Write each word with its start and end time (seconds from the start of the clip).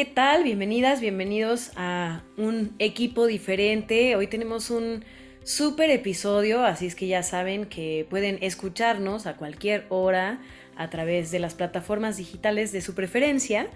¿Qué 0.00 0.06
tal? 0.06 0.44
Bienvenidas, 0.44 1.02
bienvenidos 1.02 1.72
a 1.76 2.22
un 2.38 2.74
equipo 2.78 3.26
diferente. 3.26 4.16
Hoy 4.16 4.28
tenemos 4.28 4.70
un 4.70 5.04
súper 5.44 5.90
episodio, 5.90 6.64
así 6.64 6.86
es 6.86 6.94
que 6.94 7.06
ya 7.06 7.22
saben 7.22 7.66
que 7.66 8.06
pueden 8.08 8.38
escucharnos 8.40 9.26
a 9.26 9.36
cualquier 9.36 9.84
hora 9.90 10.40
a 10.74 10.88
través 10.88 11.30
de 11.30 11.38
las 11.38 11.54
plataformas 11.54 12.16
digitales 12.16 12.72
de 12.72 12.80
su 12.80 12.94
preferencia. 12.94 13.68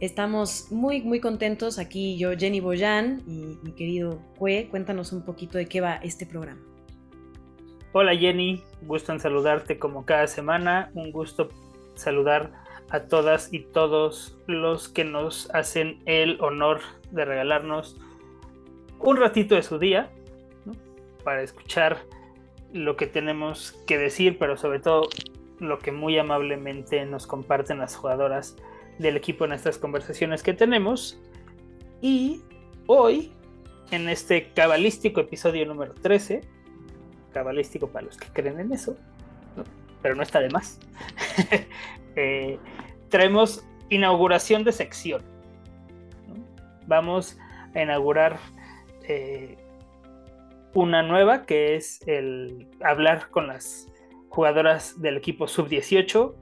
Estamos 0.00 0.72
muy, 0.72 1.00
muy 1.02 1.20
contentos 1.20 1.78
aquí 1.78 2.18
yo, 2.18 2.32
Jenny 2.36 2.58
Boyan 2.58 3.22
y 3.28 3.56
mi 3.62 3.70
querido 3.70 4.20
Cue. 4.36 4.66
Cuéntanos 4.72 5.12
un 5.12 5.24
poquito 5.24 5.58
de 5.58 5.66
qué 5.66 5.80
va 5.80 6.00
este 6.02 6.26
programa. 6.26 6.60
Hola 7.92 8.16
Jenny, 8.16 8.64
gusto 8.82 9.12
en 9.12 9.20
saludarte 9.20 9.78
como 9.78 10.04
cada 10.04 10.26
semana. 10.26 10.90
Un 10.94 11.12
gusto 11.12 11.50
saludar 11.94 12.66
a 12.90 13.00
todas 13.00 13.52
y 13.52 13.60
todos 13.60 14.36
los 14.46 14.88
que 14.88 15.04
nos 15.04 15.50
hacen 15.54 16.00
el 16.06 16.40
honor 16.40 16.80
de 17.10 17.24
regalarnos 17.24 17.96
un 18.98 19.16
ratito 19.16 19.54
de 19.54 19.62
su 19.62 19.78
día 19.78 20.10
para 21.24 21.42
escuchar 21.42 21.98
lo 22.72 22.96
que 22.96 23.06
tenemos 23.06 23.72
que 23.86 23.98
decir, 23.98 24.38
pero 24.38 24.56
sobre 24.56 24.80
todo 24.80 25.08
lo 25.58 25.78
que 25.78 25.92
muy 25.92 26.18
amablemente 26.18 27.04
nos 27.06 27.26
comparten 27.26 27.78
las 27.78 27.96
jugadoras 27.96 28.56
del 28.98 29.16
equipo 29.16 29.44
en 29.44 29.52
estas 29.52 29.78
conversaciones 29.78 30.42
que 30.42 30.54
tenemos. 30.54 31.20
Y 32.00 32.42
hoy, 32.86 33.32
en 33.90 34.08
este 34.08 34.50
cabalístico 34.52 35.20
episodio 35.20 35.66
número 35.66 35.94
13, 35.94 36.42
cabalístico 37.32 37.88
para 37.88 38.06
los 38.06 38.16
que 38.16 38.28
creen 38.28 38.60
en 38.60 38.72
eso, 38.72 38.96
pero 40.02 40.14
no 40.14 40.22
está 40.22 40.40
de 40.40 40.50
más. 40.50 40.78
Eh, 42.20 42.58
traemos 43.08 43.66
inauguración 43.90 44.64
de 44.64 44.72
sección. 44.72 45.22
Vamos 46.86 47.38
a 47.74 47.82
inaugurar 47.82 48.38
eh, 49.04 49.56
una 50.74 51.02
nueva 51.02 51.44
que 51.46 51.76
es 51.76 52.00
el 52.06 52.68
hablar 52.82 53.30
con 53.30 53.48
las 53.48 53.88
jugadoras 54.28 55.00
del 55.00 55.16
equipo 55.16 55.48
sub-18. 55.48 56.34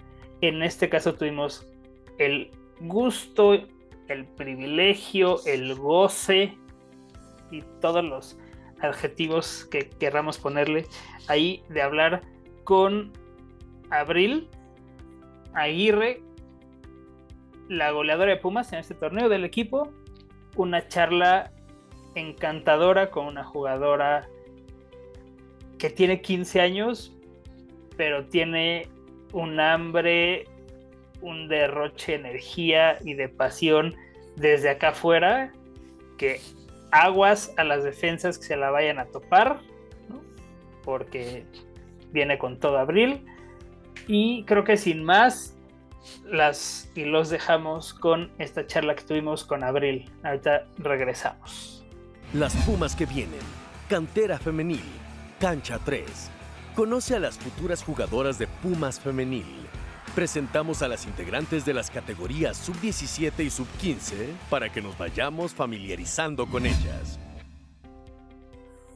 En 0.42 0.62
este 0.62 0.88
caso 0.88 1.14
tuvimos 1.14 1.66
el 2.18 2.50
gusto, 2.80 3.54
el 4.08 4.26
privilegio, 4.36 5.44
el 5.46 5.74
goce 5.74 6.56
y 7.50 7.62
todos 7.80 8.04
los 8.04 8.38
adjetivos 8.80 9.66
que 9.70 9.88
querramos 9.88 10.38
ponerle 10.38 10.86
ahí 11.28 11.62
de 11.68 11.82
hablar 11.82 12.22
con 12.64 13.12
Abril 13.90 14.48
Aguirre, 15.54 16.22
la 17.68 17.90
goleadora 17.90 18.32
de 18.32 18.36
Pumas 18.38 18.72
en 18.72 18.78
este 18.78 18.94
torneo 18.94 19.28
del 19.28 19.44
equipo. 19.44 19.92
Una 20.56 20.88
charla 20.88 21.52
encantadora 22.14 23.10
con 23.10 23.26
una 23.26 23.44
jugadora 23.44 24.28
que 25.78 25.90
tiene 25.90 26.22
15 26.22 26.60
años, 26.60 27.14
pero 27.96 28.26
tiene 28.26 28.88
un 29.32 29.60
hambre, 29.60 30.44
un 31.20 31.48
derroche 31.48 32.12
de 32.12 32.18
energía 32.18 32.98
y 33.04 33.14
de 33.14 33.28
pasión 33.28 33.94
desde 34.36 34.70
acá 34.70 34.88
afuera, 34.88 35.52
que 36.16 36.40
aguas 36.90 37.52
a 37.56 37.64
las 37.64 37.84
defensas 37.84 38.38
que 38.38 38.44
se 38.44 38.56
la 38.56 38.70
vayan 38.70 38.98
a 38.98 39.06
topar, 39.06 39.60
porque 40.82 41.44
viene 42.12 42.38
con 42.38 42.58
todo 42.58 42.78
abril. 42.78 43.24
Y 44.06 44.44
creo 44.44 44.64
que 44.64 44.76
sin 44.76 45.02
más, 45.02 45.55
las 46.24 46.88
y 46.94 47.04
los 47.04 47.30
dejamos 47.30 47.94
con 47.94 48.30
esta 48.38 48.66
charla 48.66 48.94
que 48.94 49.04
tuvimos 49.04 49.44
con 49.44 49.64
Abril. 49.64 50.10
Ahorita 50.22 50.66
regresamos. 50.78 51.84
Las 52.32 52.54
Pumas 52.64 52.96
que 52.96 53.06
vienen. 53.06 53.40
Cantera 53.88 54.38
femenil. 54.38 54.84
Cancha 55.40 55.78
3. 55.84 56.04
Conoce 56.74 57.16
a 57.16 57.20
las 57.20 57.38
futuras 57.38 57.82
jugadoras 57.82 58.38
de 58.38 58.46
Pumas 58.46 59.00
femenil. 59.00 59.66
Presentamos 60.14 60.82
a 60.82 60.88
las 60.88 61.06
integrantes 61.06 61.64
de 61.64 61.74
las 61.74 61.90
categorías 61.90 62.56
sub-17 62.56 63.44
y 63.44 63.50
sub-15 63.50 64.28
para 64.48 64.72
que 64.72 64.80
nos 64.80 64.96
vayamos 64.96 65.54
familiarizando 65.54 66.46
con 66.46 66.66
ellas. 66.66 67.18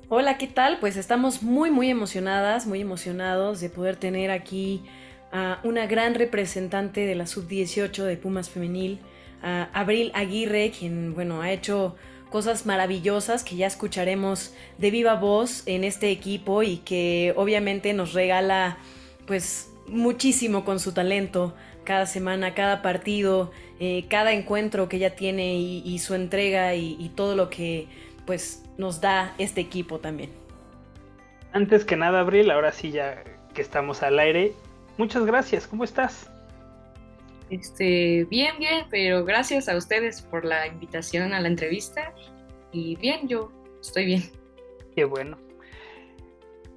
Hola, 0.09 0.39
¿qué 0.39 0.49
tal? 0.49 0.79
Pues 0.81 0.97
estamos 0.97 1.43
muy, 1.43 1.71
muy 1.71 1.89
emocionadas, 1.89 2.67
muy 2.67 2.81
emocionados 2.81 3.61
de 3.61 3.71
poder 3.71 3.97
tener 3.97 4.31
aquí 4.31 4.83
a 5.33 5.61
una 5.65 5.87
gran 5.87 6.15
representante 6.15 7.07
de 7.07 7.15
la 7.15 7.27
sub-18 7.27 8.05
de 8.05 8.17
Pumas 8.17 8.51
Femenil, 8.51 9.01
Abril 9.43 10.11
Aguirre, 10.15 10.71
quien, 10.77 11.15
bueno, 11.15 11.41
ha 11.41 11.51
hecho 11.51 11.97
cosas 12.31 12.67
maravillosas 12.67 13.43
que 13.43 13.57
ya 13.57 13.67
escucharemos 13.67 14.55
de 14.79 14.91
viva 14.91 15.15
voz 15.15 15.63
en 15.67 15.85
este 15.85 16.11
equipo 16.11 16.63
y 16.63 16.79
que 16.79 17.33
obviamente 17.37 17.93
nos 17.93 18.13
regala, 18.13 18.79
pues, 19.27 19.73
muchísimo 19.87 20.65
con 20.65 20.79
su 20.79 20.93
talento 20.93 21.55
cada 21.85 22.07
semana, 22.07 22.55
cada 22.55 22.83
partido, 22.83 23.51
eh, 23.81 24.05
cada 24.09 24.33
encuentro 24.33 24.89
que 24.89 24.97
ella 24.97 25.17
tiene 25.17 25.57
y, 25.57 25.99
su 25.99 26.15
entrega 26.15 26.75
y, 26.75 26.97
y 27.01 27.09
todo 27.11 27.35
lo 27.35 27.51
que, 27.51 27.89
pues, 28.27 28.63
nos 28.79 29.01
da 29.01 29.35
este 29.39 29.61
equipo 29.61 29.99
también. 29.99 30.31
Antes 31.53 31.85
que 31.85 31.97
nada, 31.97 32.21
Abril, 32.21 32.51
ahora 32.51 32.71
sí 32.71 32.93
ya 32.93 33.25
que 33.55 33.63
estamos 33.63 34.05
al 34.05 34.19
aire, 34.21 34.53
muchas 35.01 35.25
gracias, 35.25 35.67
¿cómo 35.67 35.83
estás? 35.83 36.31
Este, 37.49 38.27
bien, 38.31 38.59
bien, 38.59 38.85
pero 38.91 39.25
gracias 39.25 39.67
a 39.69 39.77
ustedes 39.77 40.21
por 40.21 40.45
la 40.45 40.67
invitación 40.67 41.33
a 41.33 41.41
la 41.41 41.49
entrevista 41.49 42.13
y 42.71 42.97
bien, 42.97 43.27
yo 43.27 43.51
estoy 43.81 44.05
bien. 44.05 44.23
Qué 44.95 45.05
bueno. 45.07 45.39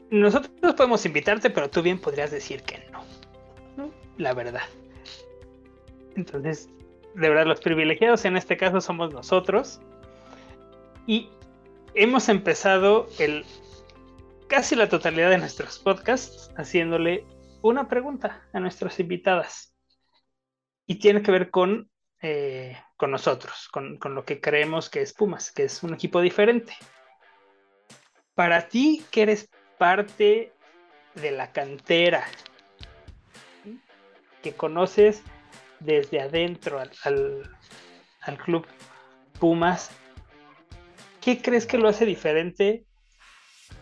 Nosotros 0.09 0.73
podemos 0.75 1.05
invitarte, 1.05 1.49
pero 1.49 1.69
tú 1.69 1.81
bien 1.81 1.99
podrías 1.99 2.31
decir 2.31 2.63
que 2.63 2.85
no. 2.91 3.03
La 4.17 4.33
verdad. 4.33 4.61
Entonces, 6.15 6.69
de 7.15 7.29
verdad, 7.29 7.45
los 7.45 7.59
privilegiados 7.59 8.23
en 8.23 8.37
este 8.37 8.55
caso 8.55 8.79
somos 8.79 9.13
nosotros. 9.13 9.81
Y 11.07 11.29
hemos 11.93 12.29
empezado 12.29 13.09
el 13.19 13.43
casi 14.47 14.75
la 14.75 14.87
totalidad 14.87 15.29
de 15.29 15.39
nuestros 15.39 15.79
podcasts 15.79 16.51
haciéndole 16.55 17.25
una 17.63 17.87
pregunta 17.87 18.45
a 18.51 18.59
nuestras 18.59 18.99
invitadas. 18.99 19.73
Y 20.85 20.95
tiene 20.95 21.21
que 21.23 21.31
ver 21.31 21.49
con, 21.49 21.89
eh, 22.21 22.77
con 22.97 23.09
nosotros, 23.09 23.69
con, 23.71 23.97
lo 24.03 24.25
que 24.25 24.41
creemos 24.41 24.89
que 24.89 25.01
es 25.01 25.13
Pumas, 25.13 25.51
que 25.51 25.63
es 25.63 25.81
un 25.81 25.93
equipo 25.93 26.19
diferente. 26.19 26.75
Para 28.35 28.67
ti, 28.67 29.03
que 29.11 29.21
eres 29.21 29.49
parte 29.77 30.51
de 31.15 31.31
la 31.31 31.51
cantera, 31.53 32.25
que 34.41 34.53
conoces 34.53 35.23
desde 35.79 36.19
adentro 36.19 36.79
al, 36.79 37.57
al 38.21 38.37
club 38.39 38.67
Pumas, 39.39 39.89
¿qué 41.21 41.41
crees 41.41 41.65
que 41.65 41.77
lo 41.77 41.87
hace 41.87 42.05
diferente 42.05 42.85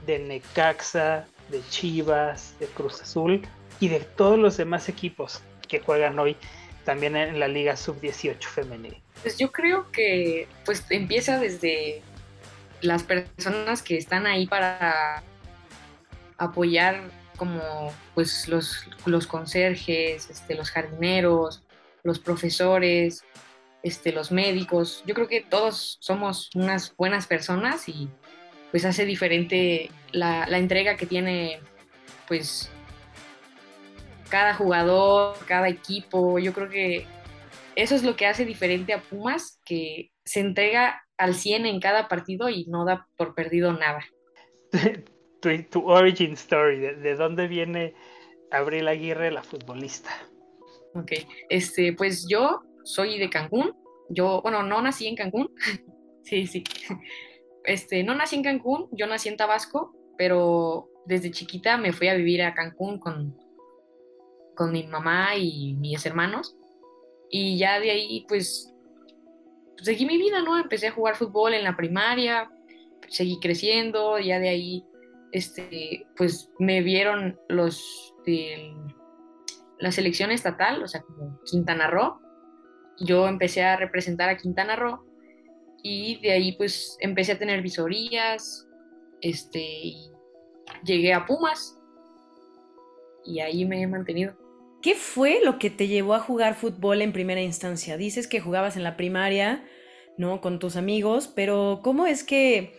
de 0.06 0.20
Necaxa, 0.20 1.28
de 1.50 1.62
Chivas, 1.70 2.58
de 2.60 2.68
Cruz 2.68 3.02
Azul 3.02 3.42
y 3.82 3.90
de 3.90 4.00
todos 4.00 4.40
los 4.40 4.56
demás 4.56 4.88
equipos 4.88 5.42
que 5.68 5.80
juegan 5.80 6.18
hoy 6.20 6.38
también 6.86 7.18
en 7.18 7.40
la 7.40 7.50
Liga 7.50 7.76
Sub-18 7.76 8.42
femenil? 8.44 8.96
Pues 9.22 9.38
yo 9.38 9.52
creo 9.52 9.92
que 9.92 10.48
pues 10.66 10.86
empieza 10.90 11.40
desde 11.40 12.02
las 12.82 13.04
personas 13.04 13.82
que 13.82 13.98
están 13.98 14.26
ahí 14.28 14.48
para 14.48 15.24
apoyar 16.38 17.02
como 17.38 17.92
pues 18.14 18.48
los, 18.48 18.86
los 19.06 19.26
conserjes, 19.26 20.30
este, 20.30 20.56
los 20.56 20.70
jardineros, 20.70 21.64
los 22.04 22.20
profesores, 22.20 23.24
este, 23.82 24.12
los 24.12 24.32
médicos. 24.32 25.04
Yo 25.08 25.16
creo 25.16 25.28
que 25.28 25.42
todos 25.42 25.98
somos 26.02 26.52
unas 26.54 26.96
buenas 26.96 27.26
personas 27.26 27.90
y 27.90 28.10
pues 28.70 28.86
hace 28.86 29.06
diferente 29.06 29.90
la, 30.12 30.46
la 30.48 30.60
entrega 30.60 30.98
que 30.98 31.08
tiene 31.08 31.60
pues 32.28 32.70
cada 34.32 34.56
jugador, 34.56 35.36
cada 35.46 35.70
equipo. 35.70 36.40
Yo 36.40 36.54
creo 36.54 36.70
que 36.70 37.06
eso 37.76 37.94
es 37.94 38.04
lo 38.04 38.16
que 38.16 38.26
hace 38.26 38.46
diferente 38.46 38.94
a 38.94 39.02
Pumas, 39.02 39.60
que 39.66 40.12
se 40.26 40.40
entrega 40.40 41.04
al 41.18 41.36
100 41.36 41.68
en 41.68 41.80
cada 41.80 42.08
partido 42.08 42.50
y 42.50 42.66
no 42.66 42.86
da 42.86 43.08
por 43.18 43.36
perdido 43.36 43.74
nada. 43.74 44.04
tu, 45.70 45.88
origin 45.88 46.34
story, 46.34 46.80
de, 46.80 47.16
dónde 47.16 47.48
viene 47.48 47.94
Abril 48.52 48.88
Aguirre, 48.88 49.32
la 49.32 49.44
futbolista? 49.44 50.10
Ok, 50.96 51.12
este, 51.50 51.94
pues 51.94 52.26
yo 52.28 52.62
soy 52.84 53.20
de 53.20 53.30
Cancún. 53.30 53.74
Yo, 54.10 54.42
bueno, 54.42 54.64
no 54.64 54.82
nací 54.82 55.08
en 55.08 55.16
Cancún. 55.16 55.54
sí, 56.24 56.48
sí. 56.48 56.64
Este, 57.66 58.04
no 58.04 58.16
nací 58.16 58.38
en 58.38 58.44
Cancún, 58.44 58.88
yo 58.92 59.08
nací 59.08 59.30
en 59.30 59.38
Tabasco, 59.38 59.94
pero 60.18 60.90
desde 61.06 61.32
chiquita 61.32 61.78
me 61.78 61.94
fui 61.94 62.08
a 62.08 62.16
vivir 62.16 62.42
a 62.42 62.54
Cancún 62.54 63.00
con, 63.00 63.38
con 64.62 64.72
mi 64.72 64.84
mamá 64.84 65.36
y 65.38 65.74
mis 65.74 66.06
hermanos. 66.06 66.56
Y 67.32 67.58
ya 67.58 67.80
de 67.80 67.90
ahí, 67.90 68.26
pues, 68.28 68.72
seguí 69.78 70.06
mi 70.06 70.20
vida, 70.20 70.44
¿no? 70.44 70.56
Empecé 70.56 70.90
a 70.90 70.92
jugar 70.92 71.16
fútbol 71.16 71.56
en 71.56 71.64
la 71.64 71.76
primaria, 71.76 72.48
seguí 73.08 73.40
creciendo, 73.40 74.20
ya 74.20 74.38
de 74.38 74.50
ahí, 74.50 74.86
este, 75.32 76.06
pues, 76.16 76.52
me 76.60 76.84
vieron 76.84 77.40
los 77.50 78.14
de 78.24 78.72
la 79.80 79.92
selección 79.92 80.30
estatal, 80.30 80.84
o 80.84 80.88
sea, 80.88 81.02
como 81.02 81.40
Quintana 81.44 81.88
Roo. 81.88 82.22
Yo 83.00 83.28
empecé 83.28 83.64
a 83.64 83.78
representar 83.78 84.30
a 84.30 84.38
Quintana 84.38 84.76
Roo 84.76 85.04
y 85.82 86.22
de 86.22 86.34
ahí, 86.34 86.52
pues, 86.52 86.98
empecé 87.00 87.32
a 87.32 87.40
tener 87.40 87.64
visorías, 87.64 88.68
este, 89.22 89.96
llegué 90.84 91.16
a 91.16 91.26
Pumas 91.26 91.82
y 93.26 93.40
ahí 93.40 93.66
me 93.66 93.82
he 93.82 93.88
mantenido. 93.88 94.41
¿Qué 94.82 94.96
fue 94.96 95.42
lo 95.44 95.60
que 95.60 95.70
te 95.70 95.88
llevó 95.88 96.16
a 96.16 96.20
jugar 96.20 96.56
fútbol 96.56 97.02
en 97.02 97.14
primera 97.14 97.42
instancia? 97.42 97.98
Dices 97.98 98.28
que 98.28 98.40
jugabas 98.40 98.78
en 98.78 98.84
la 98.84 98.98
primaria, 98.98 99.64
¿no? 100.18 100.42
Con 100.42 100.60
tus 100.60 100.76
amigos, 100.76 101.28
pero 101.28 101.82
¿cómo 101.84 102.08
es 102.08 102.24
que 102.24 102.74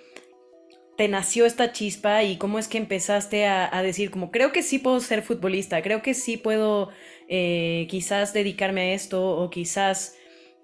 te 0.96 1.08
nació 1.08 1.46
esta 1.46 1.72
chispa 1.72 2.22
y 2.22 2.36
cómo 2.36 2.58
es 2.58 2.68
que 2.68 2.78
empezaste 2.78 3.46
a, 3.46 3.82
decir 3.82 4.10
como 4.10 4.30
creo 4.30 4.52
que 4.52 4.62
sí 4.62 4.78
puedo 4.78 5.00
ser 5.00 5.22
futbolista, 5.22 5.82
creo 5.82 6.02
que 6.02 6.14
sí 6.14 6.36
puedo 6.36 6.90
eh, 7.28 7.86
quizás 7.88 8.32
dedicarme 8.32 8.82
a 8.82 8.94
esto 8.94 9.24
o 9.24 9.48
quizás 9.48 10.16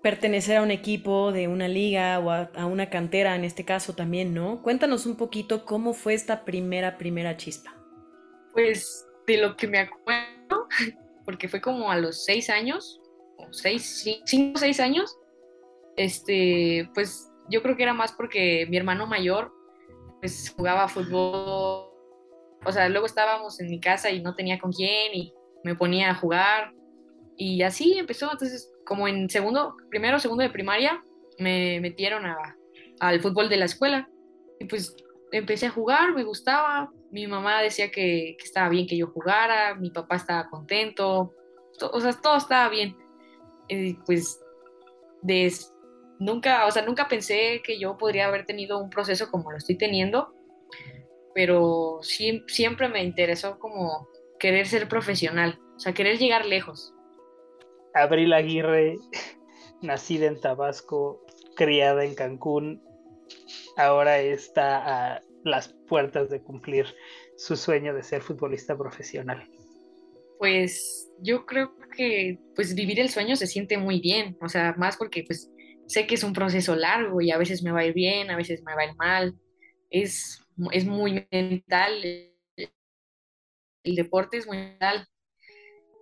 pertenecer 0.02 0.58
a 0.58 0.62
un 0.62 0.70
equipo 0.70 1.32
de 1.32 1.48
una 1.48 1.66
liga 1.66 2.18
o 2.18 2.30
a, 2.30 2.50
a, 2.54 2.66
una 2.66 2.90
cantera 2.90 3.34
en 3.34 3.44
este 3.44 3.64
caso 3.64 3.94
también, 3.94 4.34
¿no? 4.34 4.62
Cuéntanos 4.62 5.06
un 5.06 5.16
poquito 5.16 5.64
cómo 5.64 5.94
fue 5.94 6.14
esta 6.14 6.44
primera, 6.44 6.98
primera 6.98 7.36
chispa. 7.36 7.74
Pues 8.52 9.06
de 9.26 9.38
lo 9.38 9.56
que 9.56 9.66
me 9.66 9.78
acuerdo, 9.78 10.68
porque 11.28 11.46
fue 11.46 11.60
como 11.60 11.90
a 11.90 11.98
los 11.98 12.24
seis 12.24 12.48
años, 12.48 13.02
o 13.36 13.52
seis, 13.52 14.02
cinco 14.24 14.56
o 14.56 14.58
seis 14.58 14.80
años, 14.80 15.14
este, 15.94 16.88
pues 16.94 17.30
yo 17.50 17.62
creo 17.62 17.76
que 17.76 17.82
era 17.82 17.92
más 17.92 18.12
porque 18.12 18.66
mi 18.70 18.78
hermano 18.78 19.06
mayor 19.06 19.52
pues 20.20 20.54
jugaba 20.56 20.88
fútbol, 20.88 21.92
o 22.64 22.72
sea, 22.72 22.88
luego 22.88 23.04
estábamos 23.04 23.60
en 23.60 23.68
mi 23.68 23.78
casa 23.78 24.10
y 24.10 24.22
no 24.22 24.34
tenía 24.36 24.58
con 24.58 24.72
quién 24.72 25.12
y 25.12 25.34
me 25.64 25.74
ponía 25.74 26.12
a 26.12 26.14
jugar 26.14 26.72
y 27.36 27.60
así 27.60 27.98
empezó, 27.98 28.32
entonces 28.32 28.72
como 28.86 29.06
en 29.06 29.28
segundo, 29.28 29.76
primero, 29.90 30.18
segundo 30.20 30.44
de 30.44 30.48
primaria, 30.48 31.04
me 31.38 31.78
metieron 31.80 32.24
a, 32.24 32.56
al 33.00 33.20
fútbol 33.20 33.50
de 33.50 33.58
la 33.58 33.66
escuela 33.66 34.08
y 34.58 34.64
pues 34.64 34.96
empecé 35.32 35.66
a 35.66 35.70
jugar, 35.70 36.14
me 36.14 36.24
gustaba, 36.24 36.90
mi 37.10 37.26
mamá 37.26 37.62
decía 37.62 37.90
que, 37.90 38.36
estaba 38.42 38.68
bien 38.68 38.86
que 38.86 38.96
yo 38.96 39.08
jugara, 39.08 39.74
mi 39.74 39.90
papá 39.90 40.16
estaba 40.16 40.48
contento, 40.48 41.34
o 41.92 42.00
sea, 42.00 42.12
todo 42.12 42.36
estaba 42.36 42.68
bien. 42.68 42.96
Y 43.68 43.94
pues 43.94 44.40
de, 45.22 45.52
nunca, 46.18 46.66
o 46.66 46.70
sea, 46.70 46.84
nunca 46.84 47.08
pensé 47.08 47.62
que 47.62 47.78
yo 47.78 47.96
podría 47.96 48.26
haber 48.26 48.46
tenido 48.46 48.78
un 48.78 48.90
proceso 48.90 49.30
como 49.30 49.50
lo 49.50 49.58
estoy 49.58 49.76
teniendo, 49.76 50.34
pero 51.34 51.98
sí, 52.02 52.44
siempre 52.46 52.88
me 52.88 53.04
interesó 53.04 53.58
como 53.58 54.08
querer 54.38 54.66
ser 54.66 54.88
profesional, 54.88 55.58
o 55.76 55.80
sea, 55.80 55.92
querer 55.92 56.18
llegar 56.18 56.46
lejos. 56.46 56.94
Abril 57.94 58.32
Aguirre, 58.32 58.96
nacida 59.82 60.26
en 60.26 60.40
Tabasco, 60.40 61.24
criada 61.56 62.04
en 62.04 62.14
Cancún, 62.14 62.82
ahora 63.76 64.20
está 64.20 65.14
a 65.16 65.22
las 65.44 65.68
puertas 65.88 66.30
de 66.30 66.42
cumplir 66.42 66.86
su 67.36 67.56
sueño 67.56 67.94
de 67.94 68.02
ser 68.02 68.22
futbolista 68.22 68.76
profesional. 68.76 69.48
Pues 70.38 71.10
yo 71.20 71.46
creo 71.46 71.74
que 71.96 72.38
pues 72.54 72.74
vivir 72.74 73.00
el 73.00 73.08
sueño 73.08 73.36
se 73.36 73.46
siente 73.46 73.76
muy 73.76 74.00
bien, 74.00 74.36
o 74.40 74.48
sea, 74.48 74.74
más 74.76 74.96
porque 74.96 75.24
pues 75.26 75.50
sé 75.86 76.06
que 76.06 76.14
es 76.14 76.22
un 76.22 76.32
proceso 76.32 76.76
largo 76.76 77.20
y 77.20 77.30
a 77.30 77.38
veces 77.38 77.62
me 77.62 77.72
va 77.72 77.80
a 77.80 77.86
ir 77.86 77.94
bien, 77.94 78.30
a 78.30 78.36
veces 78.36 78.62
me 78.62 78.74
va 78.74 78.92
mal. 78.94 79.34
Es, 79.90 80.40
es 80.72 80.84
muy 80.84 81.26
mental. 81.30 82.02
El 83.82 83.94
deporte 83.96 84.36
es 84.36 84.46
muy 84.46 84.58
mental. 84.58 85.08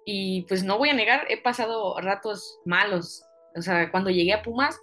Y 0.05 0.43
pues 0.49 0.63
no 0.65 0.79
voy 0.79 0.91
a 0.91 0.95
negar, 0.95 1.27
he 1.31 1.41
pasado 1.41 1.99
ratos 2.01 2.61
malos. 2.65 3.25
O 3.57 3.63
sea, 3.63 3.91
cuando 3.91 4.11
llegué 4.11 4.33
a 4.33 4.43
Pumas, 4.43 4.79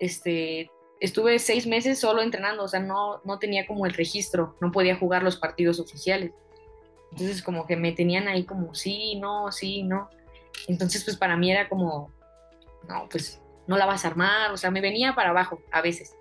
este, 0.00 0.70
estuve 1.00 1.38
seis 1.38 1.66
meses 1.66 1.98
solo 1.98 2.22
entrenando, 2.22 2.64
o 2.64 2.68
sea, 2.68 2.80
no, 2.80 3.20
no 3.24 3.38
tenía 3.38 3.66
como 3.66 3.86
el 3.86 3.94
registro, 3.94 4.56
no 4.60 4.72
podía 4.72 4.96
jugar 4.96 5.22
los 5.22 5.36
partidos 5.36 5.80
oficiales. 5.80 6.32
Entonces 7.12 7.42
como 7.42 7.66
que 7.66 7.76
me 7.76 7.92
tenían 7.92 8.28
ahí 8.28 8.44
como 8.44 8.74
sí, 8.74 9.16
no, 9.16 9.52
sí, 9.52 9.82
no. 9.82 10.10
Entonces 10.68 11.04
pues 11.04 11.16
para 11.16 11.36
mí 11.36 11.50
era 11.50 11.68
como, 11.68 12.12
no, 12.88 13.08
pues 13.10 13.40
no 13.66 13.76
la 13.76 13.86
vas 13.86 14.04
a 14.04 14.08
armar, 14.08 14.52
o 14.52 14.56
sea, 14.56 14.70
me 14.70 14.80
venía 14.80 15.14
para 15.14 15.30
abajo 15.30 15.60
a 15.72 15.80
veces. 15.80 16.16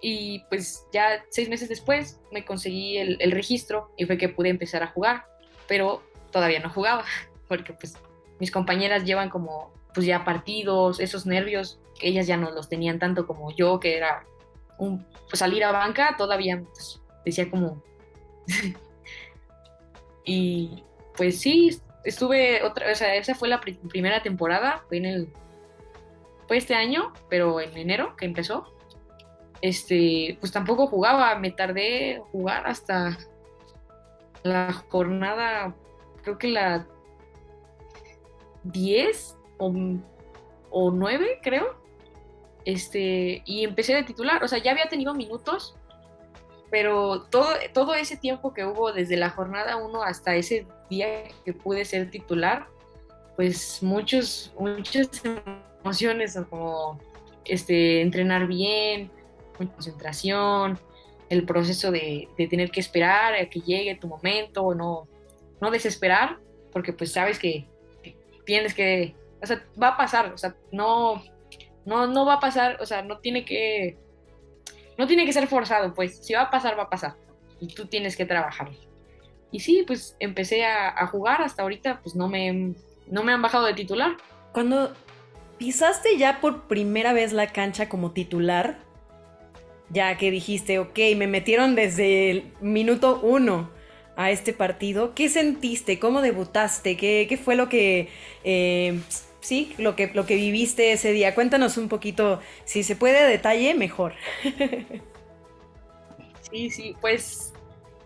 Y 0.00 0.40
pues 0.48 0.86
ya 0.92 1.24
seis 1.30 1.48
meses 1.48 1.68
después 1.68 2.20
me 2.30 2.44
conseguí 2.44 2.98
el, 2.98 3.32
registro 3.32 3.90
y 3.96 4.04
fue 4.04 4.18
que 4.18 4.28
pude 4.28 4.48
empezar 4.50 4.82
a 4.82 4.88
jugar, 4.88 5.24
pero 5.66 6.02
todavía 6.30 6.60
no 6.60 6.70
jugaba, 6.70 7.04
porque 7.48 7.72
pues 7.72 7.94
mis 8.38 8.50
compañeras 8.50 9.04
llevan 9.04 9.30
como 9.30 9.72
pues 9.94 10.06
ya 10.06 10.24
partidos, 10.24 10.98
esos 10.98 11.24
nervios, 11.24 11.78
ellas 12.00 12.26
ya 12.26 12.36
no 12.36 12.50
los 12.50 12.68
tenían 12.68 12.98
tanto 12.98 13.26
como 13.26 13.54
yo, 13.54 13.80
que 13.80 13.96
era 13.96 14.24
un, 14.78 15.06
pues 15.28 15.38
salir 15.38 15.64
a 15.64 15.72
banca, 15.72 16.16
todavía 16.16 16.62
pues, 16.72 17.00
decía 17.24 17.50
como... 17.50 17.82
y 20.24 20.84
pues 21.16 21.40
sí, 21.40 21.80
estuve 22.04 22.62
otra, 22.62 22.92
o 22.92 22.94
sea, 22.94 23.14
esa 23.14 23.34
fue 23.34 23.48
la 23.48 23.60
primera 23.60 24.22
temporada, 24.22 24.84
fue 24.88 24.98
en 24.98 25.04
el 25.06 25.32
fue 26.46 26.58
este 26.58 26.74
año, 26.74 27.12
pero 27.30 27.60
en 27.60 27.76
enero 27.76 28.16
que 28.16 28.26
empezó, 28.26 28.74
este, 29.62 30.36
pues 30.40 30.52
tampoco 30.52 30.86
jugaba, 30.86 31.34
me 31.36 31.50
tardé 31.50 32.22
jugar 32.32 32.66
hasta 32.66 33.16
la 34.42 34.72
jornada, 34.90 35.74
creo 36.22 36.36
que 36.36 36.48
la 36.48 36.86
10 38.64 39.38
o, 39.58 39.72
o 40.70 40.90
9, 40.90 41.40
creo. 41.42 41.83
Este, 42.64 43.42
y 43.44 43.64
empecé 43.64 43.94
de 43.94 44.04
titular, 44.04 44.42
o 44.42 44.48
sea, 44.48 44.58
ya 44.58 44.70
había 44.70 44.88
tenido 44.88 45.14
minutos, 45.14 45.76
pero 46.70 47.22
todo, 47.30 47.48
todo 47.72 47.94
ese 47.94 48.16
tiempo 48.16 48.54
que 48.54 48.64
hubo 48.64 48.92
desde 48.92 49.16
la 49.16 49.30
jornada 49.30 49.76
1 49.76 50.02
hasta 50.02 50.34
ese 50.34 50.66
día 50.88 51.24
que 51.44 51.52
pude 51.52 51.84
ser 51.84 52.10
titular, 52.10 52.66
pues 53.36 53.82
muchos, 53.82 54.52
muchos 54.58 55.08
emociones, 55.84 56.38
como 56.48 56.98
este, 57.44 58.00
entrenar 58.00 58.46
bien, 58.46 59.10
concentración, 59.56 60.78
el 61.28 61.44
proceso 61.44 61.90
de, 61.90 62.28
tener 62.36 62.70
que 62.70 62.80
esperar 62.80 63.34
a 63.34 63.46
que 63.48 63.60
llegue 63.60 63.94
tu 63.96 64.08
momento, 64.08 64.74
no, 64.74 65.08
no 65.60 65.70
desesperar, 65.70 66.38
porque 66.72 66.92
pues 66.92 67.12
sabes 67.12 67.38
que 67.38 67.66
tienes 68.44 68.74
que, 68.74 69.14
o 69.42 69.46
sea, 69.46 69.64
va 69.80 69.88
a 69.88 69.96
pasar, 69.96 70.32
o 70.32 70.38
sea, 70.38 70.54
no, 70.72 71.22
no, 71.86 72.06
no 72.06 72.24
va 72.24 72.34
a 72.34 72.40
pasar, 72.40 72.78
o 72.80 72.86
sea, 72.86 73.02
no 73.02 73.18
tiene 73.18 73.44
que, 73.44 73.98
no 74.98 75.06
tiene 75.06 75.26
que 75.26 75.32
ser 75.32 75.46
forzado, 75.46 75.94
pues, 75.94 76.24
si 76.24 76.34
va 76.34 76.42
a 76.42 76.50
pasar, 76.50 76.78
va 76.78 76.84
a 76.84 76.90
pasar, 76.90 77.14
y 77.60 77.68
tú 77.68 77.86
tienes 77.86 78.16
que 78.16 78.24
trabajar. 78.24 78.70
Y 79.50 79.60
sí, 79.60 79.84
pues 79.86 80.16
empecé 80.18 80.64
a, 80.64 81.06
jugar, 81.06 81.40
hasta 81.40 81.62
ahorita 81.62 82.00
pues 82.02 82.16
no 82.16 82.28
me, 82.28 82.74
no 83.06 83.22
me 83.22 83.32
han 83.32 83.40
bajado 83.40 83.66
de 83.66 83.74
titular. 83.74 84.16
Cuando 84.52 84.92
pisaste 85.58 86.18
ya 86.18 86.40
por 86.40 86.66
primera 86.66 87.12
vez 87.12 87.32
la 87.32 87.46
cancha 87.52 87.88
como 87.88 88.10
titular, 88.10 88.78
ya 89.90 90.18
que 90.18 90.32
dijiste, 90.32 90.80
ok, 90.80 90.98
me 91.16 91.28
metieron 91.28 91.76
desde 91.76 92.32
el 92.32 92.52
minuto 92.60 93.20
uno 93.22 93.70
a 94.16 94.32
este 94.32 94.52
partido, 94.52 95.14
¿qué 95.14 95.28
sentiste? 95.28 96.00
¿Cómo 96.00 96.20
debutaste? 96.20 96.96
¿Qué, 96.96 97.38
fue 97.42 97.54
lo 97.54 97.68
que, 97.68 98.08
eh, 98.42 98.98
sí, 99.44 99.74
lo 99.78 99.94
que, 99.94 100.10
lo 100.12 100.26
que 100.26 100.36
viviste 100.36 100.92
ese 100.92 101.12
día? 101.12 101.34
Cuéntanos 101.34 101.76
un 101.76 101.88
poquito, 101.88 102.40
si 102.64 102.82
se 102.82 102.96
puede 102.96 103.18
a 103.18 103.26
detalle, 103.26 103.74
mejor. 103.74 104.14
sí, 106.50 106.70
sí, 106.70 106.96
pues, 107.00 107.52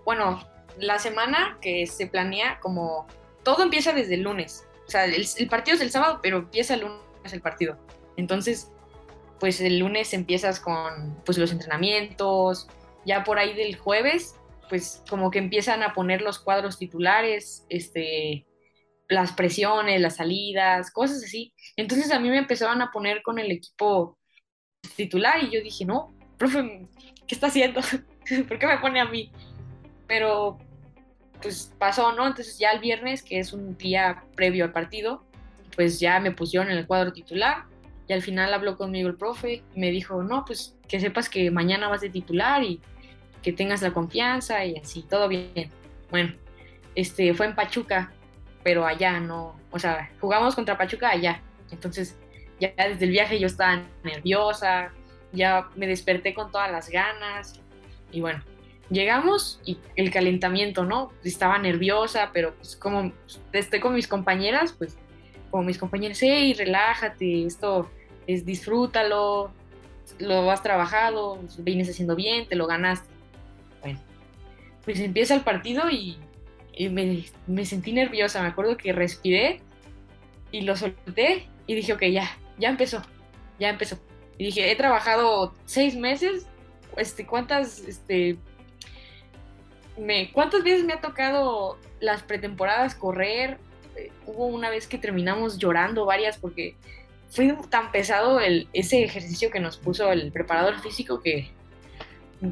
bueno, 0.04 0.46
la 0.78 0.98
semana 0.98 1.58
que 1.60 1.86
se 1.86 2.06
planea 2.06 2.58
como, 2.60 3.06
todo 3.42 3.62
empieza 3.62 3.92
desde 3.92 4.14
el 4.14 4.22
lunes, 4.22 4.66
o 4.86 4.90
sea, 4.90 5.04
el, 5.04 5.26
el 5.36 5.48
partido 5.48 5.76
es 5.76 5.82
el 5.82 5.90
sábado, 5.90 6.20
pero 6.22 6.38
empieza 6.38 6.74
el 6.74 6.80
lunes 6.80 7.08
el 7.32 7.40
partido. 7.40 7.76
Entonces, 8.16 8.70
pues 9.40 9.60
el 9.60 9.78
lunes 9.78 10.12
empiezas 10.14 10.60
con 10.60 11.20
pues 11.24 11.38
los 11.38 11.52
entrenamientos, 11.52 12.68
ya 13.04 13.24
por 13.24 13.38
ahí 13.38 13.54
del 13.54 13.76
jueves, 13.76 14.36
pues 14.68 15.02
como 15.08 15.30
que 15.30 15.38
empiezan 15.38 15.82
a 15.82 15.94
poner 15.94 16.22
los 16.22 16.38
cuadros 16.38 16.78
titulares, 16.78 17.64
este, 17.68 18.44
las 19.08 19.32
presiones, 19.32 20.00
las 20.00 20.16
salidas, 20.16 20.90
cosas 20.90 21.24
así. 21.24 21.54
Entonces 21.76 22.10
a 22.12 22.20
mí 22.20 22.28
me 22.28 22.38
empezaron 22.38 22.82
a 22.82 22.90
poner 22.90 23.22
con 23.22 23.38
el 23.38 23.50
equipo 23.50 24.18
titular 24.96 25.42
y 25.42 25.50
yo 25.50 25.62
dije, 25.62 25.84
no, 25.84 26.14
profe, 26.36 26.86
¿qué 27.26 27.34
está 27.34 27.48
haciendo? 27.48 27.80
¿Por 28.48 28.58
qué 28.58 28.66
me 28.66 28.78
pone 28.78 29.00
a 29.00 29.06
mí? 29.06 29.32
Pero 30.06 30.58
pues 31.40 31.72
pasó, 31.78 32.12
¿no? 32.12 32.26
Entonces 32.26 32.58
ya 32.58 32.72
el 32.72 32.80
viernes, 32.80 33.22
que 33.22 33.38
es 33.38 33.52
un 33.52 33.76
día 33.76 34.24
previo 34.34 34.64
al 34.64 34.72
partido, 34.72 35.24
pues 35.76 36.00
ya 36.00 36.18
me 36.20 36.32
pusieron 36.32 36.70
en 36.70 36.78
el 36.78 36.86
cuadro 36.86 37.12
titular 37.12 37.64
y 38.08 38.12
al 38.12 38.22
final 38.22 38.52
habló 38.52 38.76
conmigo 38.76 39.08
el 39.08 39.16
profe 39.16 39.62
y 39.74 39.80
me 39.80 39.90
dijo, 39.90 40.22
no, 40.22 40.44
pues 40.44 40.76
que 40.88 40.98
sepas 40.98 41.28
que 41.28 41.50
mañana 41.50 41.88
vas 41.88 42.00
de 42.00 42.10
titular 42.10 42.62
y 42.64 42.80
que 43.42 43.52
tengas 43.52 43.82
la 43.82 43.92
confianza 43.92 44.64
y 44.64 44.76
así, 44.76 45.02
todo 45.02 45.28
bien. 45.28 45.70
Bueno, 46.10 46.34
este 46.94 47.32
fue 47.34 47.46
en 47.46 47.54
Pachuca, 47.54 48.12
pero 48.68 48.84
allá 48.84 49.18
no, 49.18 49.58
o 49.70 49.78
sea, 49.78 50.10
jugamos 50.20 50.54
contra 50.54 50.76
Pachuca 50.76 51.08
allá. 51.08 51.40
Entonces, 51.70 52.18
ya 52.60 52.74
desde 52.76 53.06
el 53.06 53.12
viaje 53.12 53.40
yo 53.40 53.46
estaba 53.46 53.82
nerviosa, 54.04 54.92
ya 55.32 55.70
me 55.74 55.86
desperté 55.86 56.34
con 56.34 56.52
todas 56.52 56.70
las 56.70 56.90
ganas 56.90 57.62
y 58.12 58.20
bueno, 58.20 58.44
llegamos 58.90 59.58
y 59.64 59.78
el 59.96 60.10
calentamiento, 60.10 60.84
¿no? 60.84 61.10
Estaba 61.24 61.56
nerviosa, 61.56 62.28
pero 62.34 62.56
pues 62.56 62.76
como 62.76 63.10
estoy 63.54 63.80
con 63.80 63.94
mis 63.94 64.06
compañeras, 64.06 64.74
pues 64.76 64.98
como 65.50 65.62
mis 65.62 65.78
compañeras, 65.78 66.18
hey, 66.20 66.52
relájate, 66.52 67.46
esto 67.46 67.88
es 68.26 68.44
disfrútalo, 68.44 69.50
lo 70.18 70.50
has 70.50 70.62
trabajado, 70.62 71.38
vienes 71.60 71.88
haciendo 71.88 72.14
bien, 72.14 72.46
te 72.46 72.54
lo 72.54 72.66
ganaste. 72.66 73.08
Bueno, 73.80 73.98
pues 74.84 75.00
empieza 75.00 75.34
el 75.34 75.40
partido 75.40 75.88
y, 75.88 76.18
me, 76.88 77.24
me, 77.46 77.64
sentí 77.64 77.92
nerviosa, 77.92 78.42
me 78.42 78.48
acuerdo 78.48 78.76
que 78.76 78.92
respiré 78.92 79.60
y 80.52 80.60
lo 80.62 80.76
solté 80.76 81.48
y 81.66 81.74
dije, 81.74 81.92
ok, 81.92 82.04
ya, 82.04 82.30
ya 82.58 82.68
empezó, 82.68 83.02
ya 83.58 83.70
empezó. 83.70 83.98
Y 84.38 84.44
dije, 84.46 84.70
he 84.70 84.76
trabajado 84.76 85.54
seis 85.66 85.96
meses, 85.96 86.46
este, 86.96 87.26
¿cuántas, 87.26 87.80
este, 87.80 88.38
me, 89.98 90.30
cuántas 90.32 90.62
veces 90.62 90.84
me 90.84 90.92
ha 90.92 91.00
tocado 91.00 91.78
las 92.00 92.22
pretemporadas 92.22 92.94
correr? 92.94 93.58
Eh, 93.96 94.12
hubo 94.26 94.46
una 94.46 94.70
vez 94.70 94.86
que 94.86 94.98
terminamos 94.98 95.58
llorando 95.58 96.04
varias 96.04 96.38
porque 96.38 96.76
fue 97.30 97.56
tan 97.68 97.90
pesado 97.90 98.40
el, 98.40 98.68
ese 98.72 99.02
ejercicio 99.02 99.50
que 99.50 99.60
nos 99.60 99.76
puso 99.76 100.12
el 100.12 100.32
preparador 100.32 100.80
físico 100.80 101.20
que 101.20 101.50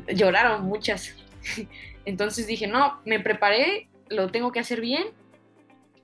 lloraron 0.09 0.65
muchas. 0.65 1.15
Entonces 2.05 2.47
dije, 2.47 2.67
no, 2.67 3.01
me 3.05 3.21
preparé, 3.21 3.89
lo 4.09 4.29
tengo 4.29 4.53
que 4.53 4.61
hacer 4.61 4.81
bien. 4.81 5.07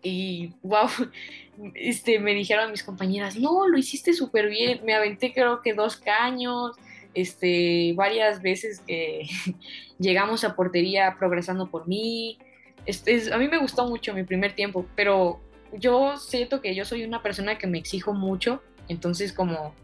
Y 0.02 0.52
wow, 0.62 0.88
este, 1.74 2.18
me 2.18 2.34
dijeron 2.34 2.70
mis 2.70 2.82
compañeras, 2.82 3.36
no, 3.36 3.68
lo 3.68 3.78
hiciste 3.78 4.12
súper 4.12 4.48
bien, 4.48 4.80
me 4.84 4.94
aventé 4.94 5.32
creo 5.32 5.62
que 5.62 5.74
dos 5.74 5.96
caños, 5.96 6.76
este, 7.14 7.92
varias 7.94 8.42
veces 8.42 8.80
que 8.80 9.26
llegamos 9.98 10.44
a 10.44 10.56
portería 10.56 11.16
progresando 11.18 11.70
por 11.70 11.86
mí. 11.86 12.38
Este, 12.86 13.32
a 13.32 13.38
mí 13.38 13.48
me 13.48 13.58
gustó 13.58 13.86
mucho 13.88 14.12
mi 14.12 14.24
primer 14.24 14.54
tiempo, 14.54 14.86
pero 14.96 15.40
yo 15.72 16.16
siento 16.16 16.60
que 16.60 16.74
yo 16.74 16.84
soy 16.84 17.04
una 17.04 17.22
persona 17.22 17.58
que 17.58 17.66
me 17.66 17.78
exijo 17.78 18.12
mucho, 18.12 18.62
entonces 18.88 19.32
como, 19.32 19.74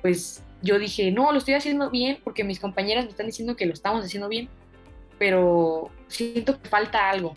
pues 0.00 0.42
yo 0.62 0.78
dije, 0.78 1.10
no, 1.10 1.32
lo 1.32 1.38
estoy 1.38 1.54
haciendo 1.54 1.90
bien 1.90 2.18
porque 2.22 2.44
mis 2.44 2.60
compañeras 2.60 3.04
me 3.04 3.10
están 3.10 3.26
diciendo 3.26 3.56
que 3.56 3.66
lo 3.66 3.72
estamos 3.72 4.04
haciendo 4.04 4.28
bien, 4.28 4.48
pero 5.20 5.90
siento 6.08 6.58
que 6.58 6.66
falta 6.66 7.10
algo. 7.10 7.36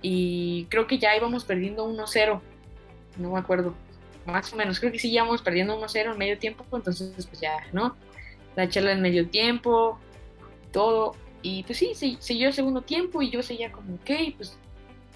Y 0.00 0.64
creo 0.70 0.86
que 0.86 0.98
ya 0.98 1.14
íbamos 1.14 1.44
perdiendo 1.44 1.86
1-0, 1.86 2.40
no 3.18 3.32
me 3.32 3.38
acuerdo, 3.38 3.74
más 4.24 4.50
o 4.54 4.56
menos, 4.56 4.80
creo 4.80 4.90
que 4.90 4.98
sí 4.98 5.12
íbamos 5.12 5.42
perdiendo 5.42 5.78
1-0 5.78 6.12
en 6.12 6.18
medio 6.18 6.38
tiempo, 6.38 6.64
entonces 6.72 7.12
pues 7.26 7.38
ya, 7.38 7.66
¿no? 7.74 7.96
La 8.56 8.66
charla 8.66 8.92
en 8.92 9.02
medio 9.02 9.28
tiempo, 9.28 9.98
todo, 10.72 11.14
y 11.42 11.64
pues 11.64 11.78
sí, 11.78 11.92
siguió 12.18 12.48
el 12.48 12.54
segundo 12.54 12.80
tiempo 12.80 13.20
y 13.20 13.28
yo 13.28 13.42
seguía 13.42 13.70
como, 13.70 13.96
ok, 13.96 14.10
pues 14.38 14.56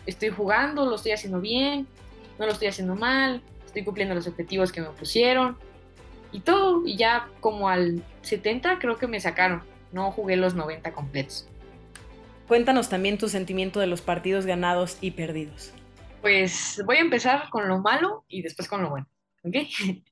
estoy 0.05 0.29
jugando, 0.29 0.85
lo 0.85 0.97
estoy 0.97 1.13
haciendo 1.13 1.41
bien, 1.41 1.87
no 2.39 2.45
lo 2.45 2.53
estoy 2.53 2.69
haciendo 2.69 2.95
mal, 2.95 3.41
estoy 3.65 3.85
cumpliendo 3.85 4.15
los 4.15 4.27
objetivos 4.27 4.71
que 4.71 4.83
me 4.83 4.89
pusieron 4.89 5.57
y 6.31 6.41
todo. 6.41 6.87
Y 6.87 6.97
ya 6.97 7.29
como 7.41 7.71
al 7.71 8.03
70 8.21 8.79
creo 8.79 8.99
que 8.99 9.07
me 9.07 9.19
sacaron, 9.19 9.63
no 9.93 10.11
jugué 10.11 10.37
los 10.37 10.55
90 10.55 10.93
completos. 10.93 11.47
Cuéntanos 12.49 12.89
también 12.89 13.19
tu 13.19 13.29
sentimiento 13.29 13.81
de 13.81 13.87
los 13.87 14.01
partidos 14.03 14.47
ganados 14.47 14.99
y 15.01 15.13
perdidos. 15.13 15.73
Pues 16.21 16.83
voy 16.85 16.99
a 16.99 17.01
empezar 17.01 17.49
con 17.51 17.69
lo 17.69 17.81
malo 17.81 18.25
y 18.29 18.43
después 18.43 18.69
con 18.69 18.83
lo 18.83 18.91
bueno, 18.91 19.07
¿ok? 19.45 19.57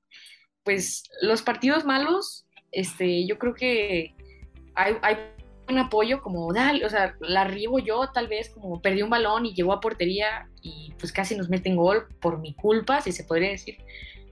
Pues 0.62 1.04
los 1.22 1.40
partidos 1.40 1.86
malos, 1.86 2.46
este, 2.70 3.26
yo 3.26 3.38
creo 3.38 3.54
que 3.54 4.14
hay, 4.74 4.94
hay 5.00 5.16
un 5.70 5.78
apoyo 5.78 6.20
como, 6.20 6.52
dale, 6.52 6.84
o 6.84 6.90
sea, 6.90 7.16
la 7.20 7.42
arribo 7.42 7.78
yo, 7.78 8.10
tal 8.12 8.28
vez 8.28 8.50
como 8.50 8.82
perdí 8.82 9.02
un 9.02 9.10
balón 9.10 9.46
y 9.46 9.54
llegó 9.54 9.72
a 9.72 9.80
portería 9.80 10.48
y 10.62 10.92
pues 10.98 11.12
casi 11.12 11.34
nos 11.34 11.48
meten 11.48 11.76
gol 11.76 12.08
por 12.20 12.38
mi 12.38 12.54
culpa, 12.54 13.00
si 13.00 13.12
se 13.12 13.24
podría 13.24 13.50
decir. 13.50 13.78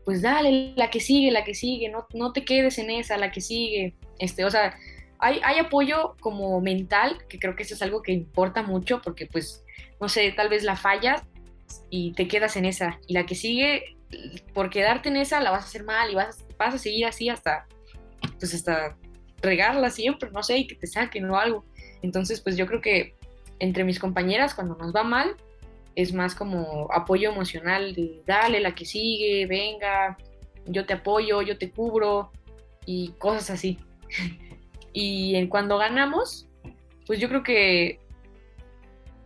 Pues 0.04 0.22
dale, 0.22 0.74
la 0.76 0.90
que 0.90 1.00
sigue, 1.00 1.30
la 1.30 1.44
que 1.44 1.54
sigue, 1.54 1.88
no, 1.88 2.06
no 2.12 2.32
te 2.32 2.44
quedes 2.44 2.78
en 2.78 2.90
esa, 2.90 3.16
la 3.16 3.30
que 3.30 3.40
sigue. 3.40 3.94
Este, 4.18 4.44
o 4.44 4.50
sea, 4.50 4.76
hay, 5.18 5.40
hay 5.44 5.58
apoyo 5.58 6.16
como 6.20 6.60
mental, 6.60 7.18
que 7.28 7.38
creo 7.38 7.56
que 7.56 7.62
eso 7.62 7.74
es 7.74 7.82
algo 7.82 8.02
que 8.02 8.12
importa 8.12 8.62
mucho 8.62 9.00
porque 9.02 9.26
pues, 9.26 9.64
no 10.00 10.08
sé, 10.08 10.30
tal 10.32 10.48
vez 10.48 10.62
la 10.62 10.76
fallas 10.76 11.22
y 11.90 12.12
te 12.12 12.28
quedas 12.28 12.56
en 12.56 12.64
esa. 12.64 12.98
Y 13.06 13.14
la 13.14 13.26
que 13.26 13.34
sigue, 13.34 13.96
por 14.54 14.70
quedarte 14.70 15.08
en 15.08 15.16
esa, 15.16 15.40
la 15.40 15.50
vas 15.50 15.64
a 15.64 15.68
hacer 15.68 15.84
mal 15.84 16.10
y 16.10 16.14
vas, 16.14 16.44
vas 16.58 16.74
a 16.74 16.78
seguir 16.78 17.06
así 17.06 17.28
hasta, 17.28 17.66
pues 18.38 18.54
hasta 18.54 18.96
regarla 19.42 19.90
siempre, 19.90 20.30
no 20.30 20.42
sé, 20.42 20.58
y 20.58 20.66
que 20.66 20.74
te 20.74 20.86
saquen 20.86 21.28
o 21.30 21.36
algo. 21.36 21.64
Entonces, 22.02 22.40
pues 22.40 22.56
yo 22.56 22.66
creo 22.66 22.80
que 22.80 23.14
entre 23.58 23.84
mis 23.84 23.98
compañeras, 23.98 24.54
cuando 24.54 24.76
nos 24.76 24.94
va 24.94 25.02
mal, 25.02 25.36
es 25.94 26.12
más 26.12 26.34
como 26.34 26.88
apoyo 26.92 27.30
emocional 27.32 27.94
de 27.94 28.22
dale 28.24 28.60
la 28.60 28.74
que 28.74 28.84
sigue, 28.84 29.46
venga, 29.46 30.16
yo 30.66 30.86
te 30.86 30.94
apoyo, 30.94 31.42
yo 31.42 31.58
te 31.58 31.70
cubro 31.70 32.30
y 32.86 33.10
cosas 33.18 33.50
así. 33.50 33.78
y 34.92 35.36
en 35.36 35.48
cuando 35.48 35.78
ganamos, 35.78 36.48
pues 37.06 37.20
yo 37.20 37.28
creo 37.28 37.42
que 37.42 38.00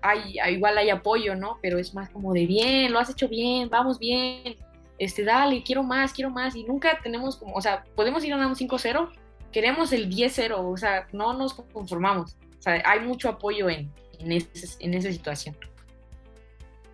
hay, 0.02 0.36
igual 0.54 0.78
hay 0.78 0.90
apoyo, 0.90 1.34
¿no? 1.34 1.58
Pero 1.62 1.78
es 1.78 1.94
más 1.94 2.10
como 2.10 2.32
de 2.32 2.46
bien, 2.46 2.92
lo 2.92 2.98
has 2.98 3.10
hecho 3.10 3.28
bien, 3.28 3.68
vamos 3.68 3.98
bien, 3.98 4.56
este, 4.98 5.24
dale, 5.24 5.62
quiero 5.62 5.82
más, 5.82 6.12
quiero 6.12 6.30
más. 6.30 6.54
Y 6.56 6.64
nunca 6.64 7.00
tenemos 7.02 7.36
como, 7.36 7.54
o 7.54 7.60
sea, 7.60 7.84
podemos 7.94 8.24
ir 8.24 8.30
ganando 8.30 8.54
5-0, 8.56 9.10
queremos 9.52 9.92
el 9.92 10.10
10-0, 10.10 10.54
o 10.58 10.76
sea, 10.76 11.06
no 11.12 11.32
nos 11.34 11.54
conformamos. 11.54 12.36
O 12.58 12.62
sea, 12.62 12.82
hay 12.84 13.00
mucho 13.00 13.28
apoyo 13.28 13.68
en, 13.68 13.92
en, 14.18 14.30
en 14.32 14.94
esa 14.94 15.12
situación. 15.12 15.56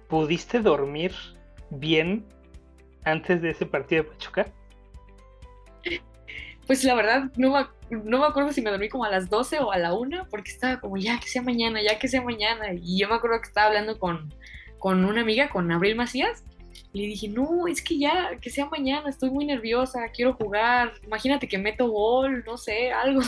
¿Pudiste 0.08 0.60
dormir 0.60 1.12
bien 1.70 2.24
antes 3.04 3.42
de 3.42 3.50
ese 3.50 3.66
partido 3.66 4.04
de 4.04 4.10
Pachuca? 4.10 4.46
Pues 6.68 6.84
la 6.84 6.94
verdad, 6.94 7.32
no 7.36 7.50
me, 7.50 7.98
no 8.04 8.18
me 8.20 8.26
acuerdo 8.26 8.52
si 8.52 8.60
me 8.60 8.70
dormí 8.70 8.90
como 8.90 9.04
a 9.04 9.10
las 9.10 9.30
12 9.30 9.58
o 9.60 9.72
a 9.72 9.78
la 9.78 9.94
1, 9.94 10.28
porque 10.30 10.50
estaba 10.50 10.78
como, 10.78 10.98
ya 10.98 11.18
que 11.18 11.26
sea 11.26 11.40
mañana, 11.40 11.82
ya 11.82 11.98
que 11.98 12.08
sea 12.08 12.20
mañana. 12.20 12.74
Y 12.74 12.98
yo 12.98 13.08
me 13.08 13.14
acuerdo 13.14 13.40
que 13.40 13.48
estaba 13.48 13.68
hablando 13.68 13.98
con, 13.98 14.34
con 14.78 15.06
una 15.06 15.22
amiga, 15.22 15.48
con 15.48 15.72
Abril 15.72 15.96
Macías, 15.96 16.44
le 16.92 17.02
dije, 17.04 17.26
no, 17.28 17.66
es 17.66 17.82
que 17.82 17.98
ya, 17.98 18.36
que 18.40 18.50
sea 18.50 18.66
mañana, 18.66 19.08
estoy 19.08 19.30
muy 19.30 19.46
nerviosa, 19.46 20.10
quiero 20.14 20.34
jugar, 20.34 20.92
imagínate 21.04 21.48
que 21.48 21.56
meto 21.56 21.88
gol, 21.88 22.44
no 22.46 22.58
sé, 22.58 22.92
algo. 22.92 23.22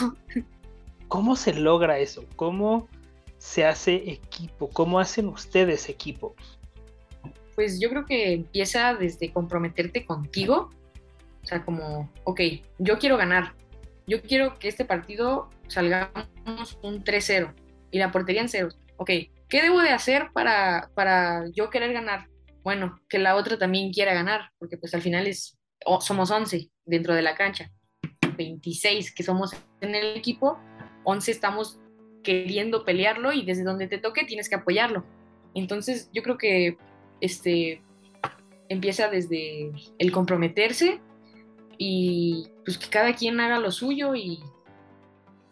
¿Cómo 1.07 1.35
se 1.35 1.53
logra 1.53 1.97
eso? 1.97 2.23
¿Cómo 2.35 2.87
se 3.39 3.65
hace 3.65 3.95
equipo? 4.11 4.69
¿Cómo 4.69 4.99
hacen 4.99 5.27
ustedes 5.27 5.89
equipo? 5.89 6.35
Pues 7.55 7.79
yo 7.79 7.89
creo 7.89 8.05
que 8.05 8.33
empieza 8.33 8.93
desde 8.93 9.33
comprometerte 9.33 10.05
contigo, 10.05 10.69
o 11.43 11.45
sea, 11.45 11.63
como, 11.65 12.11
ok, 12.23 12.41
yo 12.79 12.99
quiero 12.99 13.17
ganar, 13.17 13.53
yo 14.07 14.21
quiero 14.21 14.57
que 14.59 14.67
este 14.67 14.85
partido 14.85 15.49
salgamos 15.67 16.27
un 16.81 17.03
3-0 17.03 17.53
y 17.91 17.99
la 17.99 18.11
portería 18.11 18.41
en 18.41 18.49
cero. 18.49 18.69
Ok, 18.97 19.09
¿qué 19.49 19.61
debo 19.61 19.81
de 19.81 19.89
hacer 19.89 20.29
para, 20.33 20.91
para 20.93 21.45
yo 21.53 21.69
querer 21.69 21.93
ganar? 21.93 22.27
bueno, 22.63 22.99
que 23.09 23.19
la 23.19 23.35
otra 23.35 23.57
también 23.57 23.91
quiera 23.91 24.13
ganar, 24.13 24.51
porque 24.59 24.77
pues 24.77 24.93
al 24.93 25.01
final 25.01 25.27
es, 25.27 25.57
somos 25.99 26.29
11 26.31 26.69
dentro 26.85 27.15
de 27.15 27.21
la 27.21 27.35
cancha, 27.35 27.71
26 28.37 29.13
que 29.13 29.23
somos 29.23 29.55
en 29.81 29.95
el 29.95 30.17
equipo, 30.17 30.59
11 31.03 31.31
estamos 31.31 31.79
queriendo 32.23 32.85
pelearlo 32.85 33.33
y 33.33 33.43
desde 33.43 33.63
donde 33.63 33.87
te 33.87 33.97
toque 33.97 34.25
tienes 34.25 34.47
que 34.47 34.55
apoyarlo. 34.55 35.03
Entonces 35.55 36.09
yo 36.13 36.21
creo 36.21 36.37
que 36.37 36.77
este 37.19 37.81
empieza 38.69 39.09
desde 39.09 39.71
el 39.97 40.11
comprometerse 40.11 41.01
y 41.83 42.51
pues 42.63 42.77
que 42.77 42.91
cada 42.91 43.15
quien 43.15 43.39
haga 43.39 43.57
lo 43.57 43.71
suyo 43.71 44.13
y 44.13 44.43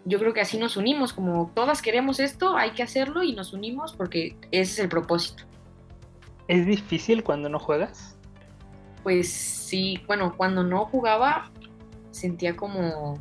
yo 0.06 0.20
creo 0.20 0.32
que 0.32 0.42
así 0.42 0.60
nos 0.60 0.78
unimos, 0.78 1.12
como 1.12 1.52
todas 1.56 1.82
queremos 1.82 2.20
esto, 2.20 2.56
hay 2.56 2.70
que 2.74 2.84
hacerlo 2.84 3.24
y 3.24 3.34
nos 3.34 3.52
unimos 3.52 3.94
porque 3.94 4.38
ese 4.52 4.74
es 4.74 4.80
el 4.80 4.90
propósito. 4.90 5.46
¿Es 6.48 6.68
difícil 6.68 7.24
cuando 7.24 7.50
no 7.50 7.58
juegas? 7.58 8.16
Pues 9.02 9.32
sí, 9.32 10.04
bueno, 10.06 10.38
cuando 10.38 10.64
no 10.64 10.86
jugaba 10.86 11.50
sentía 12.12 12.56
como 12.56 13.20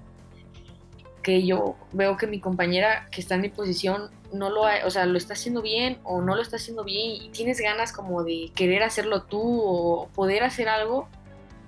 que 1.23 1.47
yo 1.47 1.77
veo 1.93 2.19
que 2.19 2.27
mi 2.27 2.41
compañera 2.41 3.09
que 3.11 3.23
está 3.23 3.37
en 3.37 3.41
mi 3.41 3.49
posición 3.49 4.11
no 4.35 4.51
lo, 4.51 4.65
o 4.85 4.91
sea, 4.91 5.07
lo 5.07 5.17
está 5.17 5.33
haciendo 5.33 5.63
bien 5.63 5.99
o 6.05 6.21
no 6.21 6.35
lo 6.35 6.43
está 6.43 6.57
haciendo 6.57 6.85
bien 6.85 7.23
y 7.23 7.31
tienes 7.31 7.59
ganas 7.59 7.91
como 7.91 8.23
de 8.23 8.53
querer 8.55 8.83
hacerlo 8.83 9.23
tú 9.23 9.41
o 9.41 10.09
poder 10.09 10.43
hacer 10.43 10.69
algo. 10.69 11.09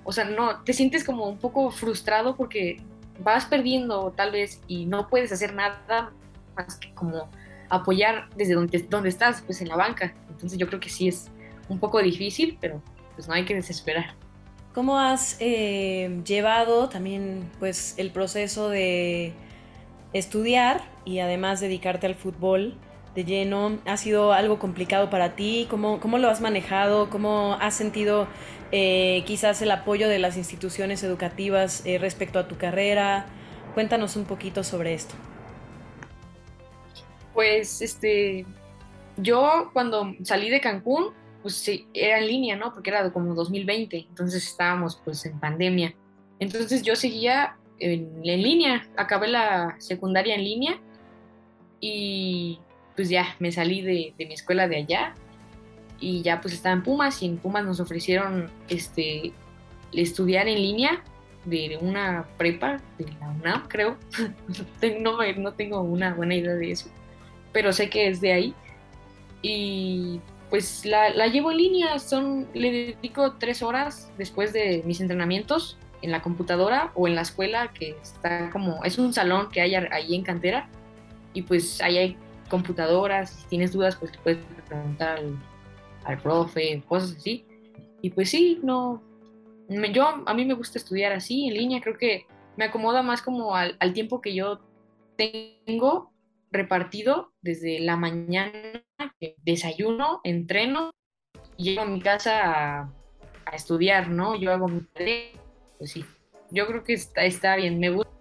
O 0.03 0.11
sea, 0.11 0.25
no, 0.25 0.63
te 0.63 0.73
sientes 0.73 1.03
como 1.03 1.27
un 1.27 1.37
poco 1.37 1.71
frustrado 1.71 2.35
porque 2.35 2.81
vas 3.19 3.45
perdiendo 3.45 4.11
tal 4.15 4.31
vez 4.31 4.61
y 4.67 4.85
no 4.85 5.07
puedes 5.07 5.31
hacer 5.31 5.53
nada 5.53 6.11
más 6.55 6.75
que 6.77 6.93
como 6.93 7.29
apoyar 7.69 8.29
desde 8.35 8.53
donde, 8.53 8.79
donde 8.89 9.09
estás, 9.09 9.41
pues 9.41 9.61
en 9.61 9.69
la 9.69 9.75
banca. 9.75 10.13
Entonces 10.29 10.57
yo 10.57 10.67
creo 10.67 10.79
que 10.79 10.89
sí 10.89 11.07
es 11.07 11.29
un 11.69 11.79
poco 11.79 12.01
difícil, 12.01 12.57
pero 12.59 12.81
pues 13.15 13.27
no 13.27 13.33
hay 13.33 13.45
que 13.45 13.55
desesperar. 13.55 14.15
¿Cómo 14.73 14.97
has 14.97 15.37
eh, 15.39 16.21
llevado 16.25 16.87
también 16.89 17.49
pues 17.59 17.93
el 17.97 18.11
proceso 18.11 18.69
de 18.69 19.33
estudiar 20.13 20.81
y 21.03 21.19
además 21.19 21.59
dedicarte 21.59 22.07
al 22.07 22.15
fútbol 22.15 22.77
de 23.13 23.25
lleno? 23.25 23.79
¿Ha 23.85 23.97
sido 23.97 24.31
algo 24.31 24.59
complicado 24.59 25.09
para 25.09 25.35
ti? 25.35 25.67
¿Cómo, 25.69 25.99
cómo 25.99 26.17
lo 26.17 26.29
has 26.29 26.39
manejado? 26.39 27.09
¿Cómo 27.09 27.57
has 27.59 27.73
sentido 27.73 28.27
eh, 28.71 29.23
quizás 29.25 29.61
el 29.61 29.71
apoyo 29.71 30.07
de 30.07 30.19
las 30.19 30.37
instituciones 30.37 31.03
educativas 31.03 31.85
eh, 31.85 31.97
respecto 31.97 32.39
a 32.39 32.47
tu 32.47 32.57
carrera? 32.57 33.25
Cuéntanos 33.73 34.15
un 34.15 34.25
poquito 34.25 34.63
sobre 34.63 34.93
esto. 34.93 35.15
Pues 37.33 37.81
este, 37.81 38.45
yo 39.17 39.69
cuando 39.73 40.13
salí 40.23 40.49
de 40.49 40.61
Cancún, 40.61 41.13
pues 41.41 41.55
sí, 41.55 41.87
era 41.93 42.19
en 42.19 42.27
línea, 42.27 42.55
¿no? 42.55 42.73
Porque 42.73 42.89
era 42.89 43.11
como 43.11 43.33
2020, 43.33 44.05
entonces 44.09 44.45
estábamos 44.45 45.01
pues 45.03 45.25
en 45.25 45.39
pandemia. 45.39 45.95
Entonces 46.39 46.81
yo 46.81 46.95
seguía 46.95 47.57
en, 47.79 48.21
línea, 48.21 48.87
acabé 48.97 49.27
la 49.27 49.75
secundaria 49.79 50.35
en 50.35 50.43
línea 50.43 50.79
y 51.79 52.59
pues 52.95 53.09
ya 53.09 53.35
me 53.39 53.51
salí 53.51 53.81
de, 53.81 54.13
de, 54.17 54.25
mi 54.25 54.33
escuela 54.33 54.67
de 54.67 54.77
allá 54.77 55.15
y 56.01 56.23
ya 56.23 56.41
pues 56.41 56.53
estaba 56.55 56.73
en 56.73 56.83
Pumas 56.83 57.21
y 57.21 57.27
en 57.27 57.37
Pumas 57.37 57.63
nos 57.63 57.79
ofrecieron 57.79 58.49
este 58.67 59.31
estudiar 59.93 60.47
en 60.47 60.61
línea 60.61 61.03
de 61.45 61.77
una 61.79 62.27
prepa 62.37 62.81
de 62.97 63.05
la 63.19 63.29
UNAM, 63.29 63.67
creo. 63.67 63.97
no, 64.99 65.17
no 65.37 65.53
tengo 65.53 65.81
una 65.81 66.13
buena 66.13 66.35
idea 66.35 66.53
de 66.53 66.71
eso, 66.71 66.89
pero 67.53 67.71
sé 67.71 67.89
que 67.89 68.07
es 68.07 68.19
de 68.19 68.33
ahí. 68.33 68.55
Y 69.41 70.19
pues 70.49 70.85
la, 70.85 71.09
la, 71.09 71.27
llevo 71.27 71.51
en 71.51 71.57
línea, 71.57 71.99
son, 71.99 72.47
le 72.53 72.71
dedico 72.71 73.33
tres 73.33 73.63
horas 73.63 74.11
después 74.17 74.53
de 74.53 74.83
mis 74.85 74.99
entrenamientos 74.99 75.77
en 76.01 76.11
la 76.11 76.21
computadora 76.21 76.91
o 76.95 77.07
en 77.07 77.15
la 77.15 77.21
escuela 77.21 77.71
que 77.73 77.95
está 78.01 78.49
como, 78.49 78.83
es 78.83 78.97
un 78.97 79.13
salón 79.13 79.49
que 79.49 79.61
hay 79.61 79.75
ahí 79.75 80.15
en 80.15 80.23
cantera 80.23 80.67
y 81.33 81.43
pues 81.43 81.81
ahí 81.81 81.97
hay 81.97 82.17
computadoras, 82.49 83.29
si 83.29 83.47
tienes 83.47 83.71
dudas 83.71 83.95
pues 83.95 84.11
puedes 84.23 84.39
preguntar 84.67 85.19
al, 85.19 85.37
al, 86.03 86.21
profe, 86.21 86.83
cosas 86.87 87.17
así. 87.17 87.45
Y 88.01 88.09
pues 88.09 88.29
sí, 88.29 88.59
no, 88.63 89.01
yo 89.93 90.23
a 90.25 90.33
mí 90.33 90.45
me 90.45 90.53
gusta 90.53 90.77
estudiar 90.77 91.11
así 91.11 91.47
en 91.47 91.53
línea, 91.53 91.81
creo 91.81 91.97
que 91.97 92.25
me 92.57 92.65
acomoda 92.65 93.01
más 93.01 93.21
como 93.21 93.55
al, 93.55 93.77
al 93.79 93.93
tiempo 93.93 94.21
que 94.21 94.33
yo 94.33 94.59
tengo 95.15 96.11
repartido 96.51 97.31
desde 97.41 97.79
la 97.79 97.95
mañana, 97.95 98.83
desayuno, 99.43 100.19
entreno, 100.23 100.91
y 101.57 101.63
llego 101.63 101.81
a 101.81 101.85
mi 101.85 102.01
casa 102.01 102.81
a, 103.45 103.55
estudiar, 103.55 104.09
¿no? 104.09 104.35
Yo 104.35 104.51
hago 104.51 104.67
mi 104.67 104.81
tarea, 104.81 105.31
pues 105.77 105.91
sí, 105.91 106.05
yo 106.51 106.67
creo 106.67 106.83
que 106.83 106.93
está, 106.93 107.25
está 107.25 107.55
bien, 107.55 107.79
me 107.79 107.89
gusta. 107.89 108.11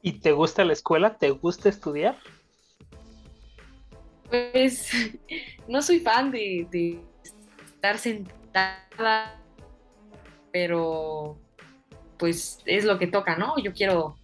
¿Y 0.00 0.20
te 0.20 0.32
gusta 0.32 0.64
la 0.64 0.72
escuela? 0.72 1.16
¿Te 1.16 1.30
gusta 1.30 1.68
estudiar? 1.68 2.16
Pues 4.32 4.88
no 5.68 5.82
soy 5.82 6.00
fan 6.00 6.30
de, 6.30 6.98
estar 7.64 7.98
sentada, 7.98 9.38
pero 10.50 11.38
pues 12.18 12.60
es 12.64 12.84
lo 12.84 12.98
que 12.98 13.08
toca, 13.08 13.36
¿no? 13.36 13.58
Yo 13.62 13.74
quiero, 13.74 14.16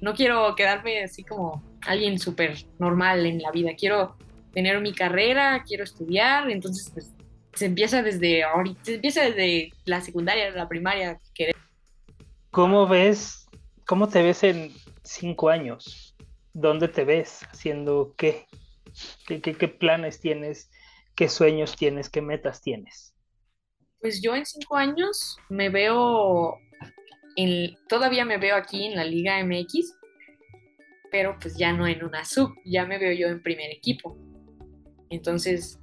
no 0.00 0.14
quiero 0.14 0.54
quedarme 0.54 1.04
así 1.04 1.24
como 1.24 1.62
alguien 1.86 2.18
súper 2.18 2.56
normal 2.78 3.26
en 3.26 3.42
la 3.42 3.50
vida. 3.50 3.72
Quiero 3.76 4.16
tener 4.54 4.80
mi 4.80 4.94
carrera, 4.94 5.62
quiero 5.66 5.84
estudiar, 5.84 6.50
entonces 6.50 6.90
pues 6.94 7.12
se 7.52 7.66
empieza 7.66 8.02
desde 8.02 8.42
ahorita, 8.44 8.80
se 8.82 8.94
empieza 8.94 9.24
desde 9.24 9.72
la 9.84 10.00
secundaria, 10.00 10.50
la 10.52 10.68
primaria. 10.68 11.18
¿Cómo 12.50 12.86
ves, 12.86 13.46
cómo 13.84 14.08
te 14.08 14.22
ves 14.22 14.42
en 14.42 14.72
cinco 15.02 15.50
años? 15.50 16.16
¿Dónde 16.54 16.88
te 16.88 17.04
ves? 17.04 17.40
¿Haciendo 17.50 18.14
qué? 18.16 18.46
¿Qué, 19.26 19.40
qué, 19.40 19.54
qué 19.54 19.68
planes 19.68 20.20
tienes? 20.20 20.70
¿Qué 21.14 21.28
sueños 21.28 21.76
tienes? 21.76 22.08
¿Qué 22.08 22.20
metas 22.20 22.62
tienes? 22.62 23.14
Pues 24.00 24.22
yo 24.22 24.34
en 24.34 24.46
cinco 24.46 24.76
años 24.76 25.36
me 25.48 25.68
veo, 25.68 26.58
en, 27.36 27.76
todavía 27.88 28.24
me 28.24 28.38
veo 28.38 28.56
aquí 28.56 28.86
en 28.86 28.96
la 28.96 29.04
Liga 29.04 29.42
MX, 29.44 29.94
pero 31.10 31.36
pues 31.40 31.56
ya 31.58 31.72
no 31.72 31.86
en 31.86 32.04
una 32.04 32.24
sub, 32.24 32.54
ya 32.64 32.86
me 32.86 32.98
veo 32.98 33.12
yo 33.12 33.28
en 33.28 33.42
primer 33.42 33.70
equipo. 33.70 34.16
Entonces, 35.10 35.78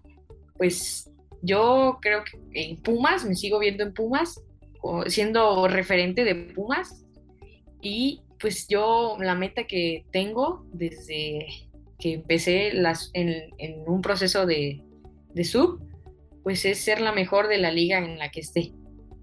pues 0.57 1.11
yo 1.41 1.99
creo 2.01 2.23
que 2.23 2.39
en 2.53 2.81
Pumas, 2.81 3.25
me 3.25 3.35
sigo 3.35 3.59
viendo 3.59 3.83
en 3.83 3.93
Pumas, 3.93 4.41
siendo 5.07 5.67
referente 5.67 6.23
de 6.23 6.35
Pumas. 6.53 7.05
Y 7.81 8.21
pues 8.39 8.67
yo 8.67 9.17
la 9.19 9.35
meta 9.35 9.65
que 9.65 10.05
tengo 10.11 10.65
desde 10.71 11.45
que 11.99 12.13
empecé 12.13 12.71
en, 13.13 13.83
un 13.87 14.01
proceso 14.01 14.45
de, 14.45 14.83
de 15.33 15.43
sub, 15.43 15.81
pues 16.43 16.65
es 16.65 16.79
ser 16.79 17.01
la 17.01 17.11
mejor 17.11 17.47
de 17.47 17.57
la 17.57 17.71
liga 17.71 17.97
en 17.97 18.19
la 18.19 18.29
que 18.29 18.41
esté. 18.41 18.73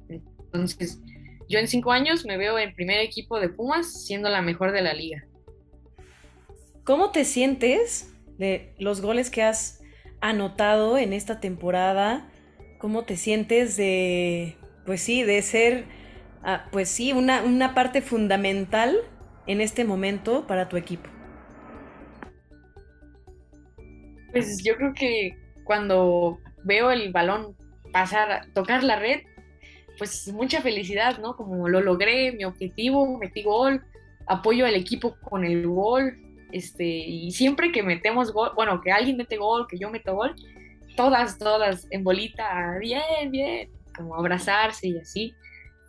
Entonces, 0.09 1.01
yo 1.49 1.59
en 1.59 1.69
cinco 1.69 1.93
años 1.93 2.25
me 2.25 2.37
veo 2.37 2.59
en 2.59 2.75
primer 2.75 3.01
equipo 3.01 3.39
de 3.41 3.49
Pumas 3.49 4.05
siendo 4.05 4.29
la 4.29 4.43
mejor 4.43 4.73
de 4.73 4.83
la 4.83 4.95
liga. 4.95 5.25
¿Cómo 6.85 7.11
te 7.13 7.25
sientes 7.25 8.13
de 8.39 8.75
los 8.79 9.01
goles 9.01 9.31
que 9.31 9.43
has 9.43 9.81
anotado 10.21 10.99
en 10.99 11.13
esta 11.13 11.41
temporada? 11.41 12.31
¿Cómo 12.79 13.05
te 13.05 13.17
sientes 13.17 13.77
de, 13.77 14.57
pues 14.85 15.01
sí, 15.01 15.23
de 15.23 15.41
ser, 15.43 15.85
ah, 16.43 16.69
pues 16.73 16.89
sí, 16.89 17.13
una, 17.13 17.43
una 17.43 17.75
parte 17.75 18.03
fundamental 18.03 18.97
en 19.47 19.61
este 19.61 19.85
momento 19.85 20.47
para 20.47 20.69
tu 20.69 20.77
equipo? 20.77 21.09
Pues 24.35 24.65
yo 24.65 24.75
creo 24.75 24.93
que 24.93 25.39
cuando 25.63 26.41
veo 26.65 26.91
el 26.91 27.13
balón 27.13 27.57
pasar, 27.93 28.49
tocar 28.53 28.83
la 28.83 28.97
red, 28.97 29.21
pues 29.97 30.27
mucha 30.33 30.61
felicidad, 30.61 31.19
¿no? 31.19 31.37
Como 31.37 31.69
lo 31.69 31.81
logré, 31.81 32.33
mi 32.33 32.45
objetivo, 32.45 33.17
metí 33.17 33.45
gol, 33.45 33.85
apoyo 34.27 34.67
al 34.67 34.75
equipo 34.75 35.17
con 35.21 35.45
el 35.45 35.69
gol, 35.69 36.19
este, 36.51 36.85
y 36.85 37.31
siempre 37.31 37.71
que 37.71 37.85
metemos 37.85 38.33
gol, 38.33 38.51
bueno, 38.57 38.81
que 38.81 38.91
alguien 38.91 39.17
mete 39.17 39.37
gol, 39.37 39.69
que 39.69 39.79
yo 39.79 39.89
meto 39.89 40.17
gol, 40.17 40.35
todas, 40.97 41.39
todas 41.39 41.87
en 41.93 42.03
bolita, 42.03 42.77
bien, 42.81 43.31
bien, 43.31 43.71
como 43.97 44.17
abrazarse 44.17 44.89
y 44.89 44.99
así. 44.99 45.33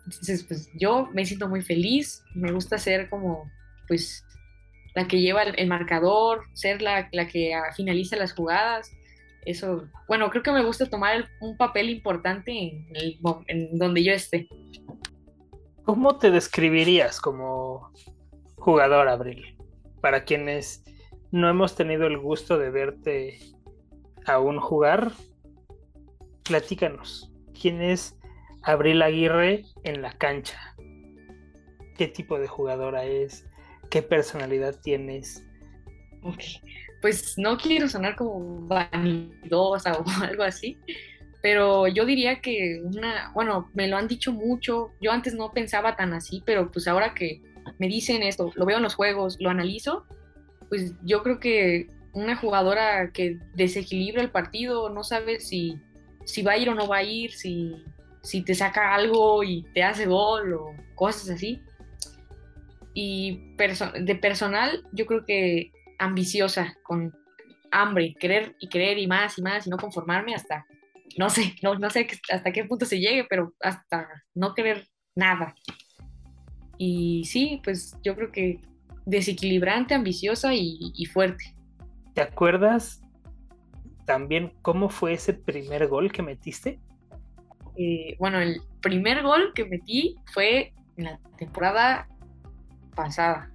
Entonces, 0.04 0.44
pues 0.44 0.70
yo 0.78 1.08
me 1.12 1.26
siento 1.26 1.48
muy 1.48 1.62
feliz, 1.62 2.22
me 2.32 2.52
gusta 2.52 2.78
ser 2.78 3.08
como, 3.10 3.50
pues, 3.88 4.24
la 4.96 5.06
que 5.06 5.20
lleva 5.20 5.44
el, 5.44 5.68
marcador, 5.68 6.42
ser 6.54 6.82
la, 6.82 7.08
la, 7.12 7.28
que 7.28 7.52
finaliza 7.76 8.16
las 8.16 8.32
jugadas. 8.32 8.90
Eso, 9.44 9.88
bueno, 10.08 10.28
creo 10.30 10.42
que 10.42 10.50
me 10.50 10.64
gusta 10.64 10.90
tomar 10.90 11.28
un 11.40 11.56
papel 11.56 11.90
importante 11.90 12.50
en, 12.50 12.88
en 13.46 13.78
donde 13.78 14.02
yo 14.02 14.12
esté. 14.12 14.48
¿Cómo 15.84 16.18
te 16.18 16.32
describirías 16.32 17.20
como 17.20 17.92
jugador, 18.56 19.06
Abril? 19.06 19.56
para 20.06 20.22
quienes 20.22 20.84
no 21.32 21.48
hemos 21.48 21.74
tenido 21.74 22.06
el 22.06 22.16
gusto 22.16 22.58
de 22.58 22.70
verte 22.70 23.40
aún 24.24 24.60
jugar, 24.60 25.10
platícanos. 26.44 27.32
¿Quién 27.60 27.82
es 27.82 28.16
Abril 28.62 29.02
Aguirre 29.02 29.64
en 29.82 30.02
la 30.02 30.12
cancha? 30.12 30.76
¿Qué 31.96 32.06
tipo 32.06 32.38
de 32.38 32.46
jugadora 32.46 33.04
es? 33.04 33.46
¿Qué 33.90 34.02
personalidad 34.02 34.74
tienes? 34.80 35.44
Pues 37.00 37.38
no 37.38 37.56
quiero 37.56 37.88
sonar 37.88 38.16
como 38.16 38.66
vanidosa 38.66 39.94
o 39.94 40.04
algo 40.22 40.42
así, 40.42 40.78
pero 41.42 41.86
yo 41.86 42.04
diría 42.04 42.40
que 42.40 42.80
una, 42.82 43.30
bueno, 43.34 43.70
me 43.74 43.86
lo 43.86 43.96
han 43.96 44.08
dicho 44.08 44.32
mucho, 44.32 44.92
yo 45.00 45.12
antes 45.12 45.34
no 45.34 45.52
pensaba 45.52 45.94
tan 45.94 46.12
así, 46.12 46.42
pero 46.44 46.70
pues 46.70 46.88
ahora 46.88 47.14
que 47.14 47.42
me 47.78 47.88
dicen 47.88 48.22
esto, 48.22 48.52
lo 48.56 48.66
veo 48.66 48.78
en 48.78 48.82
los 48.82 48.94
juegos, 48.94 49.36
lo 49.40 49.50
analizo, 49.50 50.06
pues 50.68 50.94
yo 51.04 51.22
creo 51.22 51.38
que 51.38 51.88
una 52.12 52.34
jugadora 52.34 53.12
que 53.12 53.38
desequilibra 53.54 54.22
el 54.22 54.30
partido, 54.30 54.88
no 54.88 55.04
sabe 55.04 55.38
si, 55.38 55.78
si 56.24 56.42
va 56.42 56.52
a 56.52 56.58
ir 56.58 56.70
o 56.70 56.74
no 56.74 56.88
va 56.88 56.98
a 56.98 57.02
ir, 57.02 57.32
si, 57.32 57.76
si 58.22 58.42
te 58.42 58.54
saca 58.54 58.94
algo 58.94 59.44
y 59.44 59.64
te 59.74 59.82
hace 59.82 60.06
gol 60.06 60.54
o 60.54 60.74
cosas 60.94 61.30
así. 61.30 61.62
Y 62.98 63.52
de 64.00 64.14
personal, 64.14 64.82
yo 64.90 65.04
creo 65.04 65.22
que 65.26 65.70
ambiciosa, 65.98 66.74
con 66.82 67.14
hambre, 67.70 68.14
querer 68.18 68.56
y 68.58 68.70
querer 68.70 68.96
y 68.96 69.06
más 69.06 69.36
y 69.36 69.42
más 69.42 69.66
y 69.66 69.70
no 69.70 69.76
conformarme 69.76 70.34
hasta, 70.34 70.64
no 71.18 71.28
sé, 71.28 71.54
no, 71.62 71.74
no 71.74 71.90
sé 71.90 72.06
hasta 72.32 72.52
qué 72.52 72.64
punto 72.64 72.86
se 72.86 72.98
llegue, 72.98 73.26
pero 73.28 73.52
hasta 73.60 74.08
no 74.34 74.54
querer 74.54 74.88
nada. 75.14 75.54
Y 76.78 77.24
sí, 77.26 77.60
pues 77.62 77.94
yo 78.02 78.16
creo 78.16 78.32
que 78.32 78.60
desequilibrante, 79.04 79.92
ambiciosa 79.92 80.54
y, 80.54 81.04
fuerte. 81.12 81.54
¿Te 82.14 82.22
acuerdas 82.22 83.02
también 84.06 84.54
cómo 84.62 84.88
fue 84.88 85.12
ese 85.12 85.34
primer 85.34 85.86
gol 85.88 86.10
que 86.10 86.22
metiste? 86.22 86.80
Eh, 87.76 88.16
bueno, 88.18 88.40
el 88.40 88.62
primer 88.80 89.22
gol 89.22 89.52
que 89.54 89.66
metí 89.66 90.16
fue 90.32 90.72
en 90.96 91.04
la 91.04 91.20
temporada 91.36 92.08
pasada. 92.96 93.50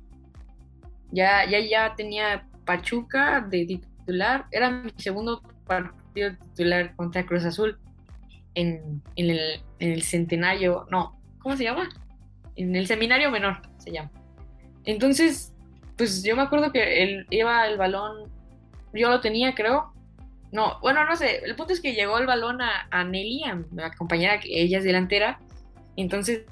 Ya, 1.11 1.45
ya, 1.49 1.59
ya 1.59 1.93
tenía 1.95 2.47
Pachuca 2.65 3.41
de 3.41 3.65
titular. 3.65 4.45
Era 4.51 4.69
mi 4.69 4.91
segundo 4.95 5.41
partido 5.67 6.37
titular 6.37 6.95
contra 6.95 7.25
Cruz 7.25 7.43
Azul 7.43 7.77
en, 8.55 9.01
el, 9.17 9.61
en 9.79 9.91
el 9.91 10.03
centenario. 10.03 10.85
No, 10.89 11.19
¿cómo 11.39 11.57
se 11.57 11.65
llama? 11.65 11.89
En 12.55 12.75
el 12.75 12.87
seminario 12.87 13.29
menor 13.29 13.61
se 13.77 13.91
llama. 13.91 14.11
Entonces, 14.85 15.53
pues 15.97 16.23
yo 16.23 16.35
me 16.35 16.43
acuerdo 16.43 16.71
que 16.71 17.03
él 17.03 17.27
iba 17.29 17.67
el 17.67 17.77
balón, 17.77 18.31
yo 18.93 19.09
lo 19.09 19.21
tenía, 19.21 19.53
creo. 19.53 19.93
No, 20.51 20.79
bueno, 20.81 21.05
no 21.05 21.15
sé. 21.15 21.37
El 21.45 21.55
punto 21.55 21.73
es 21.73 21.79
que 21.79 21.93
llegó 21.93 22.17
el 22.17 22.25
balón 22.25 22.61
a, 22.61 22.87
a 22.91 23.03
Nelly, 23.03 23.43
a 23.43 23.63
la 23.73 23.91
compañera 23.91 24.39
que 24.39 24.61
ella 24.61 24.79
es 24.79 24.83
delantera. 24.83 25.39
Entonces, 25.95 26.43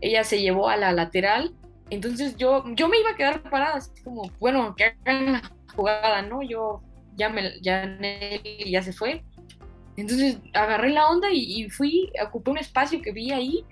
ella 0.00 0.24
se 0.24 0.40
llevó 0.40 0.68
a 0.68 0.76
la 0.76 0.92
lateral. 0.92 1.54
Entonces, 1.90 2.36
yo, 2.36 2.64
yo 2.74 2.88
me 2.88 3.00
iba 3.00 3.10
a 3.10 3.16
quedar 3.16 3.42
parada, 3.42 3.76
así 3.76 3.90
como, 4.02 4.30
bueno, 4.38 4.74
que 4.76 4.84
hagan 4.84 5.32
la 5.32 5.52
jugada, 5.74 6.22
¿no? 6.22 6.42
Yo 6.42 6.82
ya 7.16 7.28
me, 7.28 7.60
ya 7.60 7.98
ya 8.66 8.82
se 8.82 8.92
fue. 8.92 9.24
Entonces 9.96 10.38
agarré 10.54 10.90
la 10.90 11.08
onda 11.08 11.28
y, 11.32 11.62
y, 11.62 11.70
fui, 11.70 12.12
ocupé 12.24 12.52
un 12.52 12.58
espacio 12.58 13.02
que 13.02 13.10
vi 13.10 13.32
ahí, 13.32 13.64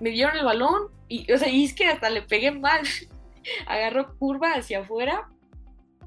me 0.00 0.10
dieron 0.10 0.36
el 0.36 0.44
balón 0.44 0.88
y, 1.08 1.30
o 1.32 1.38
sea, 1.38 1.48
y 1.48 1.64
es 1.64 1.74
que 1.74 1.86
hasta 1.86 2.10
le 2.10 2.22
pegué 2.22 2.50
mal. 2.50 2.82
agarró 3.66 4.16
curva 4.18 4.54
hacia 4.54 4.80
afuera 4.80 5.28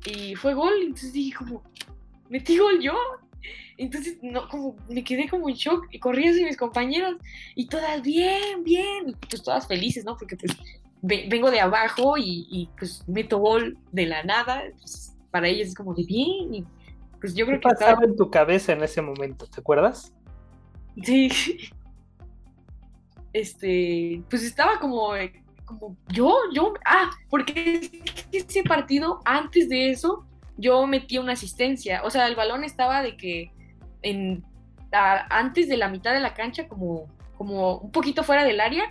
y 0.06 0.36
fue 0.36 0.54
gol. 0.54 0.74
Entonces 0.82 1.14
dije 1.14 1.38
como, 1.38 1.64
metí 2.30 2.58
gol 2.58 2.80
yo. 2.82 2.96
Entonces, 3.78 4.18
no, 4.24 4.48
como 4.50 4.76
me 4.90 5.04
quedé 5.04 5.30
como 5.30 5.50
en 5.50 5.56
shock 5.56 5.88
y 5.92 6.00
corrí 6.00 6.28
hacia 6.28 6.46
mis 6.46 6.58
compañeros 6.58 7.18
y 7.56 7.68
todas 7.68 8.02
bien, 8.02 8.64
bien, 8.64 9.16
pues 9.30 9.44
todas 9.44 9.68
felices, 9.68 10.04
¿no? 10.04 10.18
Porque 10.18 10.36
pues 10.36 10.58
vengo 11.02 11.52
de 11.52 11.60
abajo 11.60 12.16
y, 12.18 12.70
pues 12.78 13.04
meto 13.08 13.38
gol 13.38 13.78
de 13.92 14.06
la 14.06 14.24
nada, 14.24 14.64
pues 14.80 15.16
para 15.32 15.48
ellas 15.48 15.70
es 15.70 15.76
como 15.76 15.94
de 15.94 16.04
bien 16.04 16.54
y 16.54 16.66
pues 17.20 17.36
yo 17.36 17.46
creo 17.46 17.60
¿Qué 17.60 17.68
que 17.68 17.76
pasaba 17.76 18.04
en 18.04 18.16
tu 18.16 18.30
cabeza 18.30 18.74
en 18.74 18.84
ese 18.84 19.02
momento? 19.02 19.48
¿Te 19.48 19.60
acuerdas? 19.60 20.14
Sí. 21.04 21.30
Este, 23.34 24.24
pues 24.32 24.42
estaba 24.42 24.80
como 24.80 25.12
como 25.68 25.98
yo, 26.08 26.34
yo, 26.54 26.74
ah, 26.86 27.12
porque 27.30 28.02
ese 28.32 28.64
partido, 28.64 29.20
antes 29.26 29.70
de 29.70 29.92
eso, 29.92 30.26
yo 30.58 30.88
metí 30.88 31.18
una 31.20 31.34
asistencia, 31.34 32.02
o 32.04 32.10
sea, 32.10 32.26
el 32.28 32.36
balón 32.36 32.64
estaba 32.64 33.04
de 33.04 33.18
que 33.18 33.52
en, 34.02 34.44
antes 34.92 35.68
de 35.68 35.78
la 35.78 35.90
mitad 35.90 36.14
de 36.14 36.22
la 36.22 36.34
cancha, 36.34 36.68
como, 36.68 37.08
como 37.38 37.80
un 37.80 37.92
poquito 37.92 38.24
fuera 38.24 38.46
del 38.46 38.62
área, 38.62 38.86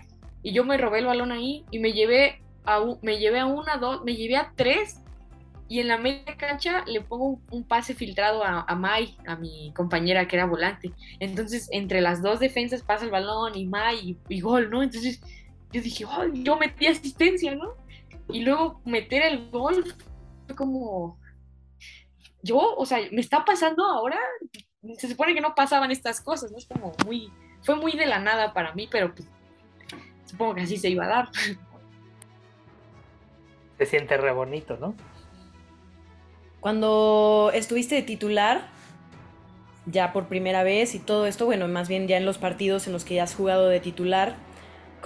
y 0.46 0.52
yo 0.52 0.64
me 0.64 0.76
robé 0.76 1.00
el 1.00 1.06
balón 1.06 1.32
ahí 1.32 1.64
y 1.72 1.80
me 1.80 1.92
llevé 1.92 2.40
a, 2.64 2.80
me 3.02 3.18
llevé 3.18 3.40
a 3.40 3.46
una, 3.46 3.78
dos, 3.78 4.04
me 4.04 4.14
llevé 4.14 4.36
a 4.36 4.52
tres, 4.54 5.02
y 5.66 5.80
en 5.80 5.88
la 5.88 5.98
media 5.98 6.36
cancha 6.36 6.84
le 6.86 7.00
pongo 7.00 7.40
un, 7.50 7.64
pase 7.64 7.94
filtrado 7.94 8.44
a, 8.44 8.60
a, 8.60 8.76
Mai, 8.76 9.16
a 9.26 9.34
mi 9.34 9.72
compañera 9.74 10.28
que 10.28 10.36
era 10.36 10.46
volante. 10.46 10.92
Entonces, 11.18 11.68
entre 11.72 12.00
las 12.00 12.22
dos 12.22 12.38
defensas 12.38 12.82
pasa 12.82 13.04
el 13.04 13.10
balón 13.10 13.58
y 13.58 13.66
Mai 13.66 14.16
y 14.28 14.40
gol, 14.40 14.70
¿no? 14.70 14.84
Entonces, 14.84 15.20
yo 15.72 15.82
dije, 15.82 16.04
yo 16.34 16.56
metí 16.56 16.86
asistencia, 16.86 17.56
¿no? 17.56 17.74
Y 18.28 18.44
luego 18.44 18.80
meter 18.84 19.22
el 19.22 19.50
gol 19.50 19.96
fue 20.46 20.54
como, 20.54 21.18
yo, 22.44 22.76
o 22.76 22.86
sea, 22.86 22.98
me 23.10 23.20
está 23.20 23.44
pasando 23.44 23.84
ahora, 23.84 24.20
se 24.96 25.08
supone 25.08 25.34
que 25.34 25.40
no 25.40 25.56
pasaban 25.56 25.90
estas 25.90 26.20
cosas, 26.20 26.52
¿no? 26.52 26.58
Es 26.58 26.66
como 26.66 26.92
muy, 27.04 27.32
fue 27.62 27.74
muy 27.74 27.96
de 27.96 28.06
la 28.06 28.20
nada 28.20 28.52
para 28.52 28.72
mí, 28.74 28.86
pero 28.88 29.12
pues, 29.12 29.28
supongo 30.26 30.54
que 30.54 30.62
así 30.62 30.76
se 30.76 30.90
iba 30.90 31.04
a 31.04 31.08
dar. 31.08 31.28
Se 33.78 33.86
siente 33.86 34.16
re 34.16 34.32
bonito, 34.32 34.76
¿no? 34.76 34.94
Cuando 36.60 37.50
estuviste 37.54 37.94
de 37.94 38.02
titular, 38.02 38.68
ya 39.86 40.12
por 40.12 40.26
primera 40.26 40.62
vez 40.62 40.94
y 40.94 40.98
todo 40.98 41.26
esto, 41.26 41.46
bueno, 41.46 41.68
más 41.68 41.88
bien 41.88 42.08
ya 42.08 42.16
en 42.16 42.26
los 42.26 42.38
partidos 42.38 42.86
en 42.86 42.92
los 42.92 43.04
que 43.04 43.14
ya 43.14 43.22
has 43.22 43.34
jugado 43.34 43.68
de 43.68 43.80
titular, 43.80 44.36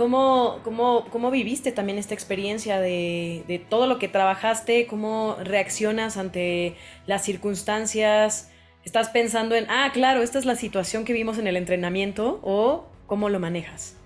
¿Cómo, 0.00 0.60
cómo, 0.64 1.04
cómo 1.10 1.30
viviste 1.30 1.72
también 1.72 1.98
esta 1.98 2.14
experiencia 2.14 2.80
de, 2.80 3.44
de, 3.46 3.58
todo 3.58 3.86
lo 3.86 3.98
que 3.98 4.08
trabajaste? 4.08 4.86
¿Cómo 4.86 5.36
reaccionas 5.42 6.16
ante 6.16 6.74
las 7.06 7.22
circunstancias? 7.22 8.50
¿Estás 8.82 9.10
pensando 9.10 9.56
en, 9.56 9.66
ah, 9.68 9.90
claro, 9.92 10.22
esta 10.22 10.38
es 10.38 10.46
la 10.46 10.54
situación 10.54 11.04
que 11.04 11.12
vimos 11.12 11.36
en 11.36 11.46
el 11.48 11.56
entrenamiento? 11.58 12.40
¿O 12.42 12.86
cómo 13.06 13.28
lo 13.28 13.40
manejas? 13.40 13.99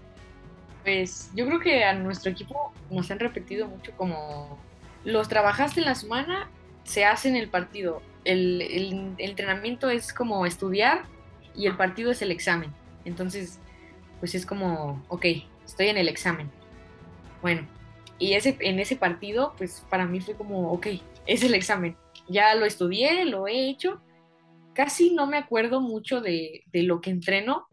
Pues 0.84 1.30
yo 1.34 1.46
creo 1.46 1.60
que 1.60 1.84
a 1.84 1.94
nuestro 1.94 2.30
equipo 2.30 2.72
nos 2.90 3.10
han 3.10 3.18
repetido 3.18 3.66
mucho 3.66 3.92
como 3.96 4.58
los 5.04 5.28
trabajaste 5.28 5.80
en 5.80 5.86
la 5.86 5.94
semana, 5.94 6.50
se 6.84 7.04
hace 7.04 7.28
en 7.28 7.36
el 7.36 7.48
partido. 7.48 8.02
El, 8.24 8.62
el, 8.62 9.14
entrenamiento 9.18 9.90
es 9.90 10.12
como 10.12 10.46
estudiar 10.46 11.04
y 11.56 11.66
el 11.66 11.76
partido 11.76 12.10
es 12.10 12.22
el 12.22 12.30
examen. 12.30 12.70
Entonces, 13.04 13.58
pues 14.20 14.34
es 14.34 14.46
como, 14.46 15.04
ok, 15.08 15.26
estoy 15.64 15.88
en 15.88 15.96
el 15.96 16.08
examen. 16.08 16.50
Bueno, 17.42 17.66
y 18.18 18.34
ese, 18.34 18.56
en 18.60 18.78
ese 18.78 18.96
partido, 18.96 19.54
pues 19.56 19.84
para 19.90 20.06
mí 20.06 20.20
fue 20.20 20.34
como, 20.34 20.72
ok, 20.72 20.86
es 21.26 21.42
el 21.42 21.54
examen. 21.54 21.96
Ya 22.28 22.54
lo 22.54 22.64
estudié, 22.64 23.24
lo 23.24 23.46
he 23.46 23.68
hecho. 23.68 24.00
Casi 24.72 25.14
no 25.14 25.26
me 25.26 25.36
acuerdo 25.36 25.80
mucho 25.80 26.20
de, 26.20 26.64
lo 26.72 27.00
que 27.00 27.10
entreno. 27.10 27.68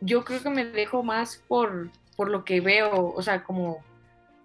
Yo 0.00 0.24
creo 0.24 0.42
que 0.42 0.50
me 0.50 0.64
dejo 0.64 1.02
más 1.02 1.42
por, 1.48 1.90
por 2.16 2.30
lo 2.30 2.44
que 2.44 2.60
veo, 2.60 3.12
o 3.14 3.22
sea, 3.22 3.44
como 3.44 3.84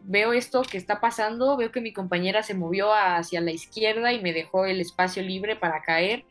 veo 0.04 0.34
esto 0.34 0.62
que 0.64 0.78
está 0.78 1.00
pasando, 1.00 1.58
veo 1.58 1.72
que 1.72 1.82
mi 1.82 1.94
compañera 1.94 2.44
se 2.44 2.54
movió 2.54 2.94
hacia 2.94 3.42
la 3.42 3.52
izquierda 3.52 4.14
y 4.14 4.22
me 4.22 4.34
dejó 4.34 4.66
el 4.66 4.82
espacio 4.82 5.24
libre 5.24 5.56
para 5.56 5.82
caer, 5.82 6.26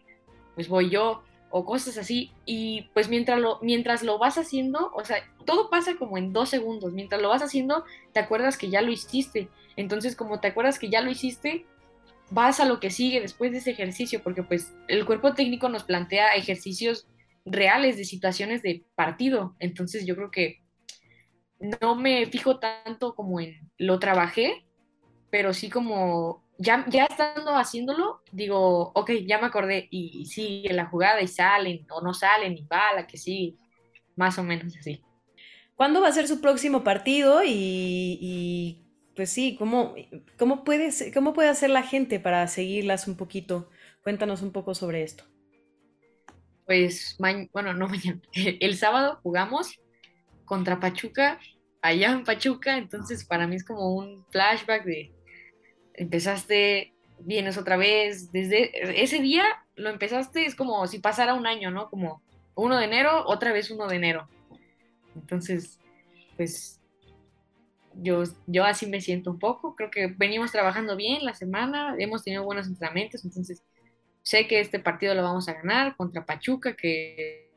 pues 0.55 0.69
voy 0.69 0.91
yo 0.91 1.23
o 1.51 1.65
cosas 1.65 1.99
así. 1.99 2.33
Y 2.47 2.89
pues 2.95 3.09
mientras 3.09 3.41
lo, 3.41 3.59
mientras 3.63 4.03
lo 4.03 4.19
vas 4.19 4.39
haciendo, 4.39 4.91
o 4.95 5.05
sea, 5.05 5.19
todo 5.45 5.71
pasa 5.71 5.97
como 5.97 6.19
en 6.19 6.33
dos 6.33 6.49
segundos. 6.49 6.93
Mientras 6.93 7.21
lo 7.21 7.29
vas 7.29 7.43
haciendo, 7.43 7.85
te 8.13 8.21
acuerdas 8.21 8.57
que 8.57 8.71
ya 8.71 8.83
lo 8.83 8.91
hiciste. 8.91 9.49
Entonces, 9.77 10.17
como 10.17 10.41
te 10.41 10.49
acuerdas 10.49 10.79
que 10.79 10.91
ya 10.91 11.01
lo 11.01 11.11
hiciste, 11.11 11.67
vas 12.31 12.61
a 12.61 12.65
lo 12.65 12.81
que 12.81 12.91
sigue 12.91 13.21
después 13.21 13.53
de 13.53 13.59
ese 13.59 13.73
ejercicio, 13.73 14.23
porque 14.23 14.43
pues 14.43 14.73
el 14.89 15.05
cuerpo 15.05 15.35
técnico 15.35 15.69
nos 15.69 15.85
plantea 15.85 16.35
ejercicios 16.35 17.09
reales 17.45 17.97
de 17.97 18.05
situaciones 18.05 18.63
de 18.63 18.85
partido. 18.95 19.57
Entonces, 19.59 20.07
yo 20.07 20.15
creo 20.17 20.31
que 20.31 20.61
no 21.61 21.95
me 21.95 22.27
fijo 22.27 22.59
tanto 22.59 23.15
como 23.15 23.41
en 23.41 23.71
lo 23.77 23.99
trabajé, 23.99 24.67
pero 25.31 25.53
sí 25.53 25.71
como 25.71 26.43
ya, 26.59 26.85
ya 26.89 27.05
estando 27.05 27.57
haciéndolo, 27.57 28.23
digo, 28.33 28.93
ok, 28.95 29.13
ya 29.27 29.39
me 29.39 29.47
acordé 29.47 29.89
y, 29.91 30.27
sigue 30.27 30.73
la 30.73 30.87
jugada 30.87 31.21
y 31.23 31.29
salen 31.29 31.87
o 31.91 32.01
no 32.01 32.13
salen 32.13 32.57
y 32.57 32.65
va 32.65 32.95
la 32.95 33.07
que 33.07 33.17
sigue, 33.17 33.57
más 34.17 34.39
o 34.39 34.43
menos 34.43 34.77
así. 34.77 35.03
¿Cuándo 35.75 36.03
va 36.03 36.09
a 36.09 36.13
ser 36.13 36.29
su 36.29 36.43
próximo 36.43 36.85
partido? 36.85 37.41
Y, 37.45 38.85
pues 39.17 39.31
sí, 39.31 39.57
¿cómo, 39.57 39.95
cómo, 40.39 40.65
puede, 40.65 40.91
¿cómo 41.13 41.33
puede 41.33 41.49
hacer 41.49 41.71
la 41.71 41.83
gente 41.83 42.21
para 42.21 42.47
seguirlas 42.49 43.09
un 43.09 43.17
poquito? 43.17 43.71
Cuéntanos 44.03 44.43
un 44.43 44.53
poco 44.53 44.75
sobre 44.75 45.03
esto. 45.03 45.25
Pues, 46.67 47.17
bueno, 47.19 47.73
no 47.73 47.89
mañana, 47.89 48.21
el 48.33 48.77
sábado 48.77 49.19
jugamos 49.23 49.81
contra 50.51 50.81
Pachuca, 50.81 51.39
allá 51.81 52.11
en 52.11 52.25
Pachuca, 52.25 52.77
entonces 52.77 53.25
para 53.25 53.47
mí 53.47 53.55
es 53.55 53.65
como 53.65 53.95
un 53.95 54.27
flashback 54.33 54.85
de 54.85 55.13
empezaste, 55.95 56.93
vienes 57.21 57.57
otra 57.57 57.77
vez, 57.77 58.33
desde 58.33 59.01
ese 59.01 59.21
día 59.21 59.45
lo 59.77 59.91
empezaste, 59.91 60.47
es 60.47 60.57
como 60.57 60.85
si 60.89 60.99
pasara 60.99 61.35
un 61.35 61.47
año, 61.47 61.71
¿no? 61.71 61.89
Como, 61.89 62.21
1 62.57 62.79
de 62.79 62.85
enero, 62.85 63.23
otra 63.27 63.53
vez 63.53 63.71
1 63.71 63.87
de 63.87 63.95
enero. 63.95 64.29
Entonces, 65.15 65.79
pues 66.37 66.81
yo, 67.95 68.25
yo 68.49 68.65
así 68.65 68.87
me 68.87 69.01
siento 69.01 69.31
un 69.31 69.39
poco. 69.39 69.77
Creo 69.77 69.93
que 69.93 70.09
venimos 70.09 70.51
trabajando 70.51 70.97
bien 70.97 71.25
la 71.25 71.35
semana, 71.35 71.95
hemos 71.97 72.25
tenido 72.25 72.43
buenos 72.43 72.67
entrenamientos, 72.67 73.25
entonces 73.25 73.63
sé 74.23 74.49
que 74.49 74.59
este 74.59 74.81
partido 74.81 75.15
lo 75.15 75.23
vamos 75.23 75.49
a 75.49 75.53
ganar 75.53 75.95
contra 75.95 76.27
Pachuca, 76.27 76.75
que 76.75 77.50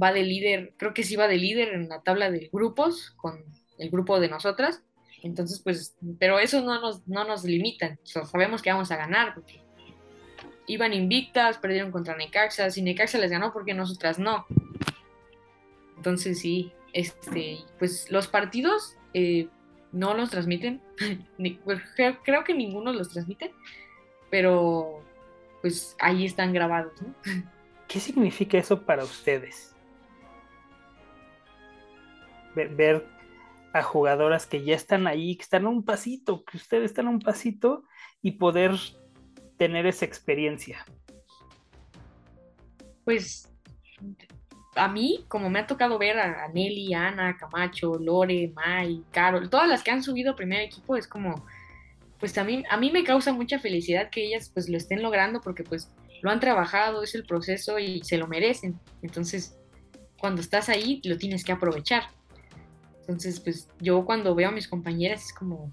va 0.00 0.12
de 0.12 0.22
líder, 0.22 0.74
creo 0.76 0.94
que 0.94 1.04
sí 1.04 1.16
va 1.16 1.28
de 1.28 1.36
líder 1.36 1.74
en 1.74 1.88
la 1.88 2.02
tabla 2.02 2.30
de 2.30 2.48
grupos 2.52 3.10
con 3.16 3.44
el 3.78 3.90
grupo 3.90 4.20
de 4.20 4.28
nosotras. 4.28 4.82
Entonces, 5.22 5.60
pues, 5.60 5.96
pero 6.18 6.38
eso 6.38 6.60
no 6.60 6.80
nos, 6.80 7.06
no 7.08 7.24
nos 7.24 7.44
limita. 7.44 7.98
sabemos 8.04 8.60
que 8.60 8.70
vamos 8.70 8.90
a 8.90 8.96
ganar 8.96 9.34
porque 9.34 9.62
iban 10.66 10.92
invictas, 10.92 11.58
perdieron 11.58 11.90
contra 11.90 12.16
Necaxa. 12.16 12.70
Si 12.70 12.82
Necaxa 12.82 13.18
les 13.18 13.30
ganó, 13.30 13.52
porque 13.52 13.74
nosotras 13.74 14.18
no? 14.18 14.46
Entonces, 15.96 16.40
sí, 16.40 16.72
este, 16.92 17.58
pues 17.78 18.10
los 18.10 18.28
partidos 18.28 18.96
eh, 19.14 19.48
no 19.92 20.14
los 20.14 20.30
transmiten. 20.30 20.80
Pues, 21.64 21.80
creo, 21.96 22.44
que 22.44 22.54
ninguno 22.54 22.92
los 22.92 23.10
transmite, 23.10 23.52
pero 24.30 25.02
pues 25.60 25.96
ahí 25.98 26.24
están 26.24 26.52
grabados, 26.52 26.92
¿no? 27.02 27.14
¿Qué 27.88 28.00
significa 28.00 28.58
eso 28.58 28.82
para 28.82 29.04
ustedes? 29.04 29.73
Ver, 32.54 33.06
a 33.72 33.82
jugadoras 33.82 34.46
que 34.46 34.62
ya 34.62 34.74
están 34.74 35.06
ahí, 35.06 35.36
que 35.36 35.42
están 35.42 35.66
a 35.66 35.68
un 35.68 35.84
pasito, 35.84 36.44
que 36.44 36.56
ustedes 36.56 36.90
están 36.90 37.08
a 37.08 37.10
un 37.10 37.20
pasito 37.20 37.82
y 38.22 38.32
poder 38.32 38.72
tener 39.56 39.86
esa 39.86 40.04
experiencia. 40.04 40.84
Pues 43.04 43.52
a 44.76 44.88
mí, 44.88 45.24
como 45.28 45.50
me 45.50 45.60
ha 45.60 45.66
tocado 45.66 45.98
ver 45.98 46.18
a, 46.18 46.48
Nelly, 46.48 46.94
Ana, 46.94 47.36
Camacho, 47.36 47.94
Lore, 47.98 48.52
Mai, 48.54 49.02
Carol, 49.10 49.50
todas 49.50 49.68
las 49.68 49.82
que 49.82 49.90
han 49.90 50.02
subido 50.02 50.32
a 50.32 50.36
primer 50.36 50.60
equipo, 50.60 50.96
es 50.96 51.06
como, 51.06 51.46
pues 52.18 52.36
a 52.38 52.44
mí, 52.44 52.62
a 52.70 52.76
mí 52.76 52.90
me 52.90 53.04
causa 53.04 53.32
mucha 53.32 53.58
felicidad 53.58 54.10
que 54.10 54.24
ellas 54.24 54.50
pues 54.52 54.68
lo 54.68 54.76
estén 54.76 55.02
logrando 55.02 55.40
porque 55.40 55.64
pues 55.64 55.90
lo 56.22 56.30
han 56.30 56.40
trabajado, 56.40 57.02
es 57.02 57.14
el 57.14 57.24
proceso 57.24 57.78
y 57.78 58.02
se 58.02 58.18
lo 58.18 58.26
merecen. 58.26 58.78
Entonces, 59.02 59.58
cuando 60.18 60.40
estás 60.40 60.68
ahí, 60.68 61.00
lo 61.04 61.18
tienes 61.18 61.44
que 61.44 61.52
aprovechar. 61.52 62.04
Entonces, 63.06 63.38
pues 63.38 63.68
yo 63.80 64.04
cuando 64.04 64.34
veo 64.34 64.48
a 64.48 64.52
mis 64.52 64.66
compañeras 64.66 65.26
es 65.26 65.32
como, 65.32 65.70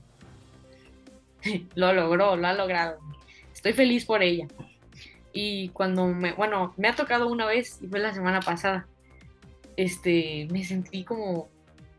lo 1.76 1.94
logró, 1.94 2.36
lo 2.36 2.48
ha 2.48 2.54
logrado. 2.54 3.00
Estoy 3.54 3.74
feliz 3.74 4.06
por 4.06 4.22
ella. 4.22 4.48
Y 5.34 5.70
cuando 5.70 6.08
me, 6.08 6.34
bueno, 6.34 6.74
me 6.76 6.90
ha 6.90 6.96
tocado 6.96 7.28
una 7.28 7.46
vez, 7.46 7.80
y 7.82 7.88
fue 7.88 8.00
la 8.00 8.14
semana 8.14 8.42
pasada, 8.42 8.86
este, 9.78 10.48
me 10.52 10.64
sentí 10.66 11.06
como, 11.06 11.48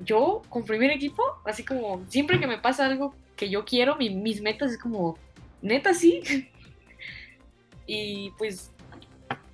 yo 0.01 0.43
con 0.49 0.65
primer 0.65 0.91
equipo, 0.91 1.23
así 1.45 1.65
como, 1.65 2.05
siempre 2.09 2.39
que 2.39 2.47
me 2.47 2.59
pasa 2.59 2.85
algo 2.85 3.15
que 3.37 3.49
yo 3.49 3.65
quiero, 3.65 3.97
mis 3.97 4.43
metas 4.43 4.73
es 4.73 4.79
como, 4.79 5.17
neta 5.63 5.95
sí. 5.95 6.51
y 7.87 8.31
pues, 8.37 8.71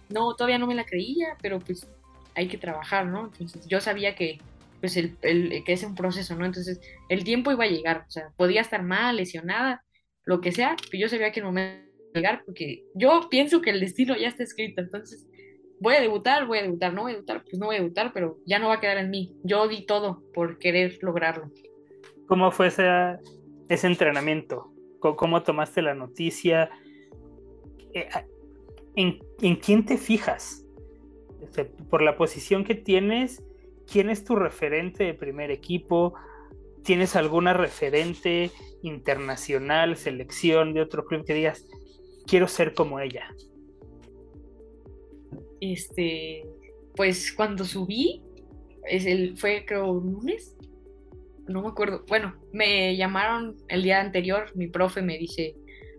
no, 0.09 0.35
todavía 0.35 0.59
no 0.59 0.67
me 0.67 0.75
la 0.75 0.85
creía, 0.85 1.37
pero 1.41 1.61
pues 1.61 1.87
hay 2.35 2.49
que 2.49 2.59
trabajar, 2.59 3.07
¿no? 3.07 3.27
Entonces 3.27 3.67
yo 3.67 3.81
sabía 3.81 4.14
que 4.14 4.38
pues 4.81 4.97
el, 4.97 5.17
el, 5.23 5.64
que 5.64 5.73
es 5.73 5.83
un 5.83 5.95
proceso, 5.95 6.37
¿no? 6.37 6.45
Entonces 6.45 6.81
el 7.09 7.25
tiempo 7.25 7.53
iba 7.53 7.64
a 7.64 7.69
llegar, 7.69 8.05
o 8.07 8.11
sea, 8.11 8.33
podía 8.37 8.61
estar 8.61 8.83
mal, 8.83 9.17
lesionada, 9.17 9.85
lo 10.25 10.41
que 10.41 10.53
sea, 10.53 10.77
pero 10.91 11.03
yo 11.03 11.09
sabía 11.09 11.33
que 11.33 11.41
no 11.41 11.53
me 11.53 11.62
iba 11.62 12.11
a 12.14 12.19
llegar 12.19 12.43
porque 12.45 12.85
yo 12.95 13.29
pienso 13.31 13.61
que 13.61 13.71
el 13.71 13.81
destino 13.81 14.17
ya 14.17 14.29
está 14.29 14.43
escrito, 14.43 14.81
entonces 14.81 15.27
voy 15.81 15.95
a 15.95 16.01
debutar, 16.01 16.47
voy 16.47 16.59
a 16.59 16.62
debutar, 16.62 16.93
no 16.93 17.03
voy 17.03 17.12
a 17.12 17.14
debutar, 17.14 17.43
pues 17.45 17.59
no 17.59 17.67
voy 17.67 17.77
a 17.77 17.81
debutar, 17.81 18.12
pero 18.12 18.38
ya 18.47 18.59
no 18.59 18.69
va 18.69 18.75
a 18.75 18.81
quedar 18.81 18.99
en 18.99 19.11
mí. 19.11 19.37
Yo 19.45 19.69
di 19.69 19.87
todo 19.87 20.23
por 20.35 20.59
querer 20.59 20.99
lograrlo. 21.03 21.51
¿Cómo 22.27 22.51
fue 22.51 22.69
ese, 22.69 22.85
ese 23.69 23.87
entrenamiento? 23.87 24.73
¿Cómo 25.01 25.43
tomaste 25.43 25.81
la 25.81 25.95
noticia? 25.95 26.71
Eh, 27.95 28.09
¿En, 28.97 29.19
en 29.41 29.57
quién 29.57 29.87
te 29.87 29.97
fijas? 29.97 30.64
Por 31.88 32.03
la 32.03 32.17
posición 32.17 32.64
que 32.64 32.75
tienes, 32.75 33.43
¿quién 33.90 34.11
es 34.11 34.24
tu 34.24 34.37
referente 34.37 35.05
de 35.05 35.14
primer 35.14 35.51
equipo? 35.51 36.14
¿Tienes 36.85 37.16
alguna 37.16 37.53
referente 37.53 38.51
internacional, 38.83 39.96
selección 39.96 40.74
de 40.74 40.83
otro 40.83 41.05
club 41.05 41.24
que 41.24 41.35
digas, 41.35 41.66
quiero 42.27 42.46
ser 42.46 42.74
como 42.74 43.01
ella? 43.01 43.35
Este, 45.61 46.44
pues 46.94 47.33
cuando 47.33 47.64
subí, 47.64 48.22
es 48.85 49.07
el, 49.07 49.37
fue 49.37 49.64
creo 49.66 49.90
un 49.90 50.12
lunes, 50.12 50.57
no 51.48 51.62
me 51.62 51.68
acuerdo, 51.68 52.05
bueno, 52.09 52.37
me 52.53 52.96
llamaron 52.96 53.57
el 53.68 53.83
día 53.83 54.01
anterior, 54.01 54.53
mi 54.55 54.68
profe 54.68 55.03
me 55.03 55.18
dice, 55.18 55.57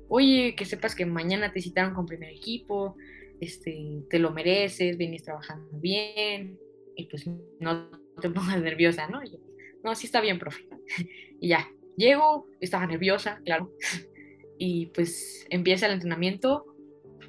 oye, 0.07 0.55
que 0.55 0.65
sepas 0.65 0.95
que 0.95 1.05
mañana 1.05 1.51
te 1.51 1.61
citaron 1.61 1.93
con 1.93 2.05
primer 2.05 2.29
equipo, 2.29 2.95
este, 3.41 4.03
te 4.09 4.19
lo 4.19 4.31
mereces, 4.31 4.97
vienes 4.97 5.23
trabajando 5.23 5.69
bien, 5.79 6.57
y 6.99 7.05
pues 7.05 7.27
no 7.59 7.89
te 8.21 8.29
pongas 8.29 8.61
nerviosa, 8.61 9.07
¿no? 9.07 9.21
no, 9.83 9.95
sí 9.95 10.05
está 10.05 10.21
bien, 10.21 10.39
profe. 10.39 10.67
y 11.39 11.49
ya, 11.49 11.67
llego, 11.95 12.47
estaba 12.59 12.85
nerviosa, 12.85 13.41
claro, 13.45 13.71
y 14.57 14.87
pues 14.87 15.45
empieza 15.49 15.85
el 15.85 15.93
entrenamiento 15.93 16.65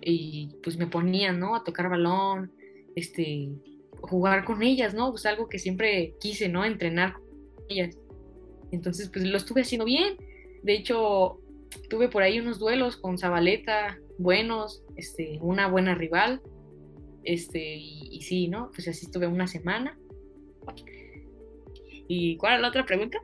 y 0.00 0.56
pues 0.62 0.76
me 0.76 0.86
ponían, 0.86 1.38
¿no? 1.38 1.54
A 1.54 1.64
tocar 1.64 1.88
balón, 1.88 2.52
este, 2.96 3.50
jugar 4.00 4.44
con 4.44 4.62
ellas, 4.62 4.94
¿no? 4.94 5.10
Pues 5.10 5.26
algo 5.26 5.48
que 5.48 5.58
siempre 5.58 6.14
quise, 6.20 6.48
¿no? 6.48 6.64
Entrenar 6.64 7.14
con 7.14 7.64
ellas. 7.68 7.98
Entonces, 8.72 9.10
pues 9.10 9.24
lo 9.24 9.36
estuve 9.36 9.62
haciendo 9.62 9.84
bien. 9.84 10.16
De 10.62 10.74
hecho, 10.74 11.40
tuve 11.88 12.08
por 12.08 12.22
ahí 12.22 12.40
unos 12.40 12.58
duelos 12.58 12.96
con 12.96 13.18
Zabaleta 13.18 13.98
buenos, 14.18 14.82
este, 14.96 15.38
una 15.40 15.68
buena 15.68 15.94
rival. 15.94 16.40
Este, 17.24 17.76
y, 17.76 18.20
sí, 18.22 18.48
¿no? 18.48 18.70
Pues 18.72 18.88
así 18.88 19.06
estuve 19.06 19.26
una 19.26 19.46
semana. 19.46 19.98
¿Y 22.08 22.36
cuál 22.36 22.56
es 22.56 22.60
la 22.60 22.68
otra 22.68 22.84
pregunta? 22.84 23.18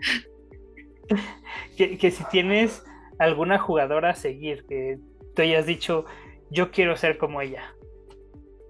que, 1.77 1.99
que 1.99 2.11
si 2.11 2.25
tienes 2.31 2.83
alguna 3.19 3.59
jugadora 3.59 4.11
a 4.11 4.15
seguir, 4.15 4.65
que 4.67 4.99
tú 5.35 5.43
hayas 5.43 5.67
dicho, 5.67 6.05
yo 6.51 6.71
quiero 6.71 6.97
ser 6.97 7.19
como 7.19 7.41
ella? 7.41 7.75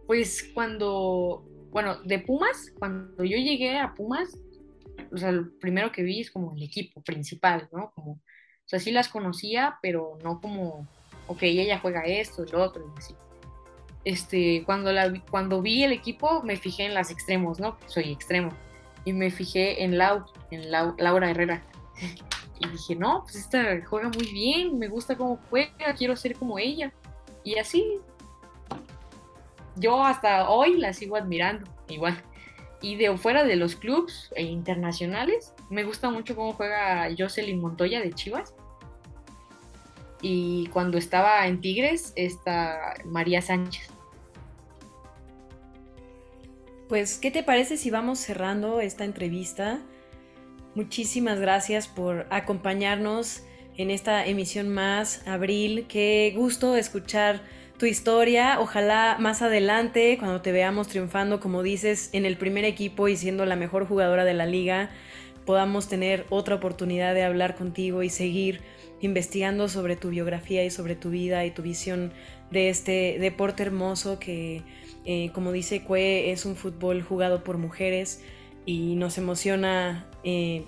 Pues 0.07 0.51
cuando, 0.55 1.45
bueno, 1.71 2.03
de 2.03 2.19
Pumas, 2.19 2.73
cuando 2.79 3.25
yo 3.25 3.37
llegué 3.37 3.79
a 3.79 3.95
Pumas, 3.95 4.39
o 5.13 5.17
sea, 5.17 5.33
lo 5.33 5.51
primero 5.59 5.93
que 5.93 6.03
vi 6.03 6.21
es 6.21 6.31
como 6.31 6.55
el 6.55 6.63
equipo 6.63 7.03
principal, 7.03 7.69
¿no? 7.73 7.91
Como, 7.95 8.13
o 8.13 8.69
sea, 8.69 8.79
sí 8.79 8.93
las 8.93 9.09
conocía, 9.09 9.79
pero 9.83 10.19
no 10.23 10.41
como, 10.41 10.87
ok, 11.27 11.43
ella 11.43 11.79
juega 11.81 12.03
esto, 12.03 12.45
el 12.45 12.55
otro, 12.55 12.85
y 12.95 12.99
así. 12.99 13.15
Este, 14.07 14.63
cuando, 14.65 14.93
la, 14.93 15.13
cuando 15.33 15.61
vi 15.61 15.83
el 15.83 15.91
equipo, 15.91 16.41
me 16.45 16.57
fijé 16.57 16.85
en 16.85 16.95
las 16.95 17.11
extremos, 17.11 17.59
¿no? 17.59 17.77
Soy 17.87 18.13
extremo. 18.13 18.51
Y 19.05 19.13
me 19.13 19.33
fijé 19.33 19.83
en 19.83 19.99
Lau, 19.99 20.25
en 20.53 20.71
Laura 20.71 21.29
Herrera. 21.29 21.65
Y 22.61 22.69
dije, 22.69 22.95
no, 22.95 23.23
pues 23.25 23.35
esta 23.35 23.85
juega 23.85 24.09
muy 24.09 24.33
bien, 24.33 24.79
me 24.79 24.87
gusta 24.87 25.17
cómo 25.17 25.41
juega, 25.51 25.93
quiero 25.99 26.15
ser 26.17 26.37
como 26.37 26.59
ella. 26.59 26.93
Y 27.43 27.59
así, 27.59 27.99
yo 29.75 30.03
hasta 30.05 30.49
hoy 30.49 30.79
la 30.79 30.93
sigo 30.93 31.17
admirando, 31.17 31.69
igual. 31.89 32.17
Y 32.81 32.95
de 32.95 33.15
fuera 33.19 33.43
de 33.43 33.57
los 33.57 33.75
clubs 33.75 34.31
e 34.37 34.45
internacionales, 34.45 35.53
me 35.69 35.83
gusta 35.83 36.11
mucho 36.11 36.37
cómo 36.37 36.53
juega 36.53 37.09
Jocelyn 37.19 37.61
Montoya 37.61 38.01
de 38.01 38.13
Chivas. 38.13 38.55
Y 40.23 40.69
cuando 40.69 40.97
estaba 40.97 41.47
en 41.47 41.61
Tigres, 41.61 42.13
está 42.15 42.95
María 43.05 43.43
Sánchez. 43.43 43.96
Pues, 46.89 47.19
¿qué 47.19 47.33
te 47.33 47.43
parece 47.43 47.77
si 47.77 47.91
vamos 47.91 48.21
cerrando 48.21 48.81
esta 48.81 49.05
entrevista? 49.05 49.81
Muchísimas 50.77 51.41
gracias 51.41 51.89
por 51.89 52.29
acompañarnos 52.31 53.43
en 53.77 53.91
esta 53.91 54.25
emisión 54.25 54.69
más, 54.69 55.27
Abril. 55.27 55.87
Qué 55.89 56.33
gusto 56.37 56.77
escuchar 56.77 57.43
tu 57.77 57.87
historia. 57.87 58.61
Ojalá 58.61 59.17
más 59.19 59.43
adelante, 59.43 60.17
cuando 60.17 60.43
te 60.43 60.53
veamos 60.53 60.87
triunfando, 60.87 61.41
como 61.41 61.65
dices, 61.65 62.09
en 62.13 62.25
el 62.25 62.37
primer 62.37 62.65
equipo 62.65 63.09
y 63.09 63.17
siendo 63.17 63.47
la 63.47 63.57
mejor 63.57 63.89
jugadora 63.89 64.25
de 64.25 64.35
la 64.35 64.47
liga, 64.47 64.91
podamos 65.45 65.89
tener 65.89 66.25
otra 66.31 66.55
oportunidad 66.55 67.15
de 67.15 67.25
hablar 67.25 67.57
contigo 67.57 68.05
y 68.05 68.11
seguir 68.11 68.61
investigando 69.01 69.69
sobre 69.69 69.97
tu 69.97 70.11
biografía 70.11 70.65
y 70.65 70.71
sobre 70.71 70.95
tu 70.95 71.11
vida 71.11 71.45
y 71.45 71.51
tu 71.51 71.63
visión 71.63 72.13
de 72.51 72.69
este 72.69 73.19
deporte 73.19 73.63
hermoso 73.63 74.19
que, 74.19 74.63
eh, 75.05 75.31
como 75.33 75.53
dice 75.53 75.83
Cue, 75.83 76.31
es 76.31 76.45
un 76.45 76.57
fútbol 76.57 77.03
jugado 77.03 77.45
por 77.45 77.59
mujeres 77.59 78.23
y 78.65 78.97
nos 78.97 79.19
emociona 79.19 80.11
eh, 80.25 80.65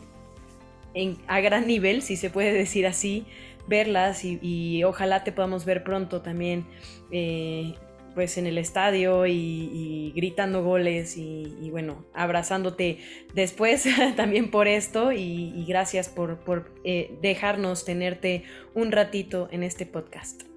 a 1.26 1.40
gran 1.40 1.66
nivel, 1.66 2.02
si 2.02 2.16
se 2.16 2.30
puede 2.30 2.52
decir 2.52 2.86
así, 2.86 3.26
verlas 3.68 4.24
y, 4.24 4.82
ojalá 4.84 5.24
te 5.24 5.32
podamos 5.32 5.64
ver 5.64 5.84
pronto 5.84 6.22
también, 6.22 6.66
eh, 7.10 7.74
pues 8.14 8.38
en 8.38 8.46
el 8.46 8.58
estadio 8.58 9.26
y, 9.26 10.12
gritando 10.16 10.64
goles 10.64 11.16
y, 11.16 11.68
bueno, 11.70 12.04
abrazándote 12.14 12.98
después 13.34 13.86
también 14.16 14.50
por 14.50 14.66
esto 14.66 15.12
y, 15.12 15.64
gracias 15.68 16.08
por, 16.08 16.72
eh, 16.84 17.16
dejarnos 17.20 17.84
tenerte 17.84 18.42
un 18.74 18.90
ratito 18.90 19.48
en 19.52 19.62
este 19.62 19.86
podcast. 19.86 20.47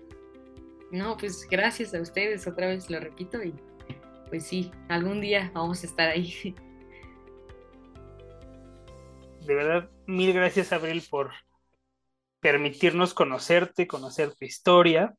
No, 0.91 1.15
pues 1.17 1.47
gracias 1.49 1.93
a 1.93 2.01
ustedes, 2.01 2.45
otra 2.47 2.67
vez 2.67 2.89
lo 2.89 2.99
repito 2.99 3.41
y 3.41 3.53
pues 4.27 4.45
sí, 4.47 4.71
algún 4.89 5.21
día 5.21 5.51
vamos 5.53 5.83
a 5.83 5.87
estar 5.87 6.09
ahí. 6.09 6.55
De 9.45 9.55
verdad, 9.55 9.89
mil 10.05 10.33
gracias 10.33 10.71
Abril 10.71 11.03
por 11.09 11.31
permitirnos 12.39 13.13
conocerte, 13.13 13.87
conocer 13.87 14.33
tu 14.33 14.45
historia, 14.45 15.15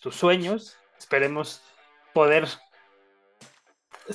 tus 0.00 0.16
sueños. 0.16 0.76
Esperemos 0.98 1.62
poder... 2.12 2.46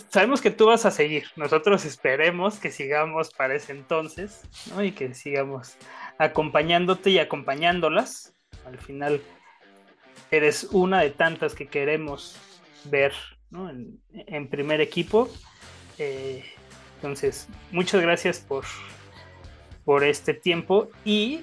Sabemos 0.10 0.41
que 0.41 0.52
tú 0.52 0.67
vas 0.67 0.86
a 0.86 0.91
seguir, 0.91 1.28
nosotros 1.38 1.86
esperemos 1.86 2.60
que 2.60 2.69
sigamos 2.69 3.34
para 3.34 3.56
ese 3.56 3.71
entonces, 3.71 4.41
¿no? 4.69 4.84
Y 4.84 4.91
que 4.91 5.13
sigamos 5.13 5.78
acompañándote 6.17 7.12
y 7.12 7.19
acompañándolas. 7.19 8.36
Al 8.65 8.78
final 8.78 9.21
eres 10.38 10.65
una 10.71 11.02
de 11.02 11.10
tantas 11.12 11.56
que 11.56 11.67
queremos 11.67 12.38
ver 12.86 13.13
en, 13.52 14.48
primer 14.48 14.82
equipo. 14.82 15.30
Eh, 15.98 16.43
entonces, 16.95 17.48
muchas 17.71 18.02
gracias 18.02 18.39
por, 18.39 18.65
por 19.84 20.04
este 20.04 20.34
tiempo 20.34 20.89
y 21.04 21.41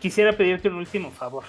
quisiera 0.00 0.32
pedirte 0.32 0.68
un 0.68 0.76
último 0.76 1.10
favor. 1.10 1.44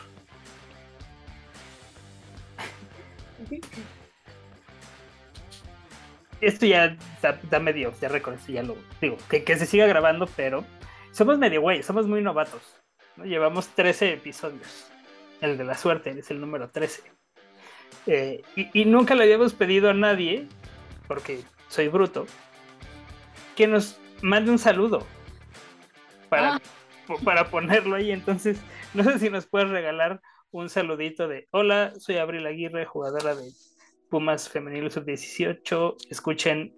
Esto 6.40 6.66
ya 6.66 6.96
da, 7.22 7.60
medio 7.60 7.92
de 8.00 8.08
récord, 8.08 8.38
ya 8.48 8.62
lo 8.62 8.78
digo, 9.02 9.18
que, 9.30 9.58
se 9.58 9.66
siga 9.66 9.88
grabando, 9.88 10.28
pero 10.36 10.64
somos 11.12 11.38
medio 11.40 11.62
güey, 11.62 11.82
somos 11.82 12.08
muy 12.08 12.22
novatos. 12.22 12.62
Llevamos 13.24 13.68
13 13.70 14.14
episodios. 14.14 14.92
El 15.42 15.58
de 15.58 15.64
la 15.64 15.76
suerte 15.76 16.12
es 16.12 16.32
el 16.32 16.42
número 16.42 16.70
13. 16.70 17.04
Eh, 18.08 18.42
y, 18.56 18.86
nunca 18.86 19.16
le 19.16 19.24
habíamos 19.24 19.54
pedido 19.54 19.90
a 19.90 19.94
nadie, 19.94 20.48
porque 21.08 21.42
soy 21.68 21.90
bruto, 21.90 22.26
que 23.56 23.68
nos 23.68 24.00
mande 24.22 24.50
un 24.50 24.60
saludo 24.60 25.06
para, 26.30 26.56
ah. 26.56 26.62
para 27.24 27.50
ponerlo 27.50 27.96
ahí. 27.96 28.12
Entonces, 28.12 28.60
no 28.94 29.04
sé 29.04 29.20
si 29.20 29.30
nos 29.30 29.46
puedes 29.46 29.70
regalar 29.70 30.22
un 30.52 30.70
saludito 30.70 31.28
de 31.28 31.48
hola, 31.52 31.94
soy 32.00 32.18
Abril 32.18 32.48
Aguirre, 32.48 32.86
jugadora 32.86 33.36
de 33.36 33.52
Pumas 34.10 34.50
Femenil 34.50 34.90
Sub-18. 34.90 35.96
Escuchen 36.10 36.74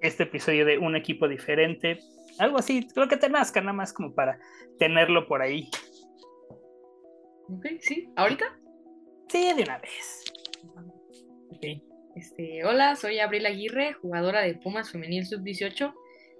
este 0.00 0.24
episodio 0.24 0.64
de 0.64 0.78
un 0.78 0.96
equipo 0.96 1.28
diferente. 1.28 1.98
Algo 2.38 2.58
así, 2.58 2.88
creo 2.94 3.08
que 3.08 3.16
te 3.16 3.28
nazca 3.28 3.60
nada 3.60 3.74
más 3.74 3.92
como 3.92 4.14
para 4.14 4.38
tenerlo 4.78 5.26
por 5.26 5.42
ahí. 5.42 5.70
Ok, 7.48 7.66
sí, 7.80 8.08
¿ahorita? 8.16 8.44
Sí, 9.28 9.52
de 9.54 9.62
una 9.62 9.78
vez. 9.78 10.24
Ok. 11.50 11.64
Este, 12.16 12.64
hola, 12.64 12.96
soy 12.96 13.18
Abril 13.18 13.44
Aguirre, 13.46 13.92
jugadora 13.94 14.42
de 14.42 14.54
Pumas 14.54 14.90
Femenil 14.90 15.26
Sub-18 15.26 15.92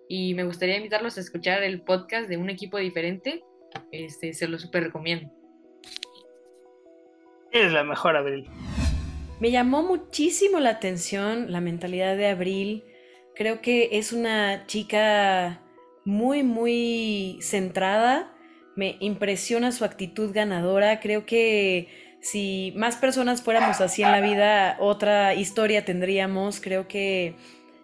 y 0.08 0.34
me 0.34 0.44
gustaría 0.44 0.76
invitarlos 0.76 1.18
a 1.18 1.20
escuchar 1.20 1.62
el 1.62 1.82
podcast 1.82 2.28
de 2.28 2.36
un 2.36 2.48
equipo 2.48 2.78
diferente. 2.78 3.42
Este, 3.90 4.32
se 4.34 4.48
lo 4.48 4.58
súper 4.58 4.84
recomiendo. 4.84 5.30
Es 7.50 7.72
la 7.72 7.84
mejor, 7.84 8.16
Abril. 8.16 8.48
Me 9.40 9.50
llamó 9.50 9.82
muchísimo 9.82 10.60
la 10.60 10.70
atención 10.70 11.50
la 11.50 11.60
mentalidad 11.60 12.16
de 12.16 12.28
Abril. 12.28 12.84
Creo 13.34 13.60
que 13.60 13.90
es 13.98 14.12
una 14.12 14.66
chica 14.66 15.60
muy, 16.04 16.42
muy 16.42 17.38
centrada. 17.40 18.33
Me 18.76 18.96
impresiona 19.00 19.72
su 19.72 19.84
actitud 19.84 20.32
ganadora. 20.32 21.00
Creo 21.00 21.26
que 21.26 21.88
si 22.20 22.72
más 22.76 22.96
personas 22.96 23.42
fuéramos 23.42 23.80
así 23.80 24.02
en 24.02 24.10
la 24.10 24.20
vida, 24.20 24.76
otra 24.80 25.34
historia 25.34 25.84
tendríamos. 25.84 26.60
Creo 26.60 26.88
que 26.88 27.36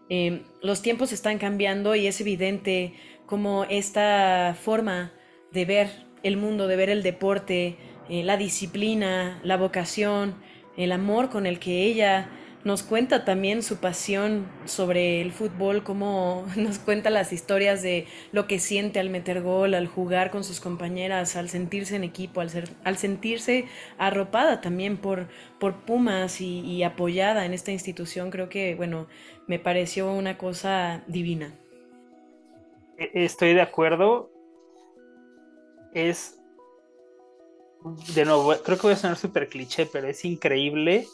em, 0.09 0.43
los 0.63 0.83
tiempos 0.83 1.13
están 1.13 1.39
cambiando 1.39 1.95
y 1.95 2.07
es 2.07 2.21
evidente 2.21 2.95
como 3.27 3.65
esta 3.65 4.57
forma 4.61 5.13
de 5.53 5.65
ver 5.65 5.89
el 6.23 6.37
mundo, 6.37 6.69
de 6.69 6.77
ver 6.77 6.91
el 6.91 7.03
deporte, 7.03 7.77
eh, 8.09 8.25
la 8.25 8.37
disciplina, 8.37 9.41
la 9.45 9.57
vocación, 9.57 10.35
el 10.77 10.93
amor 10.93 11.31
con 11.31 11.47
el 11.47 11.59
que 11.59 11.85
ella 11.85 12.29
nos 12.63 12.83
cuenta 12.83 13.25
también 13.25 13.63
su 13.63 13.79
pasión 13.79 14.47
sobre 14.67 15.23
el 15.23 15.33
fútbol, 15.33 15.83
cómo 15.83 16.47
nos 16.57 16.79
cuenta 16.79 17.11
las 17.11 17.33
historias 17.33 17.83
de 17.83 18.07
lo 18.33 18.47
que 18.47 18.59
siente 18.59 19.01
al 19.01 19.09
meter 19.09 19.43
gol, 19.43 19.75
al 19.75 19.87
jugar 19.87 20.31
con 20.31 20.45
sus 20.45 20.61
compañeras, 20.61 21.37
al 21.37 21.49
sentirse 21.49 21.97
en 21.97 22.05
equipo, 22.05 22.41
al, 22.41 22.51
ser, 22.51 22.69
al 22.85 22.99
sentirse 22.99 23.67
arropada 23.99 24.61
también 24.61 24.99
por, 24.99 25.29
por 25.59 25.81
Pumas 25.85 26.41
y, 26.41 26.83
apoyada 26.83 27.45
en 27.47 27.55
esta 27.55 27.73
institución. 27.73 28.31
Creo 28.31 28.49
que, 28.49 28.75
bueno, 28.75 29.07
me 29.47 29.59
pareció 29.59 30.13
una 30.13 30.37
cosa 30.37 31.03
divina. 31.07 31.55
E, 32.99 33.11
estoy 33.15 33.55
de 33.55 33.63
acuerdo. 33.63 34.31
Es, 35.93 36.39
de 38.15 38.25
nuevo, 38.25 38.55
creo 38.63 38.77
que 38.77 38.83
voy 38.83 38.93
a 38.93 38.97
sonar 38.97 39.17
súper 39.17 39.49
cliché, 39.49 39.87
pero 39.87 40.07
es 40.07 40.25
increíble 40.25 41.07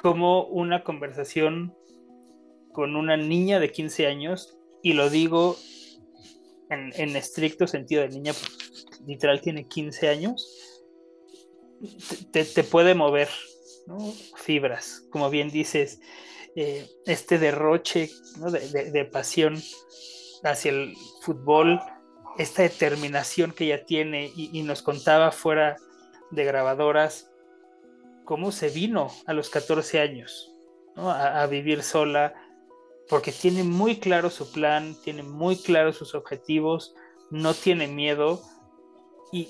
como 0.00 0.44
una 0.44 0.82
conversación 0.82 1.74
con 2.72 2.96
una 2.96 3.16
niña 3.16 3.60
de 3.60 3.70
15 3.70 4.06
años, 4.06 4.56
y 4.82 4.94
lo 4.94 5.10
digo 5.10 5.56
en, 6.70 7.16
estricto 7.16 7.66
sentido 7.66 8.02
de 8.02 8.08
niña, 8.08 8.32
literal 9.06 9.40
tiene 9.40 9.66
15 9.66 10.08
años, 10.08 10.86
te, 12.32 12.44
puede 12.64 12.94
mover 12.94 13.28
fibras, 14.36 15.06
como 15.10 15.28
bien 15.28 15.50
dices, 15.50 16.00
eh, 16.56 16.88
este 17.06 17.38
derroche 17.38 18.10
de, 18.92 19.04
pasión 19.04 19.60
hacia 20.44 20.70
el 20.70 20.94
fútbol, 21.22 21.80
esta 22.38 22.62
determinación 22.62 23.52
que 23.52 23.66
ella 23.66 23.84
tiene 23.84 24.32
y 24.34 24.62
nos 24.62 24.82
contaba 24.82 25.30
fuera 25.30 25.76
de 26.30 26.44
grabadoras 26.44 27.29
cómo 28.30 28.52
se 28.52 28.68
vino 28.68 29.10
a 29.26 29.32
los 29.32 29.50
14 29.50 29.98
años 29.98 30.54
a, 30.94 31.44
vivir 31.48 31.82
sola, 31.82 32.32
porque 33.08 33.32
tiene 33.32 33.64
muy 33.64 33.98
claro 33.98 34.30
su 34.30 34.52
plan, 34.52 34.94
tiene 35.02 35.24
muy 35.24 35.56
claro 35.56 35.92
sus 35.92 36.14
objetivos, 36.14 36.94
no 37.32 37.54
tiene 37.54 37.88
miedo 37.88 38.40
y 39.32 39.48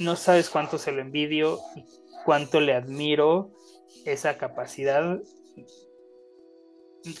no 0.00 0.16
sabes 0.16 0.50
cuánto 0.50 0.76
se 0.76 0.92
lo 0.92 1.00
envidio 1.00 1.60
y 1.74 1.86
cuánto 2.26 2.60
le 2.60 2.74
admiro 2.74 3.52
esa 4.04 4.36
capacidad. 4.36 5.18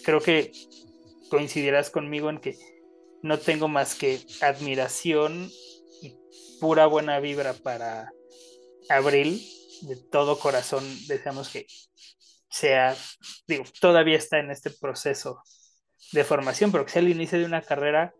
Creo 0.04 0.20
que 0.20 0.52
coincidirás 1.30 1.88
conmigo 1.88 2.28
en 2.28 2.40
que 2.40 2.58
no 3.22 3.38
tengo 3.38 3.68
más 3.68 3.94
que 3.94 4.20
admiración 4.42 5.48
y 6.02 6.14
pura 6.60 6.84
buena 6.84 7.20
vibra 7.20 7.54
para 7.54 8.12
Abril 8.90 9.40
de 9.82 9.96
todo 9.96 10.38
corazón 10.38 10.84
deseamos 11.06 11.48
que 11.48 11.66
sea, 12.50 12.96
digo, 13.46 13.64
todavía 13.80 14.16
está 14.16 14.38
en 14.38 14.50
este 14.50 14.70
proceso 14.70 15.42
de 16.12 16.24
formación, 16.24 16.72
pero 16.72 16.84
que 16.84 16.92
sea 16.92 17.02
el 17.02 17.08
inicio 17.08 17.38
de 17.38 17.44
una 17.44 17.62
carrera 17.62 18.12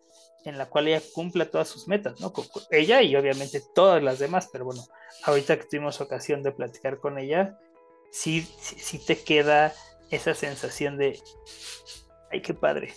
en 0.45 0.57
la 0.57 0.67
cual 0.67 0.89
ella 0.89 1.03
cumpla 1.13 1.51
todas 1.51 1.69
sus 1.69 1.89
metas, 1.89 2.21
¿no? 2.21 2.33
Ella 2.71 3.03
y 3.03 3.15
obviamente 3.17 3.63
todas 3.75 4.03
las 4.03 4.19
demás, 4.19 4.49
pero 4.53 4.65
bueno, 4.65 4.83
ahorita 5.25 5.59
que 5.59 5.65
tuvimos 5.65 6.01
ocasión 6.01 6.43
de 6.43 6.53
platicar 6.53 6.99
con 6.99 7.19
ella, 7.19 7.59
sí, 8.11 8.43
sí, 8.61 8.99
te 9.05 9.23
queda 9.23 9.75
esa 10.11 10.35
sensación 10.35 10.97
de, 10.97 11.21
ay, 12.31 12.41
qué 12.41 12.55
padre. 12.55 12.95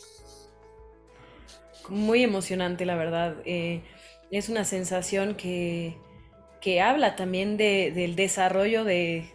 Muy 1.89 2.23
emocionante, 2.23 2.85
la 2.85 2.95
verdad. 2.95 3.35
Eh, 3.45 3.83
es 4.31 4.47
una 4.47 4.63
sensación 4.63 5.35
que, 5.35 5.97
que 6.63 6.79
habla 6.79 7.17
también 7.17 7.57
del 7.57 8.15
desarrollo 8.15 8.85
de, 8.85 9.33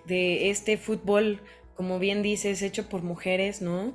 este 0.48 0.78
fútbol, 0.78 1.42
como 1.74 1.98
bien 1.98 2.22
dices, 2.22 2.62
hecho 2.62 2.88
por 2.88 3.02
mujeres, 3.02 3.60
¿no? 3.60 3.92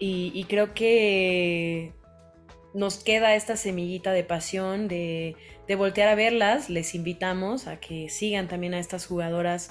Y, 0.00 0.44
creo 0.48 0.74
que 0.74 1.92
nos 2.74 2.96
queda 2.96 3.36
esta 3.36 3.56
semillita 3.56 4.10
de 4.10 4.24
pasión, 4.24 4.88
de, 4.88 5.36
de, 5.68 5.76
voltear 5.76 6.08
a 6.08 6.16
verlas. 6.16 6.68
Les 6.68 6.96
invitamos 6.96 7.68
a 7.68 7.78
que 7.78 8.08
sigan 8.08 8.48
también 8.48 8.74
a 8.74 8.80
estas 8.80 9.06
jugadoras 9.06 9.70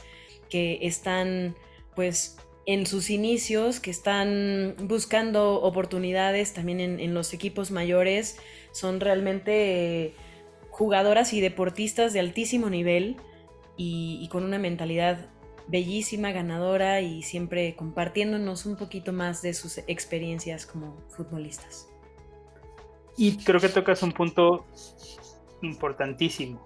que 0.50 0.80
están, 0.84 1.58
pues, 1.98 2.38
en 2.66 2.86
sus 2.86 3.10
inicios, 3.10 3.82
que 3.82 3.92
están 3.92 4.76
buscando 4.80 5.62
oportunidades 5.62 6.54
también 6.54 6.80
en, 6.80 7.02
en 7.02 7.14
los 7.14 7.34
equipos 7.34 7.70
mayores. 7.70 8.38
Son 8.72 9.02
realmente 9.02 10.14
jugadoras 10.74 11.34
y 11.34 11.40
deportistas 11.40 12.14
de 12.14 12.20
altísimo 12.20 12.68
nivel 12.68 13.18
y, 13.78 14.28
con 14.32 14.44
una 14.44 14.58
mentalidad 14.58 15.30
bellísima, 15.68 16.32
ganadora 16.32 17.00
y 17.02 17.22
siempre 17.22 17.76
compartiéndonos 17.76 18.66
un 18.66 18.76
poquito 18.76 19.14
más 19.14 19.44
de 19.44 19.54
sus 19.54 19.78
experiencias 19.86 20.66
como 20.66 20.98
futbolistas. 21.10 21.88
Y 23.16 23.38
creo 23.38 23.62
que 23.62 23.70
tocas 23.70 24.02
un 24.02 24.14
punto 24.14 24.66
importantísimo. 25.62 26.66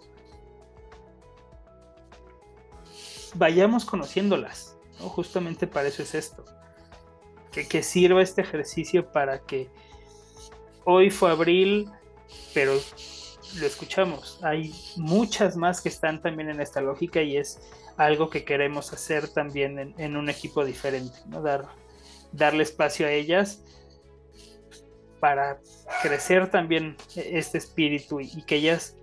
Vayamos 3.36 3.84
conociéndolas, 3.84 4.78
Justamente 5.00 5.68
para 5.68 5.90
eso 5.90 6.02
es 6.02 6.16
esto. 6.16 6.46
Que, 7.52 7.68
que 7.68 7.84
sirva 7.84 8.24
este 8.24 8.42
ejercicio 8.42 9.12
para 9.12 9.40
que 9.40 9.70
hoy 10.86 11.12
fue 11.12 11.30
abril, 11.30 11.92
pero 12.54 12.80
lo 13.56 13.66
escuchamos. 13.66 14.40
Hay 14.44 14.74
muchas 14.96 15.56
más 15.56 15.82
que 15.82 15.90
están 15.90 16.22
también 16.22 16.50
en 16.50 16.62
esta 16.62 16.82
lógica 16.82 17.22
y 17.22 17.38
es 17.38 17.60
algo 17.98 18.30
que 18.30 18.44
queremos 18.44 18.94
hacer 18.94 19.28
también 19.28 19.96
en, 19.98 20.18
un 20.18 20.30
equipo 20.30 20.64
diferente, 20.64 21.18
¿no? 21.28 21.42
Dar, 21.42 21.68
darle 22.32 22.64
espacio 22.64 23.08
a 23.08 23.12
ellas 23.12 23.64
para 25.20 25.60
crecer 26.04 26.50
también 26.52 26.96
este 27.16 27.58
espíritu 27.58 28.20
y, 28.20 28.44
que 28.44 28.56
ellas 28.58 28.96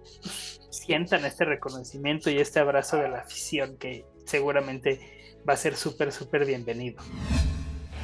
sientan 0.70 1.24
este 1.24 1.44
reconocimiento 1.44 2.30
y 2.30 2.38
este 2.38 2.60
abrazo 2.60 2.98
de 2.98 3.08
la 3.08 3.20
afición 3.20 3.76
que 3.78 4.04
seguramente 4.24 5.00
va 5.48 5.54
a 5.54 5.56
ser 5.56 5.76
súper, 5.76 6.12
súper 6.12 6.46
bienvenido. 6.46 7.02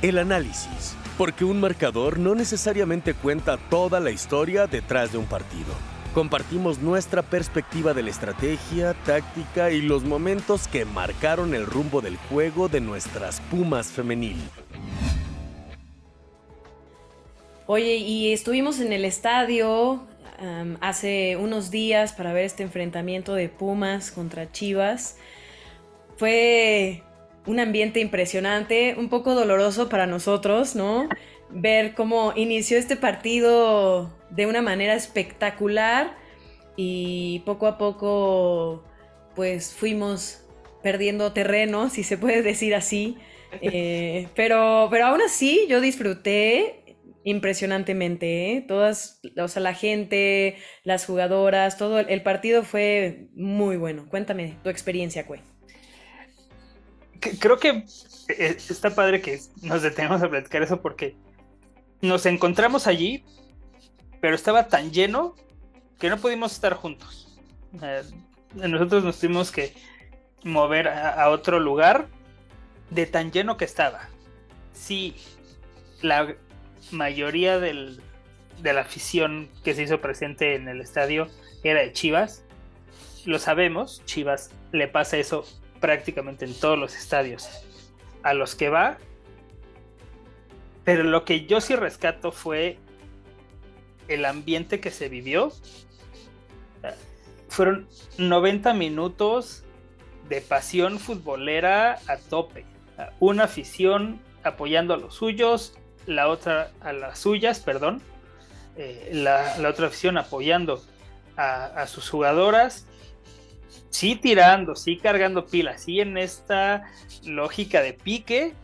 El 0.03 0.19
análisis, 0.19 0.97
porque 1.17 1.45
un 1.45 1.61
marcador 1.61 2.19
no 2.19 2.35
necesariamente 2.35 3.15
cuenta 3.15 3.59
toda 3.69 4.01
la 4.01 4.11
historia 4.11 4.67
detrás 4.67 5.13
de 5.13 5.19
un 5.19 5.27
partido. 5.27 5.73
Compartimos 6.15 6.81
nuestra 6.81 7.23
perspectiva 7.23 7.95
de 7.95 8.03
la 8.03 8.11
estrategia, 8.11 8.95
táctica 9.07 9.71
y 9.71 9.81
los 9.81 10.03
momentos 10.03 10.67
que 10.67 10.85
marcaron 10.85 11.55
el 11.55 11.65
rumbo 11.65 12.01
del 12.01 12.17
juego 12.17 12.69
de 12.69 12.81
nuestras 12.81 13.41
Pumas 13.43 13.93
femenil. 13.93 14.37
Oye, 17.67 17.97
y 17.99 18.33
estuvimos 18.33 18.81
en 18.81 18.93
el 18.93 19.05
estadio 19.05 20.03
hace 20.81 21.37
unos 21.37 21.71
días 21.71 22.13
para 22.13 22.33
ver 22.33 22.45
este 22.45 22.65
enfrentamiento 22.65 23.35
de 23.35 23.49
Pumas 23.49 24.11
contra 24.11 24.51
Chivas. 24.51 25.17
Fue 26.17 27.05
un 27.47 27.61
ambiente 27.61 28.01
impresionante, 28.01 28.97
un 28.99 29.11
poco 29.11 29.37
doloroso 29.37 29.89
para 29.89 30.07
nosotros, 30.07 30.75
¿no? 30.75 31.09
Ver 31.53 31.95
cómo 31.95 32.33
inició 32.37 32.79
este 32.79 32.97
partido 32.97 34.11
de 34.31 34.47
una 34.47 34.63
manera 34.63 34.95
espectacular 34.95 36.17
y 36.77 37.41
poco 37.41 37.67
a 37.67 37.79
poco 37.79 38.85
pues 39.35 39.75
fuimos 39.75 40.45
perdiendo 40.83 41.33
terreno, 41.33 41.91
si 41.91 42.03
se 42.03 42.19
puede 42.19 42.43
decir 42.43 42.75
así. 42.75 43.17
Eh, 43.63 44.29
pero, 44.37 44.87
pero 44.93 45.07
aún 45.07 45.21
así 45.23 45.67
yo 45.69 45.81
disfruté 45.81 46.97
impresionantemente, 47.25 48.53
¿eh? 48.53 48.65
Todas, 48.67 49.21
o 49.37 49.49
sea, 49.49 49.61
la 49.61 49.75
gente, 49.75 50.57
las 50.85 51.05
jugadoras, 51.05 51.77
todo 51.77 51.99
el 51.99 52.23
partido 52.23 52.63
fue 52.63 53.29
muy 53.35 53.77
bueno. 53.77 54.07
Cuéntame 54.09 54.57
tu 54.63 54.71
experiencia, 54.71 55.27
Cue. 55.27 55.41
Creo 57.41 57.59
que 57.59 57.85
eh, 58.29 58.57
está 58.57 58.95
padre 58.95 59.21
que 59.21 59.41
nos 59.63 59.83
detenemos 59.83 60.23
a 60.23 60.31
platicar 60.31 60.63
eso 60.63 60.81
porque 60.81 61.17
nos 62.01 62.27
encontramos 62.27 62.87
allí, 62.87 63.25
pero 64.21 64.35
estaba 64.35 64.69
tan 64.69 64.91
lleno 64.91 65.35
que 65.99 66.09
no 66.09 66.19
pudimos 66.19 66.53
estar 66.53 66.75
juntos. 66.75 67.39
nosotros 68.55 69.05
nos 69.05 69.19
tuvimos 69.19 69.51
que 69.51 69.75
mover 70.43 70.89
a, 70.89 71.29
otro 71.29 71.61
lugar 71.61 72.09
de 72.91 73.07
tan 73.07 73.31
lleno 73.31 73.57
que 73.57 73.65
estaba. 73.65 74.09
Sí, 74.73 75.15
la 76.01 76.35
mayoría 76.91 77.59
de 77.59 77.99
la 78.63 78.81
afición 78.81 79.49
que 79.63 79.75
se 79.75 79.83
hizo 79.83 80.01
presente 80.01 80.55
en 80.55 80.69
el 80.69 80.81
estadio 80.81 81.29
era 81.63 81.81
de 81.81 81.93
Chivas. 81.93 82.45
Lo 83.27 83.39
sabemos, 83.39 84.03
Chivas 84.07 84.51
le 84.73 84.89
pasa 84.89 85.19
eso 85.19 85.45
prácticamente 85.81 86.45
en 86.45 86.55
todos 86.55 86.79
los 86.79 86.97
estadios 86.97 87.49
a 88.23 88.35
los 88.35 88.55
que 88.55 88.69
va. 88.69 88.99
Pero 90.85 91.05
lo 91.05 91.25
que 91.25 91.47
yo 91.47 91.61
sí 91.61 91.77
rescato 91.77 92.33
fue 92.33 92.79
el 94.09 94.25
ambiente 94.25 94.81
que 94.81 94.91
se 94.91 95.09
vivió. 95.09 95.53
Fueron 97.49 97.89
90 98.19 98.75
minutos 98.75 99.65
de 100.29 100.41
pasión 100.41 100.99
futbolera 100.99 101.99
a 102.07 102.17
tope. 102.17 102.65
Una 103.19 103.45
afición 103.45 104.21
apoyando 104.43 104.95
a 104.95 104.97
los 104.97 105.15
suyos, 105.15 105.77
la 106.07 106.29
otra 106.29 106.71
a 106.81 106.93
las 106.93 107.19
suyas, 107.19 107.61
perdón. 107.61 108.01
Eh, 108.77 109.11
la, 109.13 109.57
otra 109.69 109.89
afición 109.89 110.17
apoyando 110.17 110.83
a, 111.37 111.87
sus 111.87 112.09
jugadoras. 112.09 112.87
Sí 113.91 114.15
tirando, 114.15 114.77
sí 114.77 114.97
cargando 114.97 115.47
pilas, 115.47 115.83
sí 115.83 116.01
en 116.01 116.17
esta 116.17 116.85
lógica 117.25 117.83
de 117.83 117.93
pique, 117.93 118.55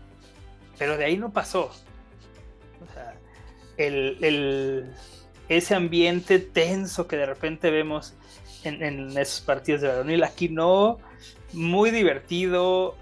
pero 0.79 0.97
de 0.97 1.07
ahí 1.07 1.17
no 1.17 1.33
pasó. 1.33 1.73
El 3.77 4.87
ese 5.49 5.75
ambiente 5.75 6.39
tenso 6.39 7.07
que 7.07 7.17
de 7.17 7.27
repente 7.27 7.71
vemos 7.71 8.15
en, 8.65 9.17
esos 9.17 9.41
partidos 9.41 9.81
de 9.81 9.89
varonil. 9.89 10.25
Aquí 10.25 10.49
no, 10.49 10.99
muy 11.53 11.91
divertido. 11.91 12.97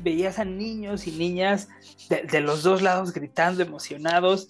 Veías 0.00 0.38
a 0.38 0.44
niños 0.44 1.06
y 1.06 1.12
niñas 1.12 1.68
de, 2.08 2.40
los 2.40 2.62
dos 2.62 2.82
lados 2.82 3.12
gritando, 3.12 3.62
emocionados. 3.62 4.48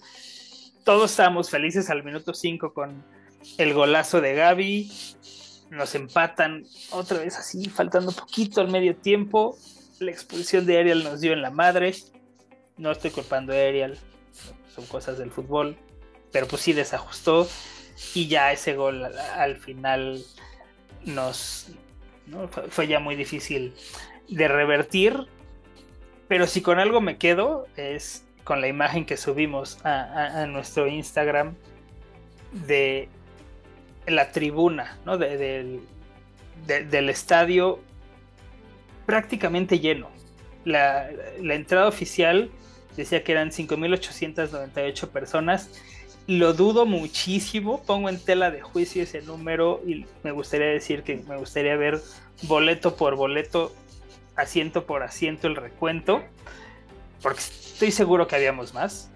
Todos 0.83 1.11
estábamos 1.11 1.49
felices 1.49 1.89
al 1.89 2.03
minuto 2.03 2.33
5 2.33 2.73
con 2.73 3.03
el 3.57 3.73
golazo 3.73 4.21
de 4.21 4.33
Gaby. 4.33 4.91
Nos 5.69 5.93
empatan 5.93 6.65
otra 6.91 7.19
vez 7.19 7.37
así, 7.37 7.69
faltando 7.69 8.11
poquito 8.11 8.61
al 8.61 8.71
medio 8.71 8.95
tiempo. 8.95 9.55
La 9.99 10.09
expulsión 10.09 10.65
de 10.65 10.79
Ariel 10.79 11.03
nos 11.03 11.21
dio 11.21 11.33
en 11.33 11.43
la 11.43 11.51
madre. 11.51 11.93
No 12.77 12.91
estoy 12.91 13.11
culpando 13.11 13.53
a 13.53 13.57
Ariel, 13.57 13.99
son 14.73 14.85
cosas 14.85 15.17
del 15.17 15.31
fútbol 15.31 15.77
pero 16.31 16.47
pues 16.47 16.61
sí 16.61 16.73
desajustó 16.73 17.47
y 18.13 18.27
ya 18.27 18.51
ese 18.51 18.75
gol 18.75 19.03
al 19.03 19.57
final 19.57 20.23
nos 21.05 21.71
fue 22.69 22.87
ya 22.87 22.99
muy 22.99 23.15
difícil 23.15 23.73
de 24.27 24.47
revertir. 24.47 25.27
Pero 26.27 26.45
si 26.45 26.61
con 26.61 26.79
algo 26.79 27.01
me 27.01 27.17
quedo 27.17 27.67
es 27.75 28.25
con 28.43 28.61
la 28.61 28.67
imagen 28.67 29.05
que 29.05 29.17
subimos 29.17 29.79
a, 29.83 30.45
nuestro 30.47 30.87
Instagram 30.87 31.55
de 32.67 33.09
la 34.07 34.31
tribuna, 34.31 34.97
¿no? 35.05 35.17
del, 35.17 35.81
estadio 37.09 37.79
prácticamente 39.05 39.79
lleno. 39.79 40.09
La 40.65 41.09
entrada 41.41 41.87
oficial 41.87 42.51
decía 42.95 43.23
que 43.23 43.31
eran 43.31 43.51
5.898 43.51 45.07
personas 45.09 45.69
lo 46.29 46.53
dudo 46.53 46.85
muchísimo, 46.85 47.81
pongo 47.81 48.07
en 48.07 48.23
tela 48.23 48.51
de 48.51 48.61
juicio 48.61 49.01
ese 49.01 49.23
número 49.23 49.81
y 49.87 50.05
me 50.21 50.31
gustaría 50.31 50.67
decir 50.67 51.01
que 51.01 51.15
me 51.27 51.37
gustaría 51.37 51.75
ver 51.75 51.99
boleto 52.43 52.95
por 52.95 53.15
boleto, 53.15 53.73
asiento 54.35 54.85
por 54.85 55.01
asiento 55.01 55.47
el 55.47 55.55
recuento, 55.55 56.23
porque 57.23 57.39
estoy 57.39 57.91
seguro 57.91 58.27
que 58.27 58.35
habíamos 58.35 58.75
más. 58.75 59.09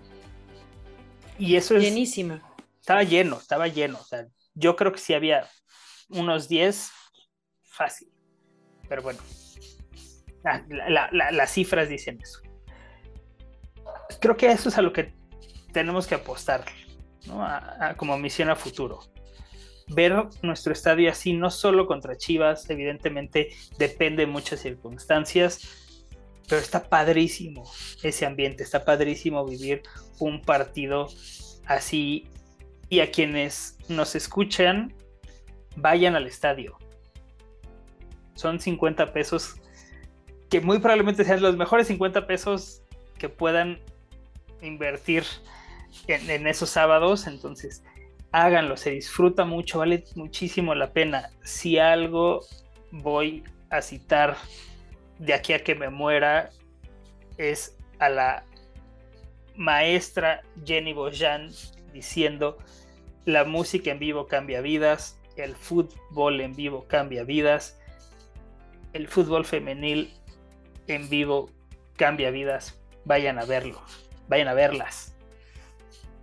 Y 1.38 1.56
eso 1.56 1.78
es... 1.78 1.84
Llenísima. 1.84 2.42
Estaba 2.80 3.04
lleno, 3.04 3.38
estaba 3.38 3.68
lleno. 3.68 4.00
yo 4.56 4.76
creo 4.76 4.92
que 4.92 4.98
sí 4.98 5.14
había 5.14 5.48
unos 6.10 6.50
10 6.50 6.90
fácil. 7.62 8.12
Pero 8.90 9.04
bueno, 9.04 9.20
las 11.32 11.52
cifras 11.52 11.90
dicen 11.90 12.20
eso. 12.20 12.43
Creo 14.20 14.38
que 14.38 14.52
eso 14.52 14.70
es 14.70 14.78
a 14.78 14.82
lo 14.82 14.94
que 14.94 15.14
tenemos 15.72 16.08
que 16.08 16.16
apostar 16.16 16.66
como 17.98 18.18
misión 18.18 18.50
a 18.50 18.56
futuro. 18.56 19.00
Ver 19.88 20.28
nuestro 20.42 20.72
estadio 20.74 21.12
así, 21.12 21.34
no 21.34 21.50
solo 21.50 21.88
contra 21.88 22.18
Chivas, 22.18 22.70
evidentemente 22.70 23.50
depende 23.78 24.26
de 24.26 24.32
muchas 24.32 24.62
circunstancias, 24.62 25.62
pero 26.48 26.62
está 26.62 26.84
padrísimo 26.90 27.64
ese 28.02 28.26
ambiente, 28.26 28.64
está 28.64 28.86
padrísimo 28.86 29.46
vivir 29.46 29.82
un 30.20 30.42
partido 30.42 31.08
así 31.66 32.28
y 32.90 33.00
a 33.00 33.12
quienes 33.12 33.78
nos 33.90 34.16
escuchan, 34.16 34.94
vayan 35.76 36.16
al 36.16 36.28
estadio. 36.28 36.78
Son 38.36 38.60
50 38.60 39.14
pesos 39.14 39.56
que 40.50 40.62
muy 40.62 40.80
probablemente 40.80 41.24
sean 41.24 41.42
los 41.42 41.58
mejores 41.58 41.88
50 41.88 42.28
pesos 42.28 42.84
que 43.18 43.30
puedan 43.30 43.80
invertir 44.64 45.24
en, 46.08 46.48
esos 46.48 46.70
sábados, 46.70 47.28
entonces 47.28 47.84
háganlo, 48.32 48.78
se 48.78 48.92
disfruta 48.92 49.46
mucho, 49.46 49.80
vale 49.80 50.04
muchísimo 50.16 50.74
la 50.74 50.92
pena. 50.92 51.30
Si 51.44 51.78
algo 51.78 52.42
voy 52.92 53.44
a 53.70 53.82
citar 53.82 54.38
de 55.20 55.34
aquí 55.34 55.54
a 55.54 55.64
que 55.64 55.76
me 55.76 55.90
muera 55.90 56.50
es 57.38 57.78
a 58.00 58.10
la 58.10 58.44
maestra 59.56 60.42
Jenny 60.66 60.94
Bojan 60.94 61.52
diciendo 61.94 62.58
la 63.26 63.44
música 63.44 63.92
en 63.92 64.00
vivo 64.00 64.28
cambia 64.28 64.62
vidas, 64.62 65.20
el 65.38 65.56
fútbol 65.56 66.42
en 66.42 66.54
vivo 66.54 66.86
cambia 66.88 67.24
vidas, 67.24 67.80
el 68.94 69.08
fútbol 69.08 69.46
femenil 69.46 70.14
en 70.88 71.10
vivo 71.10 71.50
cambia 71.96 72.32
vidas, 72.32 72.80
vayan 73.06 73.40
a 73.40 73.46
verlo, 73.46 73.82
vayan 74.28 74.48
a 74.48 74.54
verlas. 74.54 75.16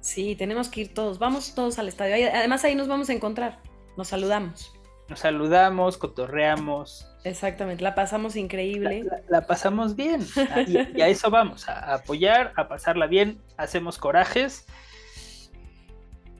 Sí, 0.00 0.34
tenemos 0.34 0.68
que 0.68 0.82
ir 0.82 0.94
todos, 0.94 1.18
vamos 1.18 1.54
todos 1.54 1.78
al 1.78 1.88
estadio, 1.88 2.30
además 2.32 2.64
ahí 2.64 2.74
nos 2.74 2.88
vamos 2.88 3.10
a 3.10 3.12
encontrar, 3.12 3.60
nos 3.96 4.08
saludamos. 4.08 4.72
Nos 5.08 5.20
saludamos, 5.20 5.98
cotorreamos. 5.98 7.06
Exactamente, 7.24 7.82
la 7.82 7.94
pasamos 7.94 8.36
increíble. 8.36 9.04
La, 9.28 9.46
pasamos 9.46 9.96
bien. 9.96 10.24
y, 10.66 11.00
a 11.00 11.08
eso 11.08 11.30
vamos, 11.30 11.68
a 11.68 11.94
apoyar, 11.94 12.52
a 12.56 12.68
pasarla 12.68 13.06
bien, 13.06 13.42
hacemos 13.56 13.98
corajes. 13.98 14.66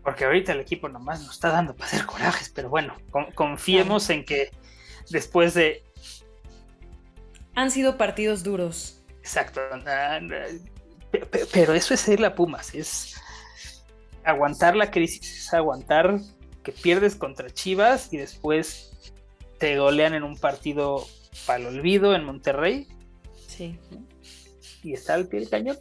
Porque 0.02 0.24
ahorita 0.24 0.52
el 0.52 0.61
equipo 0.61 0.88
nomás 0.88 1.20
nos 1.20 1.32
está 1.32 1.50
dando 1.50 1.74
para 1.74 1.86
hacer 1.86 2.06
corajes, 2.06 2.48
pero 2.48 2.70
bueno, 2.70 2.94
confiemos 3.34 4.08
en 4.08 4.24
que 4.24 4.50
después 5.11 5.52
de... 5.54 5.84
Han 7.54 7.70
sido 7.70 7.98
partidos 7.98 8.42
duros. 8.42 9.02
Exacto. 9.18 9.61
Pero 11.52 11.74
eso 11.74 11.94
es 11.94 12.08
ir 12.08 12.24
a 12.24 12.34
Pumas, 12.34 12.74
es 12.74 13.16
aguantar 14.24 14.76
la 14.76 14.90
crisis, 14.90 15.46
es 15.46 15.54
aguantar 15.54 16.20
que 16.62 16.72
pierdes 16.72 17.16
contra 17.16 17.50
Chivas 17.50 18.12
y 18.12 18.18
después 18.18 19.12
te 19.58 19.78
golean 19.78 20.14
en 20.14 20.22
un 20.22 20.36
partido 20.36 21.06
para 21.46 21.58
el 21.58 21.66
olvido 21.66 22.14
en 22.14 22.24
Monterrey. 22.24 22.86
Sí. 23.46 23.78
Y 24.82 24.92
está 24.94 25.14
al 25.14 25.26
pie 25.26 25.40
del 25.40 25.48
cañón. 25.48 25.78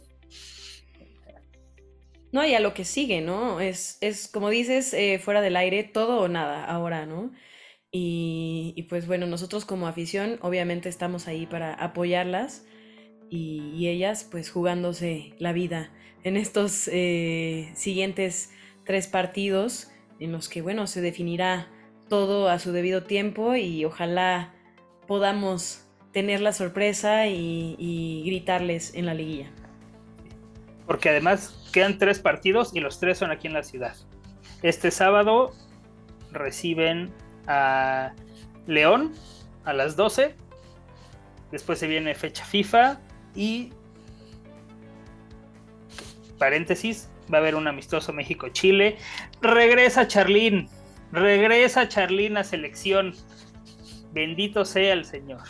No, 2.32 2.46
y 2.46 2.54
a 2.54 2.60
lo 2.60 2.74
que 2.74 2.84
sigue, 2.84 3.20
¿no? 3.20 3.60
Es, 3.60 3.98
es 4.00 4.28
como 4.28 4.50
dices, 4.50 4.94
eh, 4.94 5.18
fuera 5.18 5.40
del 5.40 5.56
aire, 5.56 5.82
todo 5.82 6.20
o 6.20 6.28
nada 6.28 6.64
ahora, 6.64 7.06
¿no? 7.06 7.32
Y, 7.92 8.86
pues 8.88 9.06
bueno, 9.08 9.26
nosotros 9.26 9.64
como 9.64 9.88
afición 9.88 10.38
obviamente 10.42 10.88
estamos 10.88 11.26
ahí 11.26 11.46
para 11.46 11.74
apoyarlas 11.74 12.64
y, 13.30 13.88
ellas 13.88 14.28
pues 14.30 14.50
jugándose 14.50 15.34
la 15.38 15.52
vida 15.52 15.90
en 16.22 16.36
estos 16.36 16.88
eh, 16.92 17.70
siguientes 17.74 18.52
tres 18.84 19.06
partidos 19.06 19.90
en 20.18 20.32
los 20.32 20.48
que, 20.48 20.60
bueno, 20.60 20.86
se 20.86 21.00
definirá 21.00 21.68
todo 22.08 22.48
a 22.48 22.58
su 22.58 22.72
debido 22.72 23.04
tiempo 23.04 23.54
y 23.54 23.84
ojalá 23.84 24.52
podamos 25.06 25.86
tener 26.12 26.40
la 26.40 26.52
sorpresa 26.52 27.26
y, 27.26 28.22
gritarles 28.26 28.94
en 28.94 29.06
la 29.06 29.14
liguilla. 29.14 29.50
Porque 30.86 31.08
además 31.08 31.70
quedan 31.72 31.98
tres 31.98 32.18
partidos 32.18 32.74
y 32.74 32.80
los 32.80 32.98
tres 32.98 33.18
son 33.18 33.30
aquí 33.30 33.46
en 33.46 33.54
la 33.54 33.62
ciudad. 33.62 33.94
Este 34.62 34.90
sábado 34.90 35.52
reciben 36.32 37.12
a 37.46 38.12
León 38.66 39.12
a 39.64 39.72
las 39.72 39.96
12. 39.96 40.34
Después 41.52 41.78
se 41.78 41.86
viene 41.86 42.14
fecha 42.14 42.44
FIFA 42.44 43.00
y 43.34 43.70
paréntesis, 46.38 47.08
va 47.32 47.38
a 47.38 47.40
haber 47.40 47.54
un 47.54 47.68
amistoso 47.68 48.12
México-Chile. 48.12 48.96
Regresa 49.40 50.08
Charlín, 50.08 50.68
regresa 51.12 51.88
Charlín 51.88 52.36
a 52.36 52.44
selección. 52.44 53.14
Bendito 54.12 54.64
sea 54.64 54.94
el 54.94 55.04
Señor, 55.04 55.42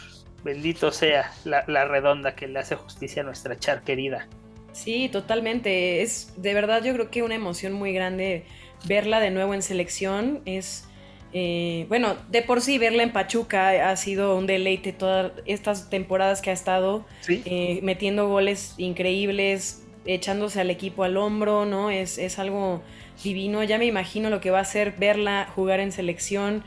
bendito 0.45 0.93
sea 0.93 1.33
la, 1.45 1.85
redonda 1.87 2.35
que 2.35 2.47
le 2.47 2.59
hace 2.59 2.77
justicia 2.77 3.23
a 3.23 3.25
nuestra 3.25 3.59
Char 3.59 3.83
querida. 3.83 4.29
Sí, 4.73 5.09
totalmente. 5.09 6.03
Es 6.03 6.35
de 6.37 6.53
verdad 6.53 6.83
yo 6.85 6.93
creo 6.93 7.11
que 7.11 7.23
una 7.23 7.35
emoción 7.35 7.73
muy 7.73 7.93
grande 7.93 8.45
verla 8.87 9.21
de 9.21 9.31
nuevo 9.31 9.55
en 9.55 9.63
selección. 9.63 10.43
Es, 10.45 10.90
eh, 11.33 11.87
bueno, 11.89 12.17
de 12.31 12.43
por 12.43 12.61
sí 12.61 12.79
verla 12.79 13.03
en 13.03 13.13
Pachuca 13.13 13.91
ha 13.91 13.97
sido 13.97 14.37
un 14.37 14.47
deleite 14.47 14.93
todas 14.93 15.33
estas 15.47 15.89
temporadas 15.89 16.43
que 16.43 16.51
ha 16.51 16.53
estado 16.53 17.05
eh, 17.29 17.81
metiendo 17.83 18.29
goles 18.29 18.75
increíbles, 18.79 19.87
echándose 20.07 20.61
al 20.61 20.71
equipo 20.71 21.05
al 21.05 21.17
hombro, 21.17 21.67
¿no? 21.67 21.91
Es, 21.91 22.19
es 22.19 22.39
algo 22.39 22.83
divino. 23.23 23.63
Ya 23.63 23.79
me 23.79 23.87
imagino 23.87 24.31
lo 24.31 24.41
que 24.41 24.51
va 24.51 24.61
a 24.61 24.65
ser 24.65 24.95
verla 24.99 25.49
jugar 25.55 25.79
en 25.81 25.93
selección. 25.93 26.65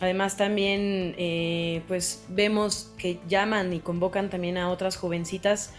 Además 0.00 0.36
también 0.36 1.14
eh, 1.18 1.82
pues 1.88 2.24
vemos 2.28 2.92
que 2.98 3.18
llaman 3.28 3.72
y 3.72 3.80
convocan 3.80 4.30
también 4.30 4.58
a 4.58 4.70
otras 4.70 4.96
jovencitas 4.96 5.72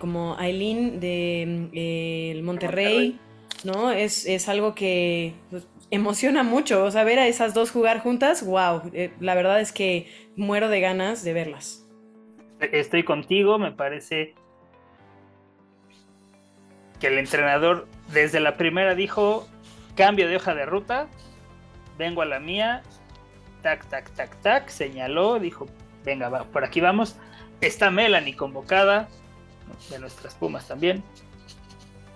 como 0.00 0.36
Aileen 0.36 0.98
de 0.98 1.68
eh, 1.72 2.40
Monterrey, 2.42 3.20
¿no? 3.62 3.92
Es, 3.92 4.26
es 4.26 4.48
algo 4.48 4.74
que 4.74 5.34
pues, 5.50 5.64
emociona 5.90 6.42
mucho, 6.42 6.84
o 6.84 6.90
sea, 6.90 7.04
ver 7.04 7.18
a 7.18 7.26
esas 7.26 7.54
dos 7.54 7.70
jugar 7.70 8.00
juntas, 8.00 8.44
wow, 8.44 8.82
la 9.20 9.34
verdad 9.34 9.60
es 9.60 9.72
que 9.72 10.10
muero 10.36 10.68
de 10.68 10.80
ganas 10.80 11.24
de 11.24 11.32
verlas. 11.32 11.86
Estoy 12.60 13.02
contigo, 13.04 13.58
me 13.58 13.72
parece 13.72 14.34
que 17.00 17.08
el 17.08 17.18
entrenador 17.18 17.88
desde 18.12 18.40
la 18.40 18.56
primera 18.56 18.94
dijo, 18.94 19.48
cambio 19.96 20.28
de 20.28 20.36
hoja 20.36 20.54
de 20.54 20.66
ruta, 20.66 21.08
vengo 21.98 22.22
a 22.22 22.26
la 22.26 22.38
mía, 22.38 22.82
tac, 23.62 23.86
tac, 23.88 24.10
tac, 24.10 24.36
tac, 24.42 24.68
señaló, 24.68 25.38
dijo, 25.38 25.66
venga, 26.04 26.44
por 26.44 26.64
aquí 26.64 26.80
vamos. 26.80 27.16
Está 27.60 27.90
Melanie 27.90 28.36
convocada, 28.36 29.08
de 29.90 29.98
nuestras 29.98 30.34
Pumas 30.34 30.66
también. 30.66 31.02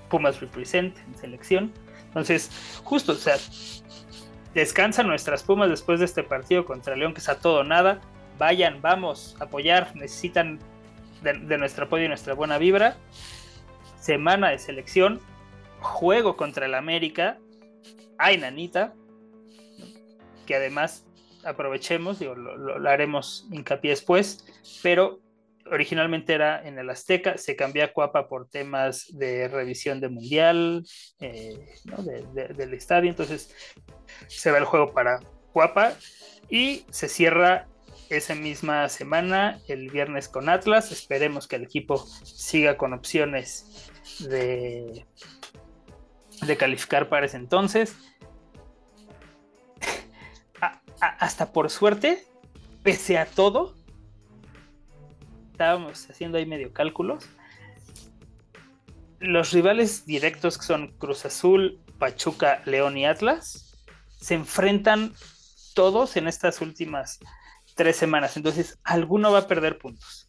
Pumas 0.09 0.41
represent 0.41 0.97
en 0.99 1.19
selección. 1.19 1.73
Entonces, 2.15 2.51
justo, 2.85 3.13
o 3.13 3.17
sea, 3.17 3.37
descansan 4.55 5.09
nuestras 5.09 5.43
Pumas 5.43 5.69
después 5.69 5.99
de 5.99 6.05
este 6.05 6.23
partido 6.23 6.65
contra 6.65 6.95
León, 6.95 7.13
que 7.13 7.19
es 7.19 7.29
a 7.29 7.41
todo 7.41 7.65
nada. 7.65 8.01
Vayan, 8.39 8.81
vamos, 8.81 9.37
apoyar, 9.41 9.95
necesitan 9.97 10.61
de, 11.23 11.59
nuestro 11.59 11.87
apoyo 11.87 12.05
y 12.05 12.09
nuestra 12.09 12.35
buena 12.35 12.59
vibra. 12.59 12.97
Semana 13.99 14.51
de 14.51 14.61
selección, 14.61 15.21
juego 15.81 16.37
contra 16.37 16.67
el 16.67 16.75
América, 16.75 17.39
hay 18.17 18.39
Nanita, 18.39 18.95
que 20.47 20.55
además 20.55 21.05
aprovechemos, 21.45 22.21
digo, 22.21 22.37
lo, 22.37 22.89
haremos 22.89 23.49
hincapié 23.51 23.91
después, 23.91 24.47
pero 24.83 25.21
originalmente 25.71 26.35
era 26.35 26.67
en 26.67 26.79
el 26.79 26.91
Azteca, 26.91 27.39
se 27.39 27.57
cambió 27.57 27.85
a 27.85 27.93
Cuapa 27.93 28.29
por 28.29 28.49
temas 28.49 29.07
de 29.13 29.49
revisión 29.49 30.01
de 30.01 30.09
Mundial, 30.09 30.85
eh, 31.21 31.67
del 32.55 32.75
estadio, 32.75 33.11
entonces 33.11 33.55
se 34.27 34.51
va 34.51 34.59
el 34.59 34.65
juego 34.65 34.93
para 34.93 35.21
Cuapa 35.53 35.95
y 36.49 36.85
se 36.91 37.09
cierra 37.09 37.69
esa 38.11 38.35
misma 38.35 38.89
semana, 38.89 39.61
el 39.69 39.91
viernes 39.91 40.29
con 40.29 40.49
Atlas, 40.49 40.93
esperemos 40.93 41.49
que 41.49 41.57
el 41.57 41.65
equipo 41.65 41.99
siga 42.23 42.77
con 42.77 42.93
opciones 42.93 43.91
de, 44.21 45.07
de 46.43 46.57
calificar 46.57 47.09
para 47.09 47.27
ese 47.27 47.39
entonces. 47.39 47.97
hasta 51.01 51.53
por 51.53 51.71
suerte, 51.71 52.25
pese 52.83 53.19
a 53.19 53.27
todo, 53.27 53.75
estábamos 55.55 56.11
haciendo 56.11 56.37
ahí 56.37 56.47
medio 56.47 56.73
cálculos. 56.73 57.29
Los 59.21 59.53
rivales 59.53 60.05
directos 60.05 60.59
que 60.59 60.65
son 60.65 60.89
Cruz 60.99 61.25
Azul, 61.25 61.81
Pachuca, 62.01 62.61
León 62.65 62.97
y 62.97 63.07
Atlas 63.07 63.73
se 64.21 64.35
enfrentan 64.35 65.15
todos 65.77 66.17
en 66.17 66.27
estas 66.27 66.61
últimas 66.61 67.21
tres 67.77 67.97
semanas. 67.97 68.37
Entonces, 68.37 68.81
alguno 68.83 69.31
va 69.31 69.41
a 69.41 69.47
perder 69.47 69.79
puntos. 69.79 70.29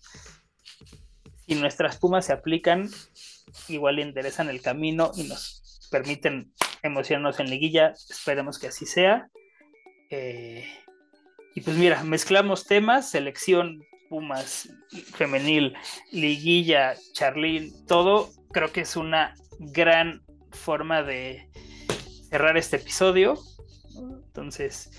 Si 1.47 1.55
nuestras 1.55 1.97
pumas 1.97 2.27
se 2.27 2.33
aplican, 2.33 2.91
igual 3.67 3.97
enderezan 3.97 4.49
el 4.49 4.61
camino 4.61 5.11
y 5.15 5.23
nos 5.23 5.87
permiten 5.89 6.53
emocionarnos 6.83 7.39
en 7.39 7.49
liguilla. 7.49 7.93
Esperemos 8.09 8.59
que 8.59 8.67
así 8.67 8.85
sea. 8.85 9.27
Eh, 10.11 10.69
y 11.55 11.61
pues 11.61 11.77
mira, 11.77 12.03
mezclamos 12.03 12.65
temas, 12.65 13.09
selección, 13.09 13.81
Pumas, 14.09 14.69
femenil, 15.13 15.73
liguilla, 16.11 16.95
Charlín, 17.13 17.85
todo. 17.85 18.29
Creo 18.51 18.71
que 18.71 18.81
es 18.81 18.95
una 18.95 19.35
gran 19.59 20.23
forma 20.51 21.03
de 21.03 21.49
cerrar 22.29 22.57
este 22.57 22.77
episodio. 22.77 23.37
Entonces... 24.27 24.91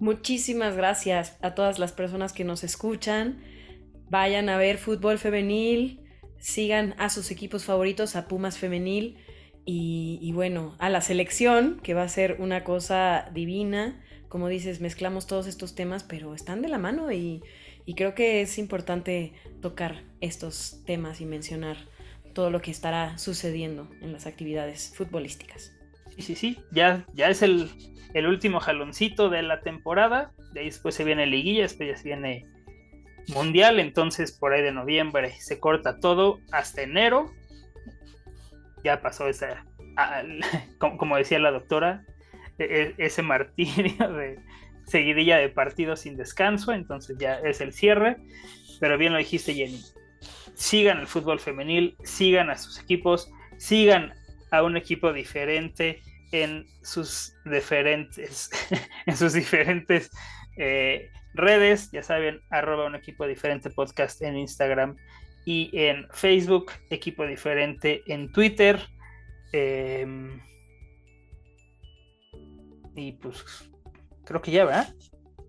Muchísimas 0.00 0.76
gracias 0.76 1.38
a 1.40 1.54
todas 1.54 1.78
las 1.78 1.92
personas 1.92 2.32
que 2.32 2.44
nos 2.44 2.64
escuchan. 2.64 3.42
Vayan 4.10 4.48
a 4.48 4.58
ver 4.58 4.76
fútbol 4.76 5.18
femenil, 5.18 6.02
sigan 6.38 6.94
a 6.98 7.08
sus 7.08 7.30
equipos 7.30 7.64
favoritos, 7.64 8.16
a 8.16 8.28
Pumas 8.28 8.58
Femenil 8.58 9.16
y, 9.64 10.30
bueno, 10.34 10.76
a 10.78 10.90
la 10.90 11.00
selección, 11.00 11.80
que 11.82 11.94
va 11.94 12.02
a 12.02 12.08
ser 12.08 12.36
una 12.38 12.64
cosa 12.64 13.30
divina, 13.32 14.03
como 14.34 14.48
dices, 14.48 14.80
mezclamos 14.80 15.28
todos 15.28 15.46
estos 15.46 15.76
temas, 15.76 16.02
pero 16.02 16.34
están 16.34 16.60
de 16.60 16.68
la 16.68 16.76
mano 16.76 17.12
y, 17.12 17.40
creo 17.94 18.16
que 18.16 18.40
es 18.42 18.58
importante 18.58 19.32
tocar 19.62 20.02
estos 20.20 20.82
temas 20.84 21.20
y 21.20 21.24
mencionar 21.24 21.76
todo 22.34 22.50
lo 22.50 22.60
que 22.60 22.72
estará 22.72 23.16
sucediendo 23.16 23.88
en 24.00 24.12
las 24.12 24.26
actividades 24.26 24.92
futbolísticas. 24.96 25.72
Sí, 26.16 26.22
sí, 26.22 26.34
sí, 26.34 26.58
ya, 26.72 27.06
ya 27.14 27.28
es 27.28 27.42
el, 27.42 27.70
el 28.12 28.26
último 28.26 28.58
jaloncito 28.58 29.30
de 29.30 29.42
la 29.42 29.60
temporada, 29.60 30.32
de 30.52 30.62
ahí 30.62 30.66
después 30.66 30.96
se 30.96 31.04
viene 31.04 31.26
liguilla, 31.26 31.62
después 31.62 31.90
ya 31.90 31.96
se 31.96 32.02
viene 32.02 32.44
mundial, 33.28 33.78
entonces 33.78 34.32
por 34.32 34.52
ahí 34.52 34.62
de 34.62 34.72
noviembre 34.72 35.30
se 35.38 35.60
corta 35.60 36.00
todo 36.00 36.40
hasta 36.50 36.82
enero, 36.82 37.30
ya 38.82 39.00
pasó 39.00 39.28
esa, 39.28 39.64
como 40.98 41.16
decía 41.16 41.38
la 41.38 41.52
doctora, 41.52 42.04
e, 42.58 42.94
e, 42.98 43.04
ese 43.04 43.22
martirio 43.22 44.08
de 44.12 44.38
seguidilla 44.86 45.38
de 45.38 45.48
partidos 45.48 46.00
sin 46.00 46.16
descanso, 46.16 46.72
entonces 46.72 47.16
ya 47.18 47.38
es 47.40 47.60
el 47.60 47.72
cierre, 47.72 48.16
pero 48.80 48.98
bien 48.98 49.12
lo 49.12 49.18
dijiste 49.18 49.54
Jenny, 49.54 49.80
sigan 50.54 51.00
el 51.00 51.06
fútbol 51.06 51.40
femenil, 51.40 51.96
sigan 52.04 52.50
a 52.50 52.58
sus 52.58 52.78
equipos, 52.80 53.30
sigan 53.56 54.12
a 54.50 54.62
un 54.62 54.76
equipo 54.76 55.12
diferente 55.12 56.00
en 56.32 56.66
sus 56.82 57.34
diferentes, 57.44 58.50
en 59.06 59.16
sus 59.16 59.32
diferentes 59.32 60.10
eh, 60.56 61.10
redes, 61.34 61.90
ya 61.90 62.02
saben, 62.02 62.40
arroba 62.50 62.86
un 62.86 62.94
equipo 62.94 63.26
diferente 63.26 63.70
podcast 63.70 64.22
en 64.22 64.36
Instagram 64.36 64.96
y 65.44 65.70
en 65.72 66.06
Facebook, 66.10 66.72
equipo 66.90 67.26
diferente 67.26 68.02
en 68.06 68.32
Twitter. 68.32 68.80
Em, 69.52 70.40
y 72.94 73.12
pues 73.12 73.44
creo 74.24 74.40
que 74.40 74.50
ya, 74.50 74.64
¿verdad? 74.64 74.94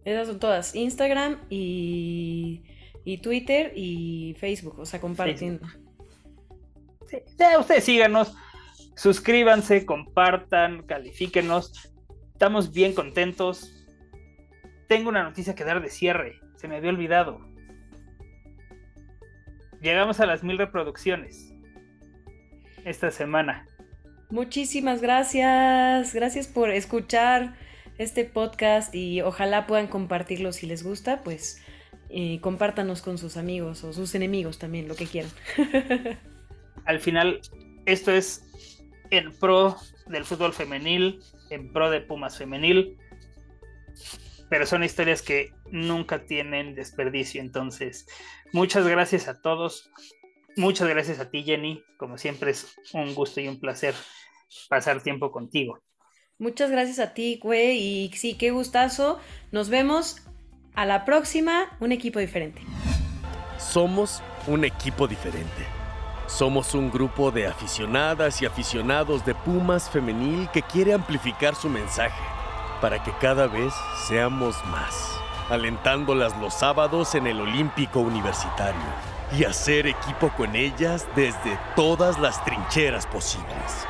Esas 0.04 0.28
son 0.28 0.39
todas, 0.39 0.76
Instagram 0.76 1.39
y, 1.50 2.64
y 3.04 3.18
Twitter 3.20 3.72
y 3.76 4.36
Facebook, 4.39 4.80
o 4.80 4.86
sea, 4.86 5.02
compartiendo. 5.02 5.66
Sí, 7.08 7.18
ya 7.38 7.60
ustedes 7.60 7.84
síganos, 7.84 8.36
suscríbanse, 8.96 9.86
compartan, 9.86 10.84
califíquenos. 10.84 11.91
Estamos 12.34 12.72
bien 12.72 12.93
contentos. 12.93 13.86
Tengo 14.88 15.10
una 15.10 15.24
noticia 15.24 15.56
que 15.56 15.64
dar 15.64 15.82
de 15.82 15.89
cierre, 15.89 16.39
se 16.56 16.68
me 16.68 16.78
había 16.78 16.91
olvidado. 16.91 17.39
Llegamos 19.82 20.20
a 20.20 20.26
las 20.26 20.43
mil 20.43 20.58
reproducciones 20.58 21.54
esta 22.86 23.12
semana. 23.12 23.68
Muchísimas 24.36 25.01
gracias. 25.01 26.13
Gracias 26.13 26.47
por 26.47 26.69
escuchar 26.69 27.55
este 27.97 28.25
podcast 28.25 28.93
y 28.93 29.21
ojalá 29.21 29.65
puedan 29.65 29.88
compartirlo 29.88 30.51
si 30.51 30.67
les 30.67 30.83
gusta, 30.83 31.23
pues 31.23 31.61
compártanos 32.41 33.01
con 33.01 33.17
sus 33.17 33.38
amigos 33.38 33.86
o 33.86 33.93
sus 33.93 34.13
enemigos 34.13 34.59
también, 34.59 34.89
lo 34.89 34.95
que 34.97 35.05
quieran. 35.05 35.31
Al 36.86 36.99
final, 36.99 37.39
esto 37.86 38.11
es 38.11 38.43
en 39.09 39.31
pro 39.31 39.77
del 40.07 40.25
fútbol 40.25 40.51
femenil, 40.51 41.21
en 41.49 41.71
pro 41.71 41.89
de 41.89 42.01
Pumas 42.01 42.38
femenil, 42.38 42.97
pero 44.49 44.65
son 44.65 44.83
historias 44.83 45.21
que 45.21 45.53
nunca 45.71 46.25
tienen 46.25 46.75
desperdicio. 46.75 47.39
Entonces, 47.39 48.05
muchas 48.51 48.86
gracias 48.86 49.29
a 49.29 49.41
todos. 49.41 49.93
Muchas 50.57 50.89
gracias 50.89 51.21
a 51.21 51.29
ti, 51.29 51.43
Jenny. 51.43 51.86
Como 51.95 52.17
siempre 52.17 52.51
es 52.51 52.75
un 52.91 53.15
gusto 53.15 53.39
y 53.39 53.47
un 53.47 53.61
placer 53.61 53.95
pasar 54.70 55.02
tiempo 55.02 55.32
contigo. 55.32 55.80
Muchas 56.38 56.70
gracias 56.70 57.00
a 57.00 57.14
ti, 57.14 57.39
güey. 57.41 57.78
Y 57.78 58.12
sí, 58.14 58.36
qué 58.38 58.52
gustazo. 58.52 59.20
Nos 59.52 59.70
vemos 59.70 60.18
a 60.74 60.86
la 60.86 61.06
próxima, 61.06 61.78
un 61.80 61.91
equipo 61.91 62.20
diferente. 62.20 62.62
Somos 63.58 64.22
un 64.48 64.66
equipo 64.66 65.08
diferente. 65.08 65.66
Somos 66.28 66.74
un 66.74 66.91
grupo 66.91 67.32
de 67.32 67.48
aficionadas 67.48 68.41
y 68.41 68.46
aficionados 68.46 69.26
de 69.26 69.36
Pumas 69.36 69.89
femenil 69.89 70.50
que 70.52 70.64
quiere 70.64 70.93
amplificar 70.93 71.56
su 71.56 71.70
mensaje 71.70 72.22
para 72.82 73.02
que 73.02 73.12
cada 73.22 73.48
vez 73.48 73.74
seamos 74.08 74.56
más, 74.66 75.18
alentándolas 75.50 76.38
los 76.39 76.54
sábados 76.54 77.16
en 77.16 77.28
el 77.28 77.39
Olímpico 77.39 78.00
Universitario 78.00 78.82
y 79.38 79.43
hacer 79.43 79.88
equipo 79.88 80.30
con 80.36 80.56
ellas 80.56 81.08
desde 81.16 81.58
todas 81.76 82.20
las 82.20 82.43
trincheras 82.43 83.06
posibles. 83.08 83.88